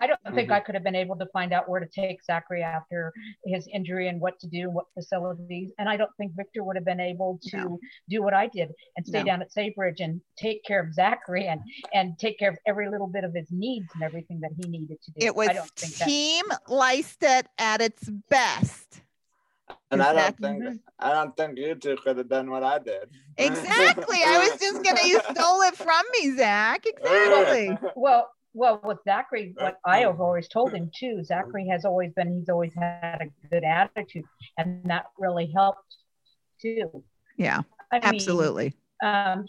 I 0.00 0.06
don't 0.06 0.20
think 0.34 0.48
Mhm. 0.50 0.54
I 0.54 0.60
could 0.60 0.74
have 0.74 0.84
been 0.84 0.94
able 0.94 1.16
to 1.16 1.26
find 1.26 1.52
out 1.52 1.68
where 1.68 1.80
to 1.80 1.86
take 1.86 2.22
Zachary 2.22 2.62
after 2.62 3.12
his 3.44 3.66
injury 3.68 4.08
and 4.08 4.20
what 4.20 4.38
to 4.40 4.46
do, 4.46 4.70
what 4.70 4.86
facilities. 4.94 5.72
And 5.78 5.88
I 5.88 5.96
don't 5.96 6.14
think 6.16 6.32
Victor 6.36 6.62
would 6.64 6.76
have 6.76 6.84
been 6.84 7.00
able 7.00 7.38
to 7.48 7.56
No. 7.56 7.78
do 8.08 8.22
what 8.22 8.34
I 8.34 8.46
did 8.48 8.72
and 8.96 9.06
stay 9.06 9.18
No. 9.20 9.24
down 9.24 9.42
at 9.42 9.50
Saybridge 9.50 10.00
and 10.00 10.20
take 10.36 10.62
care 10.64 10.80
of 10.80 10.92
Zachary 10.92 11.46
and 11.46 11.60
and 11.92 12.18
take 12.18 12.38
care 12.38 12.50
of 12.50 12.58
every 12.66 12.88
little 12.88 13.06
bit 13.08 13.24
of 13.24 13.34
his 13.34 13.50
needs 13.50 13.88
and 13.94 14.02
everything 14.02 14.40
that 14.40 14.50
he 14.60 14.68
needed 14.68 15.00
to 15.02 15.10
do. 15.12 15.26
It 15.26 15.34
was 15.34 15.48
I 15.48 15.52
don't 15.54 15.70
think 15.70 15.94
that 15.96 16.04
Team 16.06 16.44
Lystedt 16.68 17.46
at 17.58 17.80
its 17.80 18.08
best. 18.28 19.02
And 19.90 20.02
I 20.02 20.12
don't 20.12 20.38
think 20.38 20.80
I 20.98 21.12
don't 21.12 21.36
think 21.36 21.58
you 21.58 21.74
two 21.74 21.96
could 21.96 22.18
have 22.18 22.28
done 22.28 22.50
what 22.50 22.62
I 22.62 22.78
did. 22.78 23.10
Exactly. 23.36 24.18
I 24.24 24.38
was 24.38 24.60
just 24.60 24.82
gonna 24.82 25.06
you 25.06 25.20
stole 25.30 25.62
it 25.62 25.76
from 25.76 26.02
me, 26.12 26.36
Zach. 26.36 26.84
Exactly. 26.98 27.76
well 27.96 28.30
well 28.54 28.80
with 28.82 28.98
Zachary, 29.04 29.54
what 29.56 29.78
I 29.84 30.00
have 30.00 30.20
always 30.20 30.48
told 30.48 30.72
him 30.72 30.90
too, 30.96 31.22
Zachary 31.24 31.66
has 31.68 31.84
always 31.84 32.12
been 32.12 32.38
he's 32.38 32.48
always 32.48 32.74
had 32.74 33.20
a 33.20 33.48
good 33.48 33.64
attitude 33.64 34.24
and 34.56 34.82
that 34.84 35.06
really 35.18 35.50
helped 35.54 35.96
too. 36.60 37.04
Yeah, 37.36 37.62
I 37.92 37.96
mean, 37.96 38.14
absolutely. 38.14 38.74
um, 39.02 39.46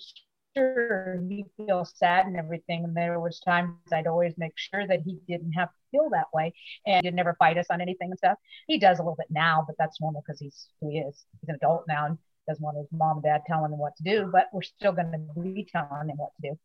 sure 0.56 1.22
he 1.28 1.46
feels 1.58 1.94
sad 1.96 2.26
and 2.26 2.38
everything. 2.38 2.84
And 2.84 2.96
there 2.96 3.20
was 3.20 3.40
times 3.40 3.74
I'd 3.92 4.08
always 4.08 4.34
make 4.38 4.54
sure 4.56 4.86
that 4.88 5.02
he 5.06 5.20
didn't 5.28 5.54
have 5.54 5.70
to 5.70 5.76
feel 5.92 6.10
that 6.12 6.28
way 6.34 6.54
and 6.86 7.06
he'd 7.06 7.14
never 7.14 7.36
fight 7.40 7.58
us 7.58 7.68
on 7.70 7.82
anything 7.82 8.10
and 8.12 8.18
stuff. 8.18 8.38
He 8.68 8.78
does 8.78 9.00
a 9.00 9.02
little 9.02 9.16
bit 9.18 9.28
now, 9.30 9.64
but 9.66 9.76
that's 9.78 10.00
normal 10.02 10.24
because 10.26 10.40
he's 10.40 10.68
who 10.82 10.90
he 10.90 11.00
is. 11.00 11.26
He's 11.42 11.50
an 11.50 11.56
adult 11.56 11.86
now 11.88 12.06
and 12.06 12.18
doesn't 12.48 12.64
want 12.64 12.78
his 12.78 12.88
mom 12.92 13.18
and 13.18 13.24
dad 13.24 13.42
telling 13.48 13.72
him 13.72 13.80
what 13.80 13.96
to 13.98 14.04
do, 14.04 14.30
but 14.32 14.48
we're 14.52 14.62
still 14.62 14.92
going 14.92 15.12
to 15.12 15.42
be 15.42 15.68
telling 15.72 16.10
him 16.10 16.18
what 16.18 16.32
to 16.42 16.50
do. 16.50 16.60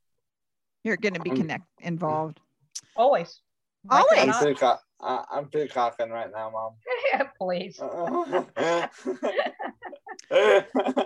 You're 0.85 0.97
going 0.97 1.15
to 1.15 1.21
be 1.21 1.31
connect 1.31 1.65
involved. 1.81 2.39
Always. 2.95 3.41
Always. 3.91 4.21
I'm, 4.21 4.29
Not- 4.29 4.45
peacock, 4.45 4.83
I, 5.01 5.25
I'm 5.33 5.47
peacocking 5.47 6.11
right 6.11 6.31
now, 6.31 6.51
mom. 6.51 6.75
Please. 7.39 7.81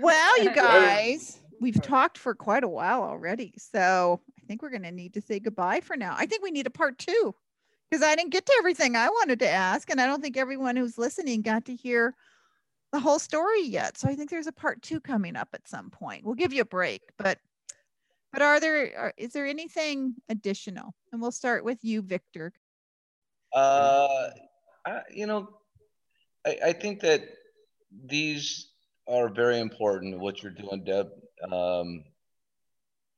Well, 0.00 0.42
you 0.42 0.50
guys, 0.54 1.40
we've 1.60 1.80
talked 1.80 2.18
for 2.18 2.34
quite 2.34 2.62
a 2.62 2.68
while 2.68 3.02
already. 3.02 3.54
So 3.56 4.20
I 4.38 4.46
think 4.46 4.62
we're 4.62 4.70
going 4.70 4.82
to 4.82 4.92
need 4.92 5.14
to 5.14 5.22
say 5.22 5.40
goodbye 5.40 5.80
for 5.80 5.96
now. 5.96 6.14
I 6.16 6.26
think 6.26 6.42
we 6.42 6.50
need 6.50 6.66
a 6.66 6.70
part 6.70 6.98
two 6.98 7.34
because 7.90 8.04
I 8.04 8.14
didn't 8.14 8.32
get 8.32 8.44
to 8.46 8.54
everything 8.58 8.96
I 8.96 9.08
wanted 9.08 9.38
to 9.40 9.48
ask. 9.48 9.90
And 9.90 10.00
I 10.00 10.06
don't 10.06 10.22
think 10.22 10.36
everyone 10.36 10.76
who's 10.76 10.98
listening 10.98 11.40
got 11.40 11.64
to 11.66 11.74
hear 11.74 12.14
the 12.92 13.00
whole 13.00 13.18
story 13.18 13.62
yet. 13.62 13.96
So 13.96 14.08
I 14.08 14.14
think 14.14 14.28
there's 14.28 14.46
a 14.46 14.52
part 14.52 14.82
two 14.82 15.00
coming 15.00 15.36
up 15.36 15.48
at 15.54 15.66
some 15.66 15.90
point. 15.90 16.24
We'll 16.24 16.34
give 16.34 16.52
you 16.52 16.62
a 16.62 16.66
break, 16.66 17.02
but. 17.16 17.38
But 18.34 18.42
are 18.42 18.58
there 18.58 18.98
are, 18.98 19.14
is 19.16 19.32
there 19.32 19.46
anything 19.46 20.16
additional? 20.28 20.92
And 21.12 21.22
we'll 21.22 21.30
start 21.30 21.64
with 21.64 21.78
you, 21.84 22.02
Victor. 22.02 22.52
Uh, 23.52 24.30
I, 24.84 25.02
you 25.12 25.28
know, 25.28 25.48
I, 26.44 26.58
I 26.66 26.72
think 26.72 26.98
that 27.02 27.22
these 28.06 28.72
are 29.06 29.28
very 29.28 29.60
important. 29.60 30.18
What 30.18 30.42
you're 30.42 30.50
doing, 30.50 30.82
Deb. 30.82 31.10
Um, 31.52 32.02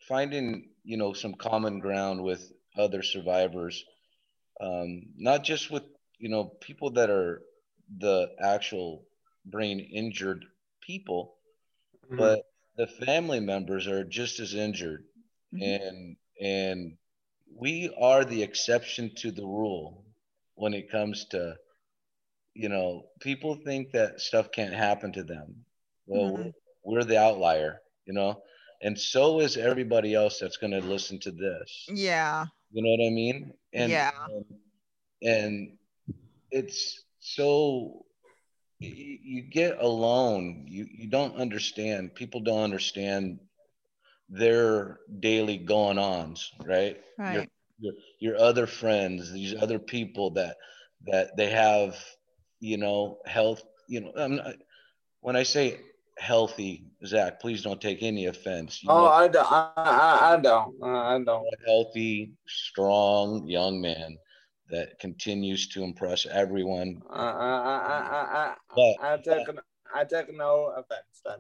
finding 0.06 0.68
you 0.84 0.98
know 0.98 1.14
some 1.14 1.32
common 1.32 1.78
ground 1.78 2.22
with 2.22 2.52
other 2.76 3.02
survivors, 3.02 3.86
um, 4.60 5.04
not 5.16 5.44
just 5.44 5.70
with 5.70 5.84
you 6.18 6.28
know 6.28 6.44
people 6.60 6.90
that 6.90 7.08
are 7.08 7.40
the 8.00 8.32
actual 8.42 9.06
brain 9.46 9.80
injured 9.80 10.44
people, 10.82 11.36
but 12.10 12.42
the 12.76 12.86
family 12.86 13.40
members 13.40 13.86
are 13.86 14.04
just 14.04 14.38
as 14.40 14.54
injured 14.54 15.04
Mhm. 15.52 15.80
and 15.80 16.16
and 16.40 16.98
we 17.54 17.94
are 17.98 18.24
the 18.24 18.42
exception 18.42 19.14
to 19.16 19.30
the 19.30 19.44
rule 19.46 20.04
when 20.54 20.74
it 20.74 20.90
comes 20.90 21.24
to 21.26 21.56
you 22.54 22.68
know 22.68 23.08
people 23.20 23.54
think 23.64 23.92
that 23.92 24.20
stuff 24.20 24.50
can't 24.50 24.74
happen 24.74 25.12
to 25.12 25.22
them 25.24 25.64
well 26.06 26.32
Mhm. 26.32 26.52
we're 26.84 27.04
the 27.04 27.18
outlier 27.18 27.80
you 28.06 28.12
know 28.12 28.42
and 28.82 28.98
so 28.98 29.40
is 29.40 29.56
everybody 29.56 30.14
else 30.14 30.38
that's 30.38 30.56
going 30.58 30.72
to 30.72 30.80
listen 30.80 31.18
to 31.20 31.30
this 31.30 31.86
Yeah. 31.90 32.46
you 32.70 32.82
know 32.82 32.90
what 32.90 33.06
i 33.06 33.10
mean 33.10 33.54
and 33.72 33.90
Yeah. 33.90 34.26
and, 34.28 34.60
and 35.22 35.78
it's 36.50 37.04
so 37.20 38.05
you, 38.80 39.18
you 39.22 39.42
get 39.42 39.78
alone 39.80 40.64
you 40.68 40.86
you 40.90 41.08
don't 41.08 41.36
understand 41.36 42.14
people 42.14 42.40
don't 42.40 42.62
understand 42.64 43.38
their 44.28 44.98
daily 45.20 45.56
going 45.58 45.98
ons 45.98 46.52
right 46.64 47.00
Your- 47.18 47.40
Right. 47.40 47.50
your, 47.78 47.92
your 48.20 48.36
other 48.38 48.66
friends 48.66 49.32
these 49.32 49.54
other 49.54 49.78
people 49.78 50.30
that 50.30 50.56
that 51.06 51.36
they 51.36 51.50
have 51.50 51.96
you 52.60 52.76
know 52.76 53.18
health 53.26 53.62
you 53.88 54.00
know 54.00 54.12
I'm 54.16 54.36
not, 54.36 54.54
when 55.20 55.36
i 55.36 55.42
say 55.42 55.78
healthy 56.18 56.86
zach 57.04 57.40
please 57.40 57.62
don't 57.62 57.80
take 57.80 58.02
any 58.02 58.26
offense 58.26 58.82
you 58.82 58.90
oh, 58.90 59.04
know, 59.04 59.06
I 59.06 59.28
don't. 59.28 59.52
I, 59.52 59.70
I, 59.76 60.34
I 60.34 60.36
don't. 60.40 60.82
I 60.82 61.18
don't. 61.24 61.44
a 61.44 61.66
healthy 61.66 62.32
strong 62.46 63.46
young 63.46 63.80
man 63.80 64.16
that 64.70 64.98
continues 64.98 65.68
to 65.68 65.82
impress 65.84 66.26
everyone 66.26 67.02
I, 67.10 67.22
I, 67.22 67.28
I, 67.28 67.96
I, 68.38 68.48
um, 68.50 68.96
I, 69.00 69.14
I 69.14 69.16
take. 69.18 69.46
I 69.94 70.04
take 70.04 70.36
no 70.36 70.72
offense 70.76 71.22
then. 71.24 71.38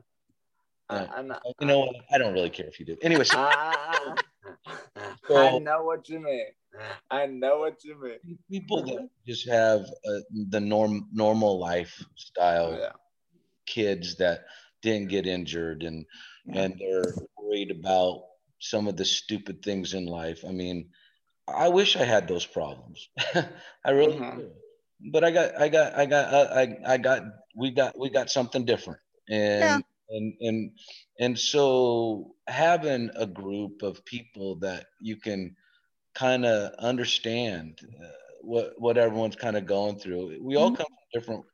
I, 0.88 0.96
Yeah. 1.02 1.10
I, 1.16 1.22
know- 1.22 1.40
you 1.60 1.66
know 1.66 1.80
what 1.80 1.96
i 2.12 2.18
don't 2.18 2.32
really 2.32 2.50
care 2.50 2.66
if 2.66 2.78
you 2.78 2.86
do 2.86 2.96
anyway 3.02 3.24
ah, 3.32 4.14
ah, 4.66 4.72
so 5.28 5.34
I, 5.36 5.56
I 5.56 5.58
know 5.58 5.82
what 5.82 6.08
you 6.08 6.20
mean. 6.20 6.46
I 7.10 7.26
know 7.26 7.58
what 7.58 7.82
you 7.84 8.00
mean. 8.00 8.38
people 8.50 8.82
that 8.84 9.08
just 9.26 9.48
have 9.48 9.80
uh, 9.80 10.20
the 10.50 10.60
norm 10.60 11.08
normal 11.12 11.58
lifestyle 11.58 12.78
Yeah. 12.78 12.92
kids 13.66 14.16
that 14.16 14.44
didn't 14.82 15.08
get 15.08 15.26
injured 15.26 15.82
and 15.82 16.04
and 16.52 16.78
they're 16.78 17.12
worried 17.36 17.70
about 17.72 18.22
some 18.60 18.86
of 18.86 18.96
the 18.96 19.04
stupid 19.04 19.62
things 19.62 19.94
in 19.94 20.06
life. 20.06 20.44
I 20.46 20.52
mean, 20.52 20.90
I 21.48 21.68
wish 21.68 21.96
I 21.96 22.04
had 22.04 22.28
those 22.28 22.46
problems. 22.46 23.08
I 23.84 23.90
really 23.90 24.18
Mhm. 24.18 24.36
do. 24.38 24.52
But 25.12 25.24
I 25.24 25.30
got, 25.30 25.60
I 25.60 25.68
got, 25.68 25.94
I 25.94 26.06
got, 26.06 26.34
uh, 26.34 26.48
I, 26.54 26.94
I 26.94 26.98
got, 26.98 27.22
we 27.54 27.70
got, 27.70 27.98
we 27.98 28.10
got 28.10 28.30
something 28.30 28.64
different. 28.64 29.00
And, 29.28 29.60
Yeah. 29.60 29.80
and, 30.08 30.34
and, 30.40 30.78
and 31.20 31.38
so 31.38 32.34
having 32.46 33.10
a 33.14 33.26
group 33.26 33.82
of 33.82 34.04
people 34.04 34.56
that 34.60 34.86
you 35.00 35.16
can 35.16 35.56
kind 36.14 36.44
of 36.46 36.72
understand 36.78 37.80
uh, 38.02 38.08
what, 38.40 38.72
what 38.80 38.96
everyone's 38.96 39.36
kind 39.36 39.56
of 39.56 39.66
going 39.66 39.98
through. 39.98 40.38
We 40.42 40.56
all 40.56 40.70
Mhm. 40.70 40.76
come 40.76 40.86
from 40.86 41.20
different 41.20 41.44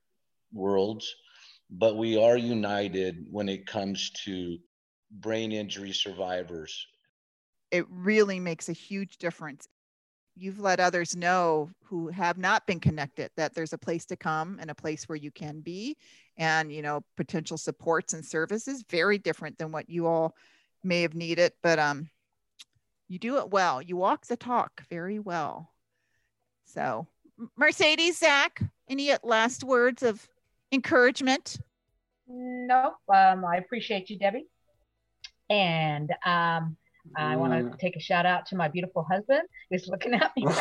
worlds, 0.53 1.15
but 1.71 1.97
we 1.97 2.17
are 2.17 2.37
united 2.37 3.27
when 3.31 3.49
it 3.49 3.67
comes 3.67 4.11
to 4.25 4.59
brain 5.11 5.53
injury 5.53 5.93
survivors. 5.93 6.87
it 7.71 7.87
really 7.89 8.39
makes 8.39 8.69
a 8.69 8.73
huge 8.73 9.17
difference. 9.19 9.67
You've 10.35 10.61
let 10.61 10.81
others 10.81 11.15
know 11.15 11.71
who 11.85 12.09
have 12.09 12.39
not 12.39 12.67
been 12.67 12.81
connected 12.81 13.31
that 13.37 13.55
there's 13.55 13.73
a 13.73 13.79
place 13.79 14.07
to 14.07 14.17
come 14.17 14.59
and 14.61 14.71
a 14.71 14.75
place 14.75 15.09
where 15.09 15.17
you 15.17 15.31
can 15.31 15.61
be 15.61 15.97
and 16.39 16.73
you 16.73 16.81
know 16.81 17.03
potential 17.17 17.59
supports 17.59 18.15
and 18.15 18.25
services 18.25 18.85
very 18.89 19.19
different 19.19 19.59
than 19.59 19.71
what 19.71 19.91
you 19.91 20.07
all 20.07 20.35
may 20.83 21.03
have 21.03 21.15
needed 21.15 21.53
but 21.63 21.79
um 21.79 22.09
you 23.09 23.19
do 23.19 23.37
it 23.37 23.51
well 23.51 23.83
you 23.83 23.95
walk 23.95 24.27
the 24.27 24.37
talk 24.37 24.83
very 24.89 25.19
well 25.19 25.71
so 26.65 27.07
mercedes 27.59 28.19
zach 28.19 28.63
any 28.89 29.13
last 29.23 29.63
words 29.63 30.03
of 30.03 30.27
encouragement 30.73 31.59
Nope. 32.29 32.95
Um, 33.13 33.45
I 33.45 33.57
appreciate 33.57 34.09
you, 34.11 34.19
Debbie. 34.19 34.47
And 35.51 36.13
um, 36.25 36.77
I 37.17 37.37
want 37.37 37.53
to 37.53 37.59
mm. 37.59 37.79
take 37.79 37.97
a 37.97 38.01
shout 38.01 38.27
out 38.27 38.47
to 38.47 38.57
my 38.57 38.69
beautiful 38.69 39.07
husband 39.11 39.43
who's 39.71 39.89
looking 39.89 40.15
at 40.15 40.33
me. 40.37 40.45
and 40.47 40.57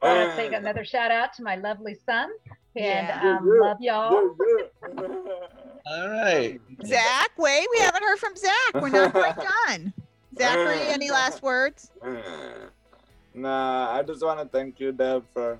I 0.00 0.14
want 0.14 0.30
to 0.30 0.36
take 0.36 0.52
another 0.52 0.84
shout 0.84 1.10
out 1.10 1.32
to 1.34 1.42
my 1.42 1.56
lovely 1.56 1.96
son. 2.06 2.30
And 2.76 3.08
Yeah. 3.08 3.38
um, 3.38 3.60
love 3.60 3.78
y'all. 3.80 4.34
All 5.84 6.08
right. 6.08 6.60
zach 6.86 7.30
wait 7.36 7.66
we 7.74 7.80
haven't 7.80 8.04
heard 8.04 8.18
from 8.18 8.36
zach 8.36 8.74
we're 8.74 8.88
not 8.88 9.10
quite 9.10 9.36
done 9.66 9.92
zachary 10.38 10.78
uh, 10.78 10.92
any 10.92 11.10
last 11.10 11.42
words 11.42 11.90
uh, 12.02 12.68
nah, 13.34 13.92
I 13.92 14.02
just 14.02 14.24
want 14.24 14.40
to 14.40 14.46
thank 14.46 14.80
you, 14.80 14.92
Deb, 14.92 15.24
for 15.32 15.58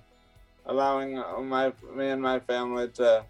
allowing 0.66 1.14
my 1.48 1.72
me 1.94 2.10
and 2.10 2.22
my 2.22 2.40
family 2.40 2.88
to 2.88 3.24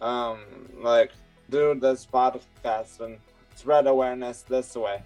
um 0.00 0.38
like 0.80 1.12
do 1.50 1.74
this 1.74 2.06
podcast 2.06 3.00
and 3.00 3.18
spread 3.54 3.86
awareness 3.86 4.42
this 4.42 4.74
way. 4.74 5.02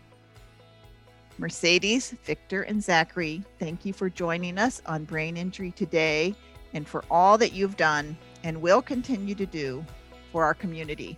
Mercedes, 1.39 2.15
Victor, 2.25 2.63
and 2.63 2.83
Zachary, 2.83 3.43
thank 3.61 3.85
you 3.85 3.93
for 3.93 4.11
joining 4.11 4.59
us 4.59 4.83
on 4.87 5.05
Brain 5.05 5.37
Injury 5.37 5.71
today 5.71 6.35
and 6.75 6.87
for 6.87 7.05
all 7.11 7.39
that 7.39 7.53
you've 7.53 7.77
done 7.77 8.17
and 8.43 8.61
will 8.61 8.83
continue 8.83 9.35
to 9.37 9.47
do 9.47 9.85
for 10.33 10.45
our 10.45 10.55
community. 10.55 11.17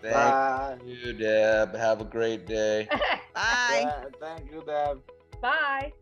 Thank 0.00 0.14
Bye. 0.14 0.78
you, 0.86 1.12
Deb. 1.12 1.74
Have 1.74 2.00
a 2.00 2.04
great 2.04 2.46
day. 2.46 2.88
Bye. 3.34 3.82
Yeah, 3.82 4.04
thank 4.20 4.50
you, 4.50 4.62
Deb. 4.64 5.02
Bye. 5.42 5.92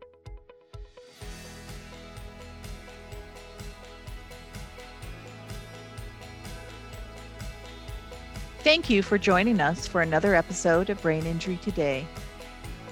Thank 8.66 8.90
you 8.90 9.00
for 9.00 9.16
joining 9.16 9.60
us 9.60 9.86
for 9.86 10.02
another 10.02 10.34
episode 10.34 10.90
of 10.90 11.00
Brain 11.00 11.24
Injury 11.24 11.56
Today. 11.62 12.04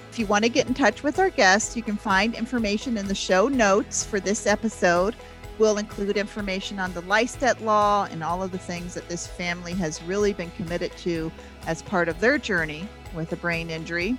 If 0.08 0.20
you 0.20 0.26
want 0.26 0.44
to 0.44 0.48
get 0.48 0.68
in 0.68 0.72
touch 0.72 1.02
with 1.02 1.18
our 1.18 1.30
guests, 1.30 1.76
you 1.76 1.82
can 1.82 1.96
find 1.96 2.32
information 2.36 2.96
in 2.96 3.08
the 3.08 3.14
show 3.16 3.48
notes 3.48 4.04
for 4.06 4.20
this 4.20 4.46
episode. 4.46 5.16
We'll 5.58 5.78
include 5.78 6.16
information 6.16 6.78
on 6.78 6.94
the 6.94 7.02
Lystedt 7.02 7.60
law 7.60 8.06
and 8.12 8.22
all 8.22 8.40
of 8.40 8.52
the 8.52 8.58
things 8.58 8.94
that 8.94 9.08
this 9.08 9.26
family 9.26 9.72
has 9.72 10.00
really 10.04 10.32
been 10.32 10.52
committed 10.52 10.92
to 10.98 11.32
as 11.66 11.82
part 11.82 12.08
of 12.08 12.20
their 12.20 12.38
journey 12.38 12.86
with 13.12 13.32
a 13.32 13.36
brain 13.36 13.68
injury. 13.68 14.16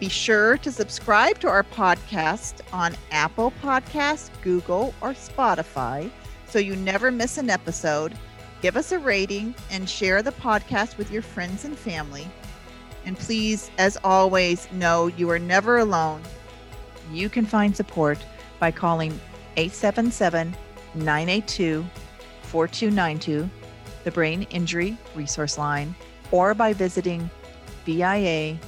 Be 0.00 0.10
sure 0.10 0.58
to 0.58 0.70
subscribe 0.70 1.38
to 1.38 1.48
our 1.48 1.62
podcast 1.62 2.60
on 2.74 2.94
Apple 3.10 3.54
Podcasts, 3.62 4.28
Google, 4.42 4.92
or 5.00 5.14
Spotify 5.14 6.10
so 6.46 6.58
you 6.58 6.76
never 6.76 7.10
miss 7.10 7.38
an 7.38 7.48
episode 7.48 8.12
Give 8.66 8.76
us 8.76 8.90
a 8.90 8.98
rating 8.98 9.54
and 9.70 9.88
share 9.88 10.22
the 10.22 10.32
podcast 10.32 10.98
with 10.98 11.12
your 11.12 11.22
friends 11.22 11.64
and 11.64 11.78
family. 11.78 12.26
And 13.04 13.16
please, 13.16 13.70
as 13.78 13.96
always, 14.02 14.66
know 14.72 15.06
you 15.06 15.30
are 15.30 15.38
never 15.38 15.78
alone. 15.78 16.20
You 17.12 17.28
can 17.28 17.46
find 17.46 17.76
support 17.76 18.18
by 18.58 18.72
calling 18.72 19.12
877 19.56 20.56
982 20.96 21.86
4292, 22.42 23.48
the 24.02 24.10
Brain 24.10 24.42
Injury 24.50 24.98
Resource 25.14 25.58
Line, 25.58 25.94
or 26.32 26.52
by 26.52 26.72
visiting 26.72 27.30
biawa.org. 27.86 28.58